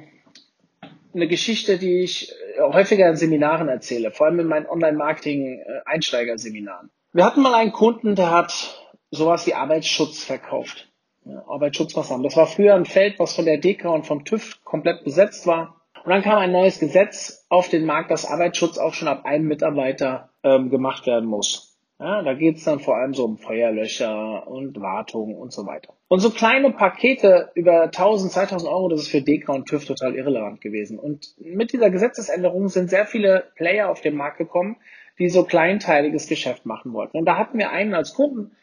eine 1.14 1.28
Geschichte, 1.28 1.78
die 1.78 2.02
ich 2.02 2.34
häufiger 2.58 3.08
in 3.08 3.16
Seminaren 3.16 3.68
erzähle, 3.68 4.10
vor 4.10 4.26
allem 4.26 4.40
in 4.40 4.46
meinen 4.46 4.66
Online-Marketing-Einsteigerseminaren. 4.66 6.90
Wir 7.12 7.24
hatten 7.24 7.40
mal 7.42 7.54
einen 7.54 7.72
Kunden, 7.72 8.16
der 8.16 8.30
hat 8.30 8.78
sowas 9.10 9.46
wie 9.46 9.54
Arbeitsschutz 9.54 10.22
verkauft. 10.24 10.90
Ja, 11.24 11.42
Arbeitsschutzmaßnahmen. 11.48 12.22
Das 12.22 12.36
war 12.36 12.46
früher 12.46 12.74
ein 12.74 12.84
Feld, 12.84 13.18
was 13.18 13.34
von 13.34 13.46
der 13.46 13.56
DK 13.58 13.86
und 13.86 14.06
vom 14.06 14.26
TÜV 14.26 14.62
komplett 14.64 15.04
besetzt 15.04 15.46
war. 15.46 15.80
Und 16.04 16.10
dann 16.10 16.22
kam 16.22 16.36
ein 16.36 16.52
neues 16.52 16.78
Gesetz 16.80 17.46
auf 17.48 17.70
den 17.70 17.86
Markt, 17.86 18.10
dass 18.10 18.26
Arbeitsschutz 18.26 18.76
auch 18.76 18.92
schon 18.92 19.08
ab 19.08 19.24
einem 19.24 19.46
Mitarbeiter 19.46 20.28
ähm, 20.42 20.68
gemacht 20.68 21.06
werden 21.06 21.26
muss. 21.26 21.73
Ja, 22.00 22.22
da 22.22 22.34
geht's 22.34 22.64
dann 22.64 22.80
vor 22.80 22.96
allem 22.96 23.14
so 23.14 23.24
um 23.24 23.38
Feuerlöcher 23.38 24.48
und 24.48 24.80
Wartung 24.80 25.36
und 25.36 25.52
so 25.52 25.64
weiter. 25.64 25.94
Und 26.08 26.20
so 26.20 26.30
kleine 26.30 26.72
Pakete 26.72 27.52
über 27.54 27.84
1000, 27.84 28.32
2000 28.32 28.70
Euro, 28.70 28.88
das 28.88 29.02
ist 29.02 29.08
für 29.08 29.22
DEKRA 29.22 29.54
und 29.54 29.66
TÜV 29.66 29.84
total 29.84 30.16
irrelevant 30.16 30.60
gewesen. 30.60 30.98
Und 30.98 31.34
mit 31.38 31.72
dieser 31.72 31.90
Gesetzesänderung 31.90 32.68
sind 32.68 32.90
sehr 32.90 33.06
viele 33.06 33.44
Player 33.54 33.88
auf 33.88 34.00
den 34.00 34.16
Markt 34.16 34.38
gekommen, 34.38 34.76
die 35.20 35.28
so 35.28 35.44
kleinteiliges 35.44 36.26
Geschäft 36.26 36.66
machen 36.66 36.92
wollten. 36.92 37.16
Und 37.16 37.26
da 37.26 37.38
hatten 37.38 37.58
wir 37.58 37.70
einen 37.70 37.94
als 37.94 38.14
Kunden, 38.14 38.56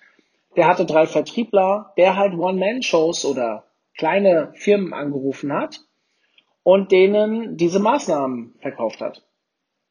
der 0.57 0.67
hatte 0.67 0.85
drei 0.85 1.07
Vertriebler, 1.07 1.93
der 1.95 2.17
halt 2.17 2.33
One-Man-Shows 2.33 3.23
oder 3.23 3.63
kleine 3.97 4.51
Firmen 4.55 4.93
angerufen 4.93 5.53
hat 5.53 5.79
und 6.63 6.91
denen 6.91 7.55
diese 7.55 7.79
Maßnahmen 7.79 8.55
verkauft 8.59 8.99
hat. 8.99 9.23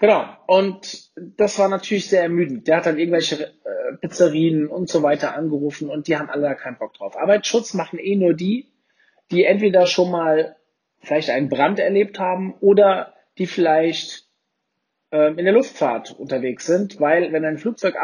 Genau. 0.00 0.24
Und 0.46 1.10
das 1.14 1.58
war 1.58 1.68
natürlich 1.68 2.08
sehr 2.08 2.22
ermüdend. 2.22 2.66
Der 2.66 2.78
hat 2.78 2.86
dann 2.86 2.98
irgendwelche 2.98 3.44
äh, 3.44 3.96
Pizzerien 4.00 4.66
und 4.66 4.88
so 4.88 5.02
weiter 5.02 5.36
angerufen 5.36 5.90
und 5.90 6.08
die 6.08 6.16
haben 6.16 6.30
alle 6.30 6.42
da 6.42 6.54
keinen 6.54 6.78
Bock 6.78 6.94
drauf. 6.94 7.16
Arbeitsschutz 7.16 7.74
machen 7.74 7.98
eh 7.98 8.16
nur 8.16 8.32
die, 8.32 8.66
die 9.30 9.44
entweder 9.44 9.86
schon 9.86 10.10
mal 10.10 10.56
vielleicht 11.00 11.28
einen 11.28 11.50
Brand 11.50 11.78
erlebt 11.78 12.18
haben 12.18 12.54
oder 12.60 13.14
die 13.36 13.46
vielleicht 13.46 14.24
äh, 15.12 15.28
in 15.32 15.44
der 15.44 15.52
Luftfahrt 15.52 16.18
unterwegs 16.18 16.64
sind, 16.64 16.98
weil 16.98 17.32
wenn 17.32 17.44
ein 17.44 17.58
Flugzeug 17.58 17.94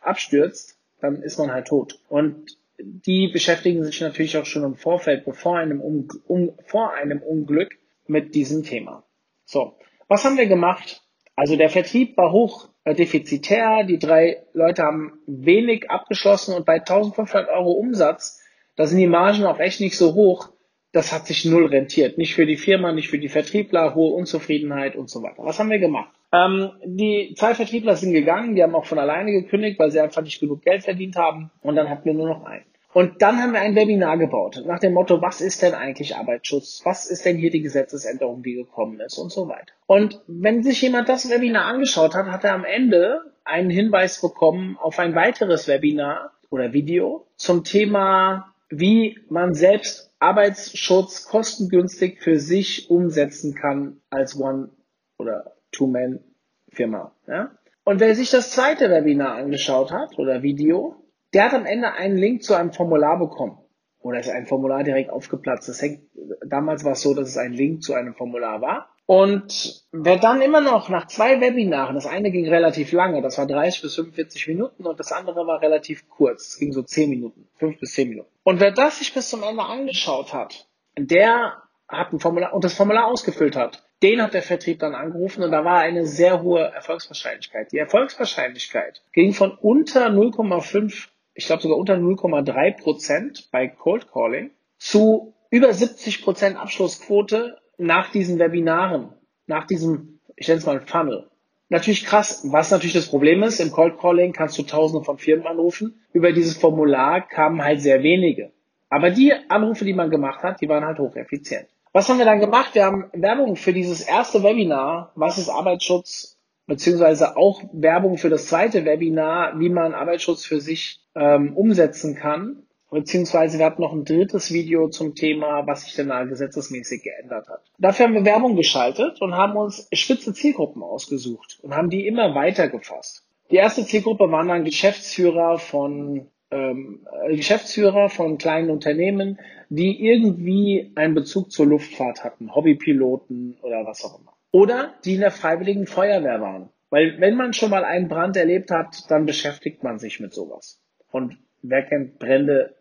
abstürzt, 0.00 0.78
dann 1.00 1.22
ist 1.22 1.38
man 1.38 1.52
halt 1.52 1.68
tot. 1.68 2.00
Und 2.08 2.56
die 2.78 3.28
beschäftigen 3.28 3.84
sich 3.84 4.00
natürlich 4.00 4.38
auch 4.38 4.46
schon 4.46 4.64
im 4.64 4.74
Vorfeld, 4.74 5.26
bevor 5.26 5.58
einem 5.58 5.82
um, 5.82 6.08
um, 6.26 6.54
vor 6.64 6.94
einem 6.94 7.22
Unglück 7.22 7.76
mit 8.06 8.34
diesem 8.34 8.62
Thema. 8.62 9.04
So, 9.44 9.76
was 10.08 10.24
haben 10.24 10.38
wir 10.38 10.46
gemacht? 10.46 11.02
Also 11.42 11.56
der 11.56 11.70
Vertrieb 11.70 12.16
war 12.16 12.30
hoch 12.30 12.68
äh, 12.84 12.94
defizitär, 12.94 13.82
die 13.82 13.98
drei 13.98 14.44
Leute 14.52 14.84
haben 14.84 15.14
wenig 15.26 15.90
abgeschlossen 15.90 16.54
und 16.54 16.64
bei 16.64 16.74
1500 16.74 17.48
Euro 17.48 17.72
Umsatz, 17.72 18.40
da 18.76 18.86
sind 18.86 19.00
die 19.00 19.08
Margen 19.08 19.44
auch 19.44 19.58
echt 19.58 19.80
nicht 19.80 19.98
so 19.98 20.14
hoch, 20.14 20.50
das 20.92 21.12
hat 21.12 21.26
sich 21.26 21.44
null 21.44 21.66
rentiert. 21.66 22.16
Nicht 22.16 22.36
für 22.36 22.46
die 22.46 22.56
Firma, 22.56 22.92
nicht 22.92 23.08
für 23.08 23.18
die 23.18 23.28
Vertriebler, 23.28 23.96
hohe 23.96 24.14
Unzufriedenheit 24.14 24.94
und 24.94 25.10
so 25.10 25.20
weiter. 25.24 25.42
Was 25.42 25.58
haben 25.58 25.70
wir 25.70 25.80
gemacht? 25.80 26.14
Ähm, 26.32 26.70
die 26.84 27.34
zwei 27.36 27.56
Vertriebler 27.56 27.96
sind 27.96 28.12
gegangen, 28.12 28.54
die 28.54 28.62
haben 28.62 28.76
auch 28.76 28.84
von 28.86 29.00
alleine 29.00 29.32
gekündigt, 29.32 29.80
weil 29.80 29.90
sie 29.90 29.98
einfach 29.98 30.22
nicht 30.22 30.38
genug 30.38 30.62
Geld 30.62 30.84
verdient 30.84 31.16
haben 31.16 31.50
und 31.60 31.74
dann 31.74 31.90
hatten 31.90 32.04
wir 32.04 32.14
nur 32.14 32.28
noch 32.28 32.44
einen. 32.44 32.66
Und 32.92 33.22
dann 33.22 33.40
haben 33.40 33.52
wir 33.52 33.60
ein 33.60 33.74
Webinar 33.74 34.18
gebaut, 34.18 34.62
nach 34.66 34.78
dem 34.78 34.92
Motto, 34.92 35.22
was 35.22 35.40
ist 35.40 35.62
denn 35.62 35.74
eigentlich 35.74 36.16
Arbeitsschutz? 36.16 36.82
Was 36.84 37.06
ist 37.06 37.24
denn 37.24 37.38
hier 37.38 37.50
die 37.50 37.62
Gesetzesänderung, 37.62 38.42
die 38.42 38.54
gekommen 38.54 39.00
ist 39.00 39.16
und 39.18 39.32
so 39.32 39.48
weiter. 39.48 39.72
Und 39.86 40.20
wenn 40.26 40.62
sich 40.62 40.82
jemand 40.82 41.08
das 41.08 41.30
Webinar 41.30 41.66
angeschaut 41.66 42.14
hat, 42.14 42.26
hat 42.26 42.44
er 42.44 42.52
am 42.52 42.64
Ende 42.64 43.20
einen 43.44 43.70
Hinweis 43.70 44.20
bekommen 44.20 44.76
auf 44.78 44.98
ein 44.98 45.14
weiteres 45.14 45.68
Webinar 45.68 46.32
oder 46.50 46.72
Video 46.72 47.26
zum 47.36 47.64
Thema, 47.64 48.54
wie 48.68 49.18
man 49.28 49.54
selbst 49.54 50.14
Arbeitsschutz 50.18 51.24
kostengünstig 51.24 52.22
für 52.22 52.38
sich 52.38 52.90
umsetzen 52.90 53.54
kann 53.54 54.00
als 54.10 54.38
One- 54.38 54.70
oder 55.18 55.56
Two-Man-Firma. 55.72 57.12
Ja? 57.26 57.50
Und 57.84 58.00
wer 58.00 58.14
sich 58.14 58.30
das 58.30 58.50
zweite 58.52 58.90
Webinar 58.90 59.34
angeschaut 59.34 59.90
hat 59.90 60.18
oder 60.18 60.42
Video, 60.42 61.01
der 61.32 61.44
hat 61.44 61.54
am 61.54 61.66
Ende 61.66 61.92
einen 61.92 62.16
Link 62.16 62.42
zu 62.42 62.54
einem 62.54 62.72
Formular 62.72 63.18
bekommen. 63.18 63.58
Oder 64.00 64.18
ist 64.18 64.28
ein 64.28 64.46
Formular 64.46 64.82
direkt 64.82 65.10
aufgeplatzt. 65.10 65.68
Das 65.68 65.80
hängt, 65.80 66.02
damals 66.46 66.84
war 66.84 66.92
es 66.92 67.02
so, 67.02 67.14
dass 67.14 67.28
es 67.28 67.36
ein 67.36 67.52
Link 67.52 67.82
zu 67.82 67.94
einem 67.94 68.14
Formular 68.14 68.60
war. 68.60 68.88
Und 69.06 69.84
wer 69.92 70.16
dann 70.16 70.42
immer 70.42 70.60
noch 70.60 70.88
nach 70.88 71.06
zwei 71.06 71.40
Webinaren, 71.40 71.94
das 71.94 72.06
eine 72.06 72.30
ging 72.30 72.48
relativ 72.48 72.92
lange, 72.92 73.20
das 73.20 73.36
war 73.36 73.46
30 73.46 73.82
bis 73.82 73.94
45 73.96 74.48
Minuten 74.48 74.86
und 74.86 74.98
das 74.98 75.12
andere 75.12 75.46
war 75.46 75.60
relativ 75.60 76.08
kurz, 76.08 76.48
es 76.48 76.58
ging 76.58 76.72
so 76.72 76.82
10 76.82 77.10
Minuten, 77.10 77.48
5 77.56 77.80
bis 77.80 77.92
10 77.94 78.08
Minuten. 78.08 78.30
Und 78.44 78.60
wer 78.60 78.70
das 78.70 79.00
sich 79.00 79.12
bis 79.12 79.28
zum 79.28 79.42
Ende 79.42 79.64
angeschaut 79.64 80.32
hat, 80.32 80.68
der 80.96 81.62
hat 81.88 82.12
ein 82.12 82.20
Formular 82.20 82.54
und 82.54 82.64
das 82.64 82.74
Formular 82.74 83.06
ausgefüllt 83.06 83.56
hat, 83.56 83.84
den 84.02 84.22
hat 84.22 84.34
der 84.34 84.42
Vertrieb 84.42 84.78
dann 84.78 84.94
angerufen 84.94 85.42
und 85.42 85.52
da 85.52 85.64
war 85.64 85.80
eine 85.80 86.06
sehr 86.06 86.42
hohe 86.42 86.62
Erfolgswahrscheinlichkeit. 86.62 87.70
Die 87.72 87.78
Erfolgswahrscheinlichkeit 87.78 89.02
ging 89.12 89.32
von 89.32 89.52
unter 89.52 90.06
0,5 90.06 91.08
ich 91.34 91.46
glaube 91.46 91.62
sogar 91.62 91.78
unter 91.78 91.94
0,3 91.94 92.82
Prozent 92.82 93.48
bei 93.50 93.68
Cold 93.68 94.10
Calling 94.12 94.50
zu 94.78 95.34
über 95.50 95.72
70 95.72 96.22
Prozent 96.22 96.56
Abschlussquote 96.56 97.58
nach 97.78 98.10
diesen 98.10 98.38
Webinaren, 98.38 99.12
nach 99.46 99.66
diesem, 99.66 100.20
ich 100.36 100.48
nenne 100.48 100.58
es 100.58 100.66
mal 100.66 100.80
Funnel. 100.80 101.28
Natürlich 101.68 102.04
krass. 102.04 102.46
Was 102.50 102.70
natürlich 102.70 102.92
das 102.92 103.08
Problem 103.08 103.42
ist, 103.42 103.58
im 103.58 103.70
Cold 103.70 103.98
Calling 103.98 104.32
kannst 104.32 104.58
du 104.58 104.62
tausende 104.62 105.04
von 105.04 105.18
Firmen 105.18 105.46
anrufen. 105.46 106.02
Über 106.12 106.32
dieses 106.32 106.56
Formular 106.56 107.26
kamen 107.26 107.62
halt 107.62 107.80
sehr 107.80 108.02
wenige. 108.02 108.52
Aber 108.90 109.10
die 109.10 109.32
Anrufe, 109.48 109.86
die 109.86 109.94
man 109.94 110.10
gemacht 110.10 110.42
hat, 110.42 110.60
die 110.60 110.68
waren 110.68 110.84
halt 110.84 110.98
hocheffizient. 110.98 111.66
Was 111.94 112.08
haben 112.08 112.18
wir 112.18 112.26
dann 112.26 112.40
gemacht? 112.40 112.74
Wir 112.74 112.84
haben 112.84 113.10
Werbung 113.14 113.56
für 113.56 113.72
dieses 113.72 114.02
erste 114.02 114.42
Webinar, 114.42 115.12
was 115.14 115.38
ist 115.38 115.48
Arbeitsschutz, 115.48 116.31
beziehungsweise 116.66 117.36
auch 117.36 117.62
Werbung 117.72 118.18
für 118.18 118.30
das 118.30 118.46
zweite 118.46 118.84
Webinar, 118.84 119.58
wie 119.58 119.68
man 119.68 119.94
Arbeitsschutz 119.94 120.44
für 120.44 120.60
sich 120.60 121.00
ähm, 121.14 121.56
umsetzen 121.56 122.14
kann. 122.14 122.62
Beziehungsweise 122.90 123.58
wir 123.58 123.64
hatten 123.64 123.80
noch 123.80 123.94
ein 123.94 124.04
drittes 124.04 124.52
Video 124.52 124.88
zum 124.90 125.14
Thema, 125.14 125.66
was 125.66 125.84
sich 125.84 125.94
denn 125.94 126.08
da 126.08 126.24
gesetzesmäßig 126.24 127.02
geändert 127.02 127.48
hat. 127.48 127.62
Dafür 127.78 128.06
haben 128.06 128.14
wir 128.14 128.24
Werbung 128.26 128.54
geschaltet 128.54 129.22
und 129.22 129.34
haben 129.34 129.56
uns 129.56 129.88
spitze 129.92 130.34
Zielgruppen 130.34 130.82
ausgesucht 130.82 131.58
und 131.62 131.74
haben 131.74 131.88
die 131.88 132.06
immer 132.06 132.34
weiter 132.34 132.68
gefasst. 132.68 133.24
Die 133.50 133.56
erste 133.56 133.86
Zielgruppe 133.86 134.30
waren 134.30 134.48
dann 134.48 134.64
Geschäftsführer 134.64 135.58
von 135.58 136.26
ähm, 136.50 137.06
Geschäftsführer 137.28 138.10
von 138.10 138.36
kleinen 138.38 138.70
Unternehmen, 138.70 139.38
die 139.70 140.04
irgendwie 140.06 140.92
einen 140.94 141.14
Bezug 141.14 141.50
zur 141.50 141.66
Luftfahrt 141.66 142.24
hatten, 142.24 142.54
Hobbypiloten 142.54 143.56
oder 143.62 143.86
was 143.86 144.04
auch 144.04 144.20
immer. 144.20 144.31
Oder 144.52 144.94
die 145.04 145.14
in 145.14 145.20
der 145.20 145.32
freiwilligen 145.32 145.86
Feuerwehr 145.86 146.40
waren. 146.40 146.68
Weil 146.90 147.18
wenn 147.20 147.34
man 147.34 147.54
schon 147.54 147.70
mal 147.70 147.84
einen 147.84 148.08
Brand 148.08 148.36
erlebt 148.36 148.70
hat, 148.70 149.10
dann 149.10 149.26
beschäftigt 149.26 149.82
man 149.82 149.98
sich 149.98 150.20
mit 150.20 150.34
sowas. 150.34 150.78
Und 151.10 151.38
wer 151.62 151.82
kennt 151.82 152.18
Brände 152.18 152.74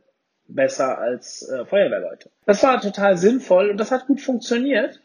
besser 0.47 0.99
als 0.99 1.49
äh, 1.49 1.65
Feuerwehrleute? 1.65 2.29
Das 2.45 2.61
war 2.61 2.79
total 2.81 3.17
sinnvoll 3.17 3.69
und 3.69 3.77
das 3.77 3.91
hat 3.91 4.07
gut 4.07 4.19
funktioniert. 4.21 4.99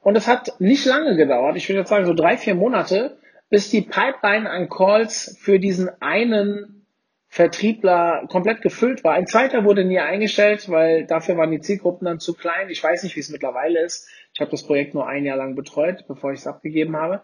Und 0.00 0.16
es 0.16 0.26
hat 0.26 0.60
nicht 0.60 0.84
lange 0.84 1.16
gedauert, 1.16 1.56
ich 1.56 1.68
würde 1.68 1.80
jetzt 1.80 1.88
sagen 1.88 2.06
so 2.06 2.14
drei, 2.14 2.36
vier 2.36 2.54
Monate, 2.54 3.16
bis 3.50 3.70
die 3.70 3.82
Pipeline 3.82 4.48
an 4.48 4.68
Calls 4.68 5.36
für 5.40 5.58
diesen 5.58 5.90
einen 6.00 6.86
Vertriebler 7.28 8.26
komplett 8.28 8.60
gefüllt 8.60 9.04
war. 9.04 9.14
Ein 9.14 9.26
zweiter 9.26 9.64
wurde 9.64 9.84
nie 9.84 9.98
eingestellt, 9.98 10.68
weil 10.68 11.06
dafür 11.06 11.36
waren 11.36 11.50
die 11.50 11.60
Zielgruppen 11.60 12.04
dann 12.04 12.20
zu 12.20 12.34
klein. 12.34 12.68
Ich 12.68 12.82
weiß 12.82 13.02
nicht, 13.04 13.16
wie 13.16 13.20
es 13.20 13.30
mittlerweile 13.30 13.82
ist. 13.82 14.06
Ich 14.34 14.40
habe 14.40 14.50
das 14.50 14.62
Projekt 14.62 14.94
nur 14.94 15.06
ein 15.06 15.24
Jahr 15.24 15.36
lang 15.36 15.54
betreut, 15.54 16.04
bevor 16.08 16.32
ich 16.32 16.40
es 16.40 16.46
abgegeben 16.46 16.96
habe. 16.96 17.22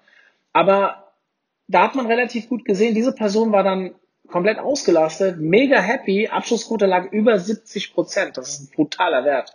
Aber 0.52 1.12
da 1.66 1.82
hat 1.82 1.94
man 1.94 2.06
relativ 2.06 2.48
gut 2.48 2.64
gesehen, 2.64 2.94
diese 2.94 3.14
Person 3.14 3.52
war 3.52 3.62
dann 3.62 3.94
komplett 4.26 4.58
ausgelastet, 4.58 5.38
mega 5.38 5.80
happy, 5.80 6.28
Abschlussquote 6.28 6.86
lag 6.86 7.10
über 7.12 7.38
70 7.38 7.94
Prozent, 7.94 8.36
das 8.36 8.50
ist 8.50 8.60
ein 8.60 8.74
brutaler 8.74 9.24
Wert. 9.24 9.54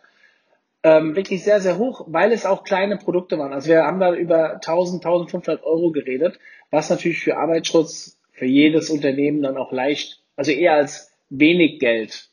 Ähm, 0.83 1.15
wirklich 1.15 1.43
sehr, 1.43 1.61
sehr 1.61 1.77
hoch, 1.77 2.05
weil 2.07 2.31
es 2.31 2.45
auch 2.45 2.63
kleine 2.63 2.97
Produkte 2.97 3.37
waren. 3.37 3.53
Also 3.53 3.69
wir 3.69 3.83
haben 3.83 3.99
da 3.99 4.13
über 4.13 4.55
1000, 4.55 5.05
1500 5.05 5.63
Euro 5.63 5.91
geredet, 5.91 6.39
was 6.71 6.89
natürlich 6.89 7.21
für 7.21 7.37
Arbeitsschutz 7.37 8.19
für 8.31 8.45
jedes 8.45 8.89
Unternehmen 8.89 9.41
dann 9.41 9.57
auch 9.57 9.71
leicht, 9.71 10.21
also 10.35 10.51
eher 10.51 10.73
als 10.73 11.11
wenig 11.29 11.79
Geld 11.79 12.29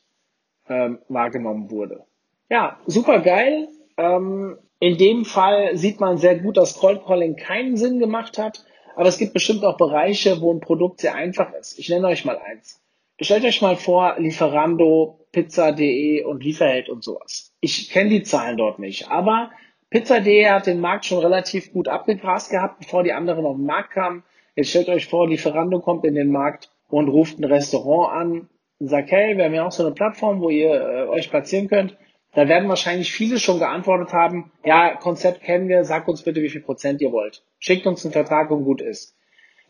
ähm, 0.67 0.99
wahrgenommen 1.07 1.71
wurde. 1.71 2.03
Ja, 2.49 2.79
super 2.87 3.19
geil. 3.19 3.69
Ähm, 3.97 4.57
in 4.81 4.97
dem 4.97 5.25
Fall 5.25 5.77
sieht 5.77 5.99
man 5.99 6.17
sehr 6.17 6.39
gut, 6.39 6.57
dass 6.57 6.79
Cold 6.79 7.05
Calling 7.05 7.35
keinen 7.35 7.77
Sinn 7.77 7.99
gemacht 7.99 8.39
hat. 8.39 8.65
Aber 8.95 9.07
es 9.07 9.19
gibt 9.19 9.31
bestimmt 9.31 9.63
auch 9.63 9.77
Bereiche, 9.77 10.41
wo 10.41 10.51
ein 10.51 10.59
Produkt 10.59 11.01
sehr 11.01 11.13
einfach 11.13 11.53
ist. 11.53 11.77
Ich 11.77 11.87
nenne 11.89 12.07
euch 12.07 12.25
mal 12.25 12.39
eins. 12.39 12.81
Stellt 13.21 13.45
euch 13.45 13.61
mal 13.61 13.75
vor, 13.75 14.15
Lieferando, 14.17 15.19
Pizza.de 15.31 16.23
und 16.23 16.43
Lieferheld 16.43 16.89
und 16.89 17.03
sowas. 17.03 17.53
Ich 17.61 17.91
kenne 17.91 18.09
die 18.09 18.23
Zahlen 18.23 18.57
dort 18.57 18.79
nicht, 18.79 19.11
aber 19.11 19.51
Pizza.de 19.91 20.47
hat 20.47 20.65
den 20.65 20.79
Markt 20.79 21.05
schon 21.05 21.19
relativ 21.19 21.71
gut 21.71 21.87
abgegrast 21.87 22.49
gehabt, 22.49 22.79
bevor 22.79 23.03
die 23.03 23.13
anderen 23.13 23.45
auf 23.45 23.57
den 23.57 23.67
Markt 23.67 23.91
kamen. 23.91 24.23
Jetzt 24.55 24.71
stellt 24.71 24.89
euch 24.89 25.05
vor, 25.05 25.29
Lieferando 25.29 25.79
kommt 25.79 26.05
in 26.05 26.15
den 26.15 26.31
Markt 26.31 26.71
und 26.89 27.07
ruft 27.07 27.37
ein 27.37 27.43
Restaurant 27.43 28.11
an 28.11 28.49
und 28.79 28.87
sagt, 28.87 29.11
hey, 29.11 29.37
wir 29.37 29.45
haben 29.45 29.53
ja 29.53 29.67
auch 29.67 29.71
so 29.71 29.85
eine 29.85 29.93
Plattform, 29.93 30.41
wo 30.41 30.49
ihr 30.49 30.73
äh, 30.73 31.07
euch 31.07 31.29
platzieren 31.29 31.67
könnt. 31.67 31.95
Da 32.33 32.47
werden 32.47 32.69
wahrscheinlich 32.69 33.11
viele 33.11 33.39
schon 33.39 33.59
geantwortet 33.59 34.13
haben, 34.13 34.51
ja, 34.63 34.95
Konzept 34.95 35.41
kennen 35.43 35.67
wir, 35.67 35.83
sagt 35.83 36.07
uns 36.07 36.23
bitte, 36.23 36.41
wie 36.41 36.49
viel 36.49 36.61
Prozent 36.61 37.01
ihr 37.01 37.11
wollt. 37.11 37.43
Schickt 37.59 37.85
uns 37.85 38.05
einen 38.05 38.13
Vertrag 38.13 38.51
und 38.51 38.63
gut 38.63 38.81
ist. 38.81 39.15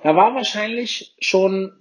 Da 0.04 0.16
war 0.16 0.36
wahrscheinlich 0.36 1.16
schon 1.20 1.72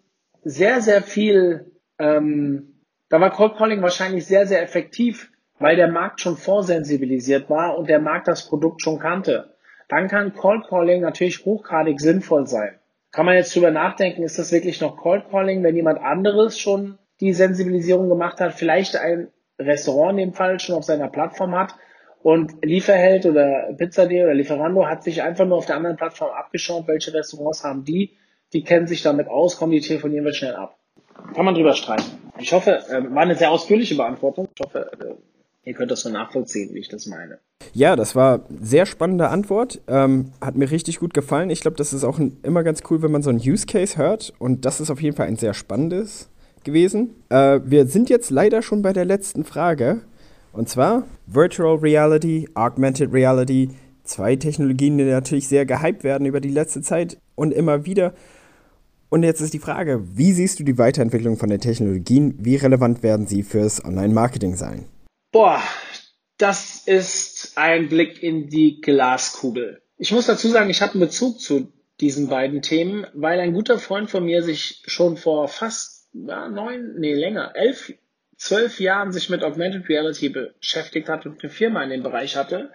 sehr, 0.43 0.81
sehr 0.81 1.03
viel, 1.03 1.73
ähm, 1.99 2.81
da 3.11 3.21
war 3.21 3.31
Cold 3.31 3.57
Calling 3.57 3.83
wahrscheinlich 3.83 4.27
sehr, 4.27 4.47
sehr 4.47 4.63
effektiv, 4.63 5.31
weil 5.59 5.77
der 5.77 5.89
Markt 5.89 6.21
schon 6.21 6.39
vorsensibilisiert 6.39 7.51
war 7.51 7.77
und 7.77 7.89
der 7.89 8.01
Markt 8.01 8.29
das 8.29 8.49
Produkt 8.49 8.83
schon 8.83 8.99
kannte. 8.99 9.55
Dann 9.89 10.09
kann 10.09 10.35
Cold 10.35 10.67
Calling 10.69 11.03
natürlich 11.03 11.45
hochgradig 11.45 12.01
sinnvoll 12.01 12.47
sein. 12.47 12.79
Kann 13.11 13.27
man 13.27 13.35
jetzt 13.35 13.55
drüber 13.55 13.71
nachdenken, 13.71 14.23
ist 14.23 14.39
das 14.39 14.53
wirklich 14.53 14.81
noch 14.81 14.97
Cold 14.97 15.25
Calling, 15.31 15.63
wenn 15.63 15.77
jemand 15.77 16.01
anderes 16.01 16.59
schon 16.59 16.99
die 17.21 17.35
Sensibilisierung 17.35 18.09
gemacht 18.09 18.41
hat, 18.41 18.55
vielleicht 18.55 18.97
ein 18.97 19.29
Restaurant 19.61 20.13
in 20.13 20.31
dem 20.31 20.33
Fall 20.33 20.59
schon 20.59 20.75
auf 20.75 20.85
seiner 20.85 21.09
Plattform 21.09 21.55
hat 21.55 21.75
und 22.23 22.53
Lieferheld 22.63 23.27
oder 23.27 23.73
Pizza.de 23.77 24.23
oder 24.23 24.35
Lieferando 24.35 24.87
hat 24.87 25.03
sich 25.03 25.23
einfach 25.23 25.47
nur 25.47 25.59
auf 25.59 25.67
der 25.67 25.77
anderen 25.77 25.97
Plattform 25.97 26.31
abgeschaut, 26.31 26.87
welche 26.87 27.15
Restaurants 27.15 27.65
haben 27.65 27.85
die, 27.85 28.17
die 28.53 28.63
kennen 28.63 28.87
sich 28.87 29.03
damit 29.03 29.29
aus, 29.29 29.57
kommen 29.57 29.73
die 29.73 29.81
telefonieren 29.81 30.25
wir 30.25 30.35
schnell 30.35 30.55
ab. 30.55 30.77
Kann 31.35 31.45
man 31.45 31.55
drüber 31.55 31.75
streiten. 31.75 32.05
Ich 32.39 32.53
hoffe, 32.53 32.83
äh, 32.89 33.15
war 33.15 33.23
eine 33.23 33.37
sehr 33.37 33.51
ausführliche 33.51 33.95
Beantwortung. 33.95 34.49
Ich 34.55 34.65
hoffe, 34.65 34.91
äh, 35.01 35.69
ihr 35.69 35.75
könnt 35.75 35.91
das 35.91 36.01
so 36.01 36.11
nachvollziehen, 36.11 36.75
wie 36.75 36.79
ich 36.79 36.89
das 36.89 37.07
meine. 37.07 37.39
Ja, 37.73 37.95
das 37.95 38.17
war 38.17 38.47
sehr 38.49 38.87
spannende 38.87 39.29
Antwort. 39.29 39.81
Ähm, 39.87 40.33
hat 40.41 40.57
mir 40.57 40.71
richtig 40.71 40.99
gut 40.99 41.15
gefallen. 41.15 41.51
Ich 41.51 41.61
glaube, 41.61 41.77
das 41.77 41.93
ist 41.93 42.05
auch 42.05 42.19
ein, 42.19 42.39
immer 42.43 42.65
ganz 42.65 42.83
cool, 42.91 43.03
wenn 43.03 43.13
man 43.13 43.23
so 43.23 43.31
einen 43.31 43.39
Use 43.39 43.67
Case 43.67 43.99
hört. 43.99 44.33
Und 44.39 44.65
das 44.65 44.81
ist 44.81 44.91
auf 44.91 45.03
jeden 45.03 45.15
Fall 45.15 45.27
ein 45.27 45.37
sehr 45.37 45.55
spannendes 45.55 46.30
gewesen. 46.65 47.15
Äh, 47.29 47.61
wir 47.65 47.87
sind 47.87 48.11
jetzt 48.11 48.31
leider 48.31 48.63
schon 48.63 48.83
bei 48.83 48.93
der 48.93 49.05
letzten 49.05 49.45
Frage. 49.45 50.03
Und 50.53 50.69
zwar 50.69 51.05
Virtual 51.27 51.77
Reality, 51.77 52.49
Augmented 52.55 53.13
Reality. 53.13 53.71
Zwei 54.05 54.37
Technologien, 54.37 54.99
die 54.99 55.05
natürlich 55.05 55.47
sehr 55.47 55.67
gehypt 55.67 56.03
werden 56.03 56.27
über 56.27 56.41
die 56.41 56.51
letzte 56.51 56.83
Zeit 56.83 57.19
und 57.37 57.53
immer 57.53 57.85
wieder. 57.87 58.15
Und 59.09 59.23
jetzt 59.25 59.41
ist 59.41 59.55
die 59.55 59.59
Frage, 59.59 60.05
wie 60.17 60.33
siehst 60.33 60.59
du 60.61 60.65
die 60.65 60.79
Weiterentwicklung 60.79 61.37
von 61.37 61.51
den 61.51 61.61
Technologien? 61.61 62.35
Wie 62.39 62.57
relevant 62.57 63.03
werden 63.03 63.27
sie 63.27 63.43
fürs 63.43 63.85
Online-Marketing 63.85 64.57
sein? 64.57 64.87
Boah, 65.33 65.61
das 66.39 66.83
ist 66.87 67.53
ein 67.57 67.89
Blick 67.89 68.23
in 68.23 68.49
die 68.49 68.81
Glaskugel. 68.81 69.83
Ich 69.97 70.13
muss 70.13 70.27
dazu 70.27 70.49
sagen, 70.49 70.71
ich 70.71 70.81
habe 70.81 70.93
einen 70.93 71.01
Bezug 71.01 71.41
zu 71.41 71.73
diesen 72.01 72.29
beiden 72.29 72.63
Themen, 72.63 73.07
weil 73.13 73.41
ein 73.41 73.53
guter 73.53 73.79
Freund 73.79 74.11
von 74.11 74.25
mir 74.25 74.43
sich 74.43 74.83
schon 74.87 75.17
vor 75.17 75.49
fast 75.49 76.00
ja, 76.13 76.49
neun, 76.49 76.95
nee, 76.99 77.15
länger, 77.15 77.53
elf, 77.55 77.93
zwölf 78.37 78.81
Jahren 78.81 79.13
sich 79.13 79.31
mit 79.31 79.45
Augmented 79.45 79.89
Reality 79.89 80.29
beschäftigt 80.29 81.09
hat 81.09 81.27
und 81.27 81.43
eine 81.43 81.51
Firma 81.51 81.83
in 81.83 81.91
dem 81.91 82.03
Bereich 82.03 82.37
hatte, 82.37 82.71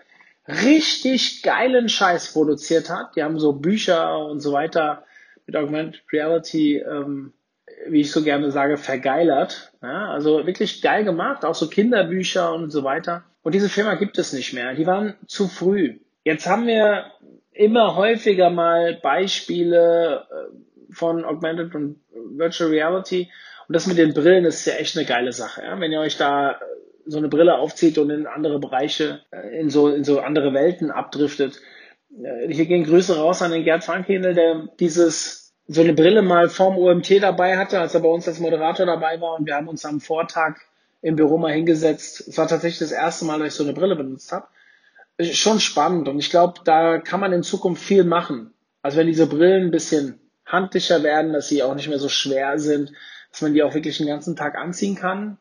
richtig 0.47 1.41
geilen 1.41 1.89
Scheiß 1.89 2.33
produziert 2.33 2.89
hat. 2.89 3.15
Die 3.15 3.23
haben 3.23 3.39
so 3.39 3.53
Bücher 3.53 4.25
und 4.27 4.41
so 4.41 4.53
weiter 4.53 5.03
mit 5.45 5.55
Augmented 5.55 6.01
Reality, 6.11 6.77
ähm, 6.77 7.33
wie 7.87 8.01
ich 8.01 8.11
so 8.11 8.23
gerne 8.23 8.51
sage, 8.51 8.77
vergeilert. 8.77 9.73
Ja, 9.81 10.11
also 10.11 10.45
wirklich 10.45 10.81
geil 10.81 11.03
gemacht, 11.03 11.43
auch 11.43 11.55
so 11.55 11.67
Kinderbücher 11.67 12.53
und 12.53 12.71
so 12.71 12.83
weiter. 12.83 13.23
Und 13.41 13.55
diese 13.55 13.69
Firma 13.69 13.95
gibt 13.95 14.17
es 14.17 14.33
nicht 14.33 14.53
mehr. 14.53 14.73
Die 14.75 14.87
waren 14.87 15.15
zu 15.27 15.47
früh. 15.47 15.99
Jetzt 16.23 16.47
haben 16.47 16.67
wir 16.67 17.11
immer 17.51 17.95
häufiger 17.95 18.49
mal 18.49 18.99
Beispiele 19.01 20.25
äh, 20.29 20.93
von 20.93 21.25
Augmented 21.25 21.73
und 21.75 21.99
Virtual 22.37 22.69
Reality. 22.69 23.29
Und 23.67 23.75
das 23.75 23.87
mit 23.87 23.97
den 23.97 24.13
Brillen 24.13 24.45
ist 24.45 24.65
ja 24.65 24.73
echt 24.73 24.97
eine 24.97 25.05
geile 25.05 25.33
Sache. 25.33 25.63
Ja? 25.63 25.79
Wenn 25.79 25.91
ihr 25.91 25.99
euch 25.99 26.17
da 26.17 26.51
äh, 26.51 26.55
so 27.05 27.17
eine 27.17 27.29
Brille 27.29 27.57
aufzieht 27.57 27.97
und 27.97 28.09
in 28.09 28.27
andere 28.27 28.59
Bereiche, 28.59 29.21
äh, 29.31 29.59
in 29.59 29.69
so, 29.69 29.89
in 29.89 30.03
so 30.03 30.19
andere 30.19 30.53
Welten 30.53 30.91
abdriftet. 30.91 31.59
Äh, 32.11 32.53
hier 32.53 32.65
gehen 32.65 32.83
Grüße 32.83 33.17
raus 33.17 33.41
an 33.41 33.51
den 33.51 33.63
Gerd 33.63 33.83
Frankhindel, 33.83 34.33
der 34.33 34.67
dieses, 34.79 35.53
so 35.67 35.81
eine 35.81 35.93
Brille 35.93 36.21
mal 36.21 36.49
vorm 36.49 36.77
OMT 36.77 37.21
dabei 37.21 37.57
hatte, 37.57 37.79
als 37.79 37.93
er 37.93 38.01
bei 38.01 38.09
uns 38.09 38.27
als 38.27 38.39
Moderator 38.39 38.85
dabei 38.85 39.19
war 39.21 39.35
und 39.35 39.45
wir 39.45 39.55
haben 39.55 39.67
uns 39.67 39.85
am 39.85 39.99
Vortag 39.99 40.57
im 41.01 41.15
Büro 41.15 41.37
mal 41.37 41.53
hingesetzt. 41.53 42.27
Es 42.27 42.37
war 42.37 42.47
tatsächlich 42.47 42.79
das 42.79 42.91
erste 42.91 43.25
Mal, 43.25 43.39
dass 43.39 43.49
ich 43.49 43.53
so 43.53 43.63
eine 43.63 43.73
Brille 43.73 43.95
benutzt 43.95 44.31
habe. 44.31 44.47
Schon 45.21 45.59
spannend 45.59 46.07
und 46.07 46.19
ich 46.19 46.29
glaube, 46.29 46.61
da 46.65 46.99
kann 46.99 47.19
man 47.19 47.31
in 47.31 47.43
Zukunft 47.43 47.83
viel 47.83 48.03
machen. 48.03 48.53
Also 48.81 48.97
wenn 48.97 49.07
diese 49.07 49.27
Brillen 49.27 49.67
ein 49.67 49.71
bisschen 49.71 50.19
handlicher 50.45 51.03
werden, 51.03 51.33
dass 51.33 51.47
sie 51.47 51.63
auch 51.63 51.75
nicht 51.75 51.89
mehr 51.89 51.99
so 51.99 52.09
schwer 52.09 52.59
sind, 52.59 52.91
dass 53.31 53.41
man 53.41 53.53
die 53.53 53.63
auch 53.63 53.73
wirklich 53.73 53.97
den 53.97 54.07
ganzen 54.07 54.35
Tag 54.35 54.55
anziehen 54.55 54.95
kann. 54.95 55.37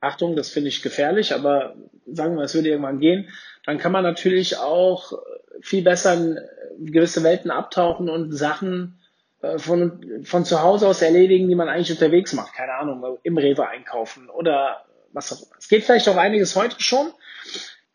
Achtung, 0.00 0.36
das 0.36 0.50
finde 0.50 0.68
ich 0.68 0.82
gefährlich, 0.82 1.34
aber 1.34 1.74
sagen 2.06 2.36
wir, 2.36 2.44
es 2.44 2.54
würde 2.54 2.68
irgendwann 2.68 3.00
gehen. 3.00 3.28
Dann 3.64 3.78
kann 3.78 3.92
man 3.92 4.04
natürlich 4.04 4.58
auch 4.58 5.12
viel 5.60 5.82
besser 5.82 6.14
in 6.14 6.38
gewisse 6.78 7.24
Welten 7.24 7.50
abtauchen 7.50 8.08
und 8.08 8.32
Sachen 8.32 8.98
äh, 9.42 9.58
von, 9.58 10.22
von 10.24 10.44
zu 10.44 10.62
Hause 10.62 10.86
aus 10.86 11.02
erledigen, 11.02 11.48
die 11.48 11.54
man 11.54 11.68
eigentlich 11.68 11.90
unterwegs 11.90 12.32
macht. 12.32 12.54
Keine 12.54 12.74
Ahnung, 12.74 13.18
im 13.22 13.38
Rewe 13.38 13.66
einkaufen 13.68 14.28
oder 14.28 14.84
was 15.12 15.32
auch 15.32 15.42
immer. 15.42 15.56
Es 15.58 15.68
geht 15.68 15.84
vielleicht 15.84 16.08
auch 16.08 16.16
einiges 16.16 16.56
heute 16.56 16.80
schon, 16.82 17.08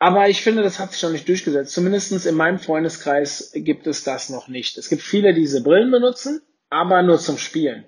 aber 0.02 0.28
ich 0.28 0.42
finde, 0.42 0.64
das 0.64 0.80
hat 0.80 0.90
sich 0.90 1.00
noch 1.04 1.12
nicht 1.12 1.28
durchgesetzt. 1.28 1.72
Zumindest 1.72 2.26
in 2.26 2.34
meinem 2.34 2.58
Freundeskreis 2.58 3.52
gibt 3.54 3.86
es 3.86 4.02
das 4.02 4.30
noch 4.30 4.48
nicht. 4.48 4.76
Es 4.76 4.88
gibt 4.88 5.00
viele, 5.00 5.32
die 5.32 5.42
diese 5.42 5.62
Brillen 5.62 5.92
benutzen, 5.92 6.42
aber 6.70 7.04
nur 7.04 7.20
zum 7.20 7.38
Spielen. 7.38 7.84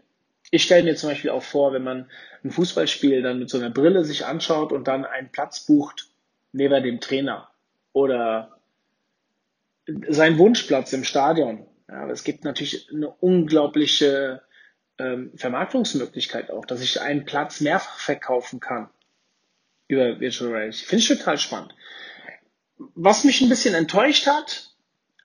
Ich 0.53 0.63
stelle 0.63 0.85
mir 0.85 0.95
zum 0.95 1.09
Beispiel 1.09 1.31
auch 1.31 1.43
vor, 1.43 1.73
wenn 1.73 1.83
man 1.83 2.09
ein 2.45 2.53
Fußballspiel 2.53 3.21
dann 3.21 3.41
mit 3.41 3.51
so 3.51 3.59
einer 3.59 3.71
Brille 3.71 4.05
sich 4.05 4.27
anschaut 4.27 4.71
und 4.71 4.87
dann 4.87 5.05
einen 5.05 5.33
Platz 5.33 5.67
bucht 5.67 6.07
neben 6.53 6.85
dem 6.85 7.01
Trainer 7.01 7.49
oder 7.93 8.61
seinen 10.09 10.39
Wunschplatz 10.39 10.93
im 10.93 11.03
Stadion. 11.03 11.67
Ja, 11.89 12.03
aber 12.05 12.13
es 12.13 12.23
gibt 12.23 12.45
natürlich 12.45 12.91
eine 12.95 13.09
unglaubliche 13.09 14.41
ähm, 14.99 15.33
Vermarktungsmöglichkeit 15.35 16.53
auch, 16.53 16.65
dass 16.65 16.81
ich 16.81 17.01
einen 17.01 17.25
Platz 17.25 17.61
mehrfach 17.61 17.99
verkaufen 17.99 18.61
kann 18.61 18.89
über 19.95 20.21
Virtual 20.21 20.51
Reality. 20.51 20.85
Finde 20.85 21.03
ich 21.03 21.09
total 21.09 21.39
spannend. 21.39 21.75
Was 22.95 23.25
mich 23.25 23.41
ein 23.41 23.49
bisschen 23.49 23.75
enttäuscht 23.75 24.27
hat, 24.27 24.71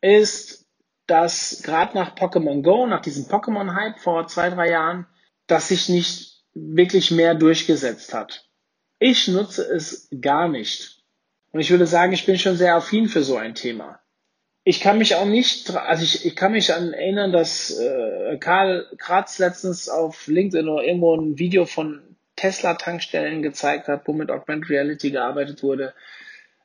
ist, 0.02 0.66
dass 1.08 1.62
gerade 1.64 1.98
nach 1.98 2.16
Pokémon 2.16 2.62
Go, 2.62 2.86
nach 2.86 3.02
diesem 3.02 3.26
Pokémon-Hype 3.26 4.00
vor 4.00 4.28
zwei, 4.28 4.50
drei 4.50 4.70
Jahren, 4.70 5.08
dass 5.48 5.70
sich 5.70 5.90
nicht 5.90 6.44
wirklich 6.54 7.12
mehr 7.12 7.36
durchgesetzt 7.36 8.14
hat. 8.14 8.46
Ich 9.00 9.28
nutze 9.28 9.64
es 9.64 10.10
gar 10.22 10.48
nicht. 10.48 11.04
Und 11.52 11.62
ich 11.62 11.72
würde 11.72 11.88
sagen, 11.88 12.14
ich 12.14 12.26
bin 12.26 12.38
schon 12.38 12.58
sehr 12.58 12.76
affin 12.76 13.08
für 13.08 13.24
so 13.24 13.38
ein 13.38 13.56
Thema. 13.56 14.00
Ich 14.64 14.82
kann 14.82 15.00
mich 15.00 15.16
auch 15.16 15.26
nicht, 15.26 15.72
also 15.72 16.04
ich, 16.04 16.26
ich 16.26 16.36
kann 16.36 16.52
mich 16.52 16.74
an 16.74 16.94
erinnern, 16.94 17.32
dass 17.32 17.72
äh, 17.80 18.38
Karl 18.40 18.86
Kratz 18.98 19.40
letztens 19.40 19.90
auf 19.90 20.28
LinkedIn 20.28 20.68
oder 20.68 20.84
irgendwo 20.84 21.16
ein 21.16 21.40
Video 21.40 21.66
von 21.66 22.09
Tesla-Tankstellen 22.40 23.42
gezeigt 23.42 23.88
hat, 23.88 24.08
wo 24.08 24.14
mit 24.14 24.32
Augmented 24.32 24.70
Reality 24.70 25.12
gearbeitet 25.12 25.62
wurde. 25.62 25.94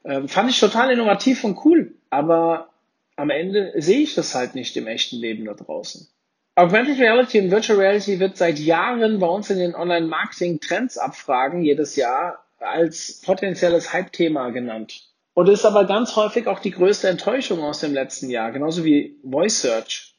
Ähm, 0.05 0.29
fand 0.29 0.51
ich 0.51 0.61
total 0.61 0.93
innovativ 0.93 1.45
und 1.45 1.65
cool, 1.65 1.95
aber 2.11 2.69
am 3.17 3.31
Ende 3.31 3.73
sehe 3.77 4.01
ich 4.01 4.15
das 4.15 4.35
halt 4.35 4.55
nicht 4.55 4.77
im 4.77 4.87
echten 4.87 5.17
Leben 5.17 5.45
da 5.45 5.55
draußen. 5.55 6.09
Augmented 6.57 7.01
Reality 7.01 7.41
und 7.41 7.51
Virtual 7.51 7.79
Reality 7.79 8.21
wird 8.21 8.37
seit 8.37 8.59
Jahren 8.59 9.19
bei 9.19 9.27
uns 9.27 9.51
in 9.51 9.59
den 9.59 9.75
Online-Marketing-Trends-Abfragen 9.75 11.63
jedes 11.63 11.97
Jahr 11.97 12.45
als 12.61 13.21
potenzielles 13.23 13.93
Hype-Thema 13.93 14.51
genannt. 14.51 15.09
Und 15.35 15.49
ist 15.49 15.65
aber 15.65 15.85
ganz 15.87 16.15
häufig 16.15 16.47
auch 16.47 16.61
die 16.61 16.71
größte 16.71 17.09
Enttäuschung 17.09 17.61
aus 17.61 17.81
dem 17.81 17.93
letzten 17.93 18.31
Jahr, 18.31 18.53
genauso 18.53 18.85
wie 18.85 19.17
Voice 19.29 19.63
Search 19.63 20.15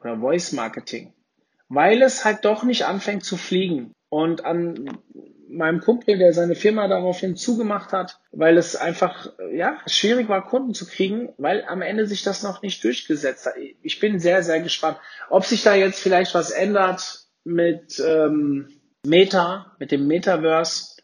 oder 0.00 0.18
Voice 0.18 0.52
Marketing, 0.52 1.14
weil 1.70 2.02
es 2.02 2.26
halt 2.26 2.44
doch 2.44 2.64
nicht 2.64 2.84
anfängt 2.84 3.24
zu 3.24 3.38
fliegen. 3.38 3.94
Und 4.12 4.44
an 4.44 4.90
meinem 5.48 5.80
Kumpel, 5.80 6.18
der 6.18 6.34
seine 6.34 6.54
Firma 6.54 6.86
daraufhin 6.86 7.34
zugemacht 7.34 7.94
hat, 7.94 8.20
weil 8.30 8.58
es 8.58 8.76
einfach 8.76 9.32
ja 9.54 9.78
schwierig 9.86 10.28
war, 10.28 10.46
Kunden 10.46 10.74
zu 10.74 10.84
kriegen, 10.84 11.30
weil 11.38 11.64
am 11.64 11.80
Ende 11.80 12.06
sich 12.06 12.22
das 12.22 12.42
noch 12.42 12.60
nicht 12.60 12.84
durchgesetzt 12.84 13.46
hat. 13.46 13.54
Ich 13.80 14.00
bin 14.00 14.18
sehr, 14.18 14.42
sehr 14.42 14.60
gespannt, 14.60 14.98
ob 15.30 15.46
sich 15.46 15.62
da 15.62 15.74
jetzt 15.74 15.98
vielleicht 15.98 16.34
was 16.34 16.50
ändert 16.50 17.20
mit 17.44 18.04
ähm, 18.06 18.68
Meta, 19.02 19.74
mit 19.78 19.92
dem 19.92 20.06
Metaverse, 20.06 20.98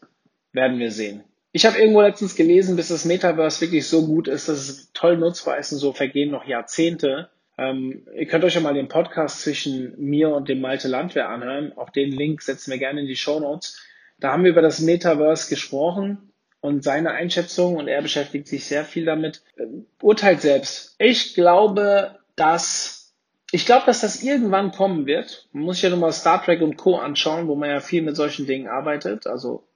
werden 0.53 0.77
wir 0.77 0.91
sehen. 0.91 1.23
Ich 1.51 1.65
habe 1.65 1.79
irgendwo 1.79 2.01
letztens 2.01 2.35
gelesen, 2.35 2.75
bis 2.75 2.89
das 2.89 3.05
Metaverse 3.05 3.61
wirklich 3.61 3.87
so 3.87 4.05
gut 4.05 4.27
ist, 4.27 4.49
dass 4.49 4.69
es 4.69 4.91
toll 4.93 5.17
nutzbar 5.17 5.57
ist 5.57 5.71
und 5.71 5.79
so 5.79 5.93
vergehen 5.93 6.29
noch 6.29 6.45
Jahrzehnte. 6.45 7.31
Ähm, 7.59 8.07
ihr 8.15 8.25
könnt 8.25 8.45
euch 8.45 8.55
ja 8.55 8.61
mal 8.61 8.73
den 8.73 8.87
Podcast 8.87 9.41
zwischen 9.41 9.93
mir 9.97 10.29
und 10.29 10.47
dem 10.47 10.61
Malte 10.61 10.87
Landwehr 10.87 11.27
anhören. 11.27 11.73
Auch 11.77 11.89
den 11.89 12.11
Link 12.11 12.41
setzen 12.41 12.71
wir 12.71 12.77
gerne 12.77 13.01
in 13.01 13.07
die 13.07 13.17
Show 13.17 13.39
Notes. 13.41 13.85
Da 14.17 14.31
haben 14.31 14.43
wir 14.43 14.51
über 14.51 14.61
das 14.61 14.79
Metaverse 14.79 15.49
gesprochen 15.49 16.31
und 16.61 16.83
seine 16.83 17.11
Einschätzung 17.11 17.75
und 17.75 17.89
er 17.89 18.01
beschäftigt 18.01 18.47
sich 18.47 18.65
sehr 18.65 18.85
viel 18.85 19.03
damit. 19.03 19.43
Ähm, 19.57 19.87
urteilt 20.01 20.41
selbst. 20.41 20.95
Ich 20.99 21.33
glaube, 21.33 22.19
dass 22.37 23.13
ich 23.51 23.65
glaube, 23.65 23.87
dass 23.87 24.01
das 24.01 24.21
irgendwann 24.23 24.71
kommen 24.71 25.05
wird. 25.05 25.49
Man 25.51 25.63
muss 25.63 25.77
sich 25.77 25.83
ja 25.83 25.89
nur 25.89 25.99
mal 25.99 26.11
Star 26.13 26.43
Trek 26.43 26.61
und 26.61 26.77
Co. 26.77 26.97
anschauen, 26.97 27.47
wo 27.47 27.55
man 27.55 27.69
ja 27.69 27.79
viel 27.79 28.03
mit 28.03 28.15
solchen 28.15 28.45
Dingen 28.45 28.67
arbeitet. 28.67 29.27
Also 29.27 29.67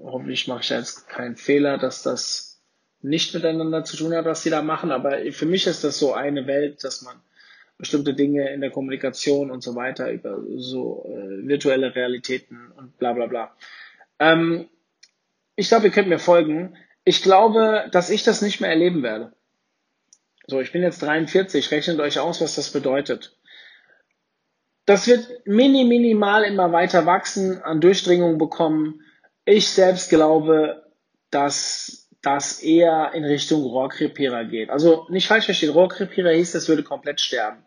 hoffentlich 0.00 0.48
mache 0.48 0.60
ich 0.60 0.70
jetzt 0.70 1.08
keinen 1.08 1.36
Fehler, 1.36 1.76
dass 1.76 2.02
das 2.02 2.49
nicht 3.02 3.34
miteinander 3.34 3.84
zu 3.84 3.96
tun 3.96 4.14
hat, 4.14 4.24
was 4.24 4.42
sie 4.42 4.50
da 4.50 4.62
machen. 4.62 4.90
Aber 4.90 5.18
für 5.32 5.46
mich 5.46 5.66
ist 5.66 5.84
das 5.84 5.98
so 5.98 6.12
eine 6.12 6.46
Welt, 6.46 6.84
dass 6.84 7.02
man 7.02 7.16
bestimmte 7.78 8.14
Dinge 8.14 8.52
in 8.52 8.60
der 8.60 8.70
Kommunikation 8.70 9.50
und 9.50 9.62
so 9.62 9.74
weiter 9.74 10.10
über 10.10 10.38
so 10.56 11.04
äh, 11.08 11.48
virtuelle 11.48 11.94
Realitäten 11.94 12.70
und 12.76 12.98
bla 12.98 13.14
bla 13.14 13.26
bla. 13.26 13.56
Ähm, 14.18 14.68
ich 15.56 15.68
glaube, 15.68 15.86
ihr 15.86 15.92
könnt 15.92 16.08
mir 16.08 16.18
folgen. 16.18 16.76
Ich 17.04 17.22
glaube, 17.22 17.88
dass 17.90 18.10
ich 18.10 18.22
das 18.22 18.42
nicht 18.42 18.60
mehr 18.60 18.70
erleben 18.70 19.02
werde. 19.02 19.32
So, 20.46 20.60
ich 20.60 20.72
bin 20.72 20.82
jetzt 20.82 21.02
43, 21.02 21.70
rechnet 21.70 22.00
euch 22.00 22.18
aus, 22.18 22.40
was 22.40 22.56
das 22.56 22.70
bedeutet. 22.70 23.36
Das 24.84 25.06
wird 25.06 25.28
mini, 25.46 25.84
minimal 25.84 26.44
immer 26.44 26.72
weiter 26.72 27.06
wachsen, 27.06 27.62
an 27.62 27.80
Durchdringung 27.80 28.38
bekommen. 28.38 29.02
Ich 29.44 29.68
selbst 29.70 30.10
glaube, 30.10 30.84
dass 31.30 31.99
das 32.22 32.62
eher 32.62 33.12
in 33.14 33.24
Richtung 33.24 33.62
Rohrkrepierer 33.62 34.44
geht. 34.44 34.70
Also 34.70 35.06
nicht 35.08 35.26
falsch 35.26 35.46
verstehen, 35.46 35.70
Rohrkrepierer 35.70 36.32
hieß, 36.32 36.52
das 36.52 36.68
würde 36.68 36.82
komplett 36.82 37.20
sterben. 37.20 37.64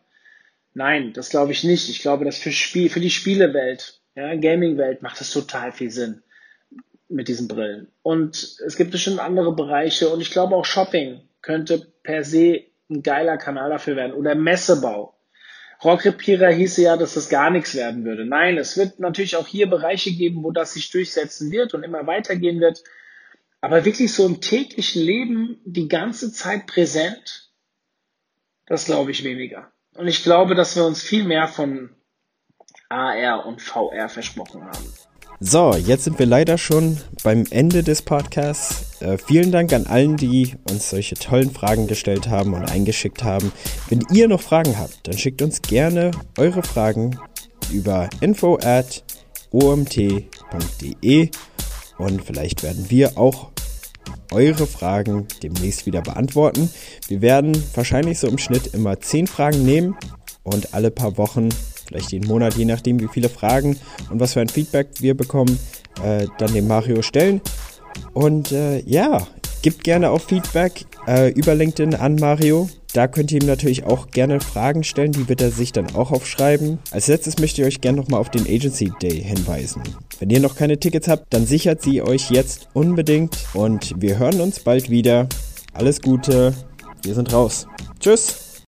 Nein, 0.74 1.14
das 1.14 1.30
glaube 1.30 1.52
ich 1.52 1.64
nicht. 1.64 1.90
Ich 1.90 2.02
glaube, 2.02 2.26
dass 2.26 2.38
für, 2.38 2.52
Spiel, 2.52 2.90
für 2.90 3.00
die 3.00 3.10
Spielewelt, 3.10 4.02
ja, 4.16 4.36
Gaming-Welt 4.36 5.02
macht 5.02 5.20
das 5.20 5.32
total 5.32 5.72
viel 5.72 5.90
Sinn 5.90 6.24
mit 7.10 7.28
diesen 7.28 7.48
Brillen. 7.48 7.88
Und 8.02 8.58
es 8.66 8.76
gibt 8.76 8.92
bestimmt 8.92 9.20
andere 9.20 9.56
Bereiche 9.56 10.10
und 10.10 10.22
ich 10.22 10.32
glaube 10.32 10.56
auch 10.56 10.66
Shopping 10.66 11.22
könnte 11.42 11.88
per 12.04 12.24
se 12.24 12.64
ein 12.90 13.04
geiler 13.04 13.38
Kanal 13.38 13.70
dafür 13.70 13.96
werden 13.96 14.14
oder 14.14 14.36
Messebau. 14.36 15.16
Rohrkrepierer 15.84 16.50
hieße 16.50 16.82
ja, 16.82 16.98
dass 16.98 17.16
das 17.16 17.30
gar 17.30 17.50
nichts 17.50 17.76
werden 17.76 18.06
würde. 18.06 18.26
Nein, 18.26 18.58
es 18.58 18.78
wird 18.78 19.00
natürlich 19.00 19.36
auch 19.36 19.48
hier 19.48 19.70
Bereiche 19.70 20.12
geben, 20.12 20.44
wo 20.44 20.52
das 20.52 20.74
sich 20.74 20.90
durchsetzen 20.92 21.52
wird 21.52 21.74
und 21.74 21.84
immer 21.84 22.08
weitergehen 22.08 22.62
wird. 22.62 22.84
Aber 23.64 23.86
wirklich 23.86 24.12
so 24.12 24.26
im 24.26 24.42
täglichen 24.42 25.02
Leben 25.02 25.58
die 25.64 25.88
ganze 25.88 26.34
Zeit 26.34 26.68
präsent, 26.68 27.50
das 28.66 28.84
glaube 28.84 29.12
ich 29.12 29.24
weniger. 29.24 29.72
Und 29.96 30.10
ich 30.10 30.22
glaube, 30.22 30.54
dass 30.54 30.76
wir 30.76 30.84
uns 30.84 31.02
viel 31.02 31.24
mehr 31.24 31.48
von 31.48 31.90
AR 32.90 33.46
und 33.46 33.62
VR 33.62 34.10
versprochen 34.10 34.66
haben. 34.66 34.94
So, 35.40 35.74
jetzt 35.76 36.04
sind 36.04 36.20
wir 36.20 36.26
leider 36.26 36.58
schon 36.58 36.98
beim 37.24 37.46
Ende 37.52 37.84
des 37.84 38.02
Podcasts. 38.02 39.02
Äh, 39.02 39.18
vielen 39.18 39.54
Dank 39.54 39.72
an 39.72 39.88
allen, 39.88 40.18
die 40.18 40.56
uns 40.70 40.90
solche 40.90 41.16
tollen 41.16 41.52
Fragen 41.52 41.88
gestellt 41.88 42.28
haben 42.28 42.54
und 42.54 42.70
eingeschickt 42.70 43.24
haben. 43.24 43.54
Wenn 43.88 44.04
ihr 44.12 44.28
noch 44.28 44.42
Fragen 44.42 44.78
habt, 44.78 45.08
dann 45.08 45.18
schickt 45.18 45.42
uns 45.42 45.62
gerne 45.62 46.12
eure 46.38 46.64
Fragen 46.64 47.18
über 47.72 48.10
info 48.20 48.60
at 48.62 49.06
omt.de 49.52 51.30
und 51.98 52.26
vielleicht 52.26 52.64
werden 52.64 52.90
wir 52.90 53.18
auch 53.18 53.53
eure 54.32 54.68
Fragen 54.68 55.28
demnächst 55.42 55.86
wieder 55.86 56.02
beantworten. 56.02 56.70
Wir 57.08 57.22
werden 57.22 57.52
wahrscheinlich 57.76 58.20
so 58.20 58.28
im 58.28 58.38
Schnitt 58.38 58.68
immer 58.68 59.00
10 59.00 59.28
Fragen 59.28 59.64
nehmen 59.64 59.96
und 60.44 60.74
alle 60.74 60.92
paar 60.92 61.18
Wochen, 61.18 61.50
vielleicht 61.88 62.12
jeden 62.12 62.28
Monat, 62.28 62.56
je 62.56 62.66
nachdem 62.66 63.00
wie 63.00 63.08
viele 63.08 63.30
Fragen 63.30 63.80
und 64.10 64.20
was 64.20 64.34
für 64.34 64.42
ein 64.42 64.50
Feedback 64.50 64.88
wir 65.00 65.16
bekommen, 65.16 65.60
äh, 66.04 66.28
dann 66.38 66.54
dem 66.54 66.68
Mario 66.68 67.02
stellen. 67.02 67.42
Und 68.14 68.52
äh, 68.52 68.80
ja, 68.82 69.28
Gebt 69.64 69.86
gerne 69.86 70.12
auch 70.12 70.20
Feedback 70.20 70.86
äh, 71.08 71.32
über 71.32 71.56
LinkedIn 71.56 71.96
an 71.96 72.18
Mario. 72.18 72.70
Da 72.92 73.08
könnt 73.08 73.32
ihr 73.32 73.42
ihm 73.42 73.48
natürlich 73.48 73.86
auch 73.86 74.12
gerne 74.12 74.42
Fragen 74.42 74.84
stellen, 74.84 75.14
die 75.14 75.30
wird 75.30 75.42
er 75.42 75.52
sich 75.52 75.72
dann 75.72 75.96
auch 75.96 76.12
aufschreiben. 76.12 76.80
Als 76.92 77.08
letztes 77.08 77.40
möchte 77.40 77.62
ich 77.62 77.68
euch 77.68 77.82
gerne 77.82 77.98
nochmal 77.98 78.20
auf 78.20 78.30
den 78.30 78.46
Agency 78.46 78.92
Day 79.02 79.24
hinweisen. 79.24 79.82
Wenn 80.20 80.30
ihr 80.30 80.42
noch 80.42 80.58
keine 80.58 80.80
Tickets 80.80 81.08
habt, 81.08 81.34
dann 81.34 81.48
sichert 81.48 81.82
sie 81.82 82.02
euch 82.02 82.30
jetzt 82.30 82.68
unbedingt 82.74 83.38
und 83.54 83.94
wir 83.98 84.20
hören 84.20 84.42
uns 84.42 84.60
bald 84.60 84.90
wieder. 84.90 85.30
Alles 85.72 86.02
Gute, 86.02 86.54
wir 87.02 87.16
sind 87.16 87.32
raus. 87.32 87.66
Tschüss! 88.02 88.53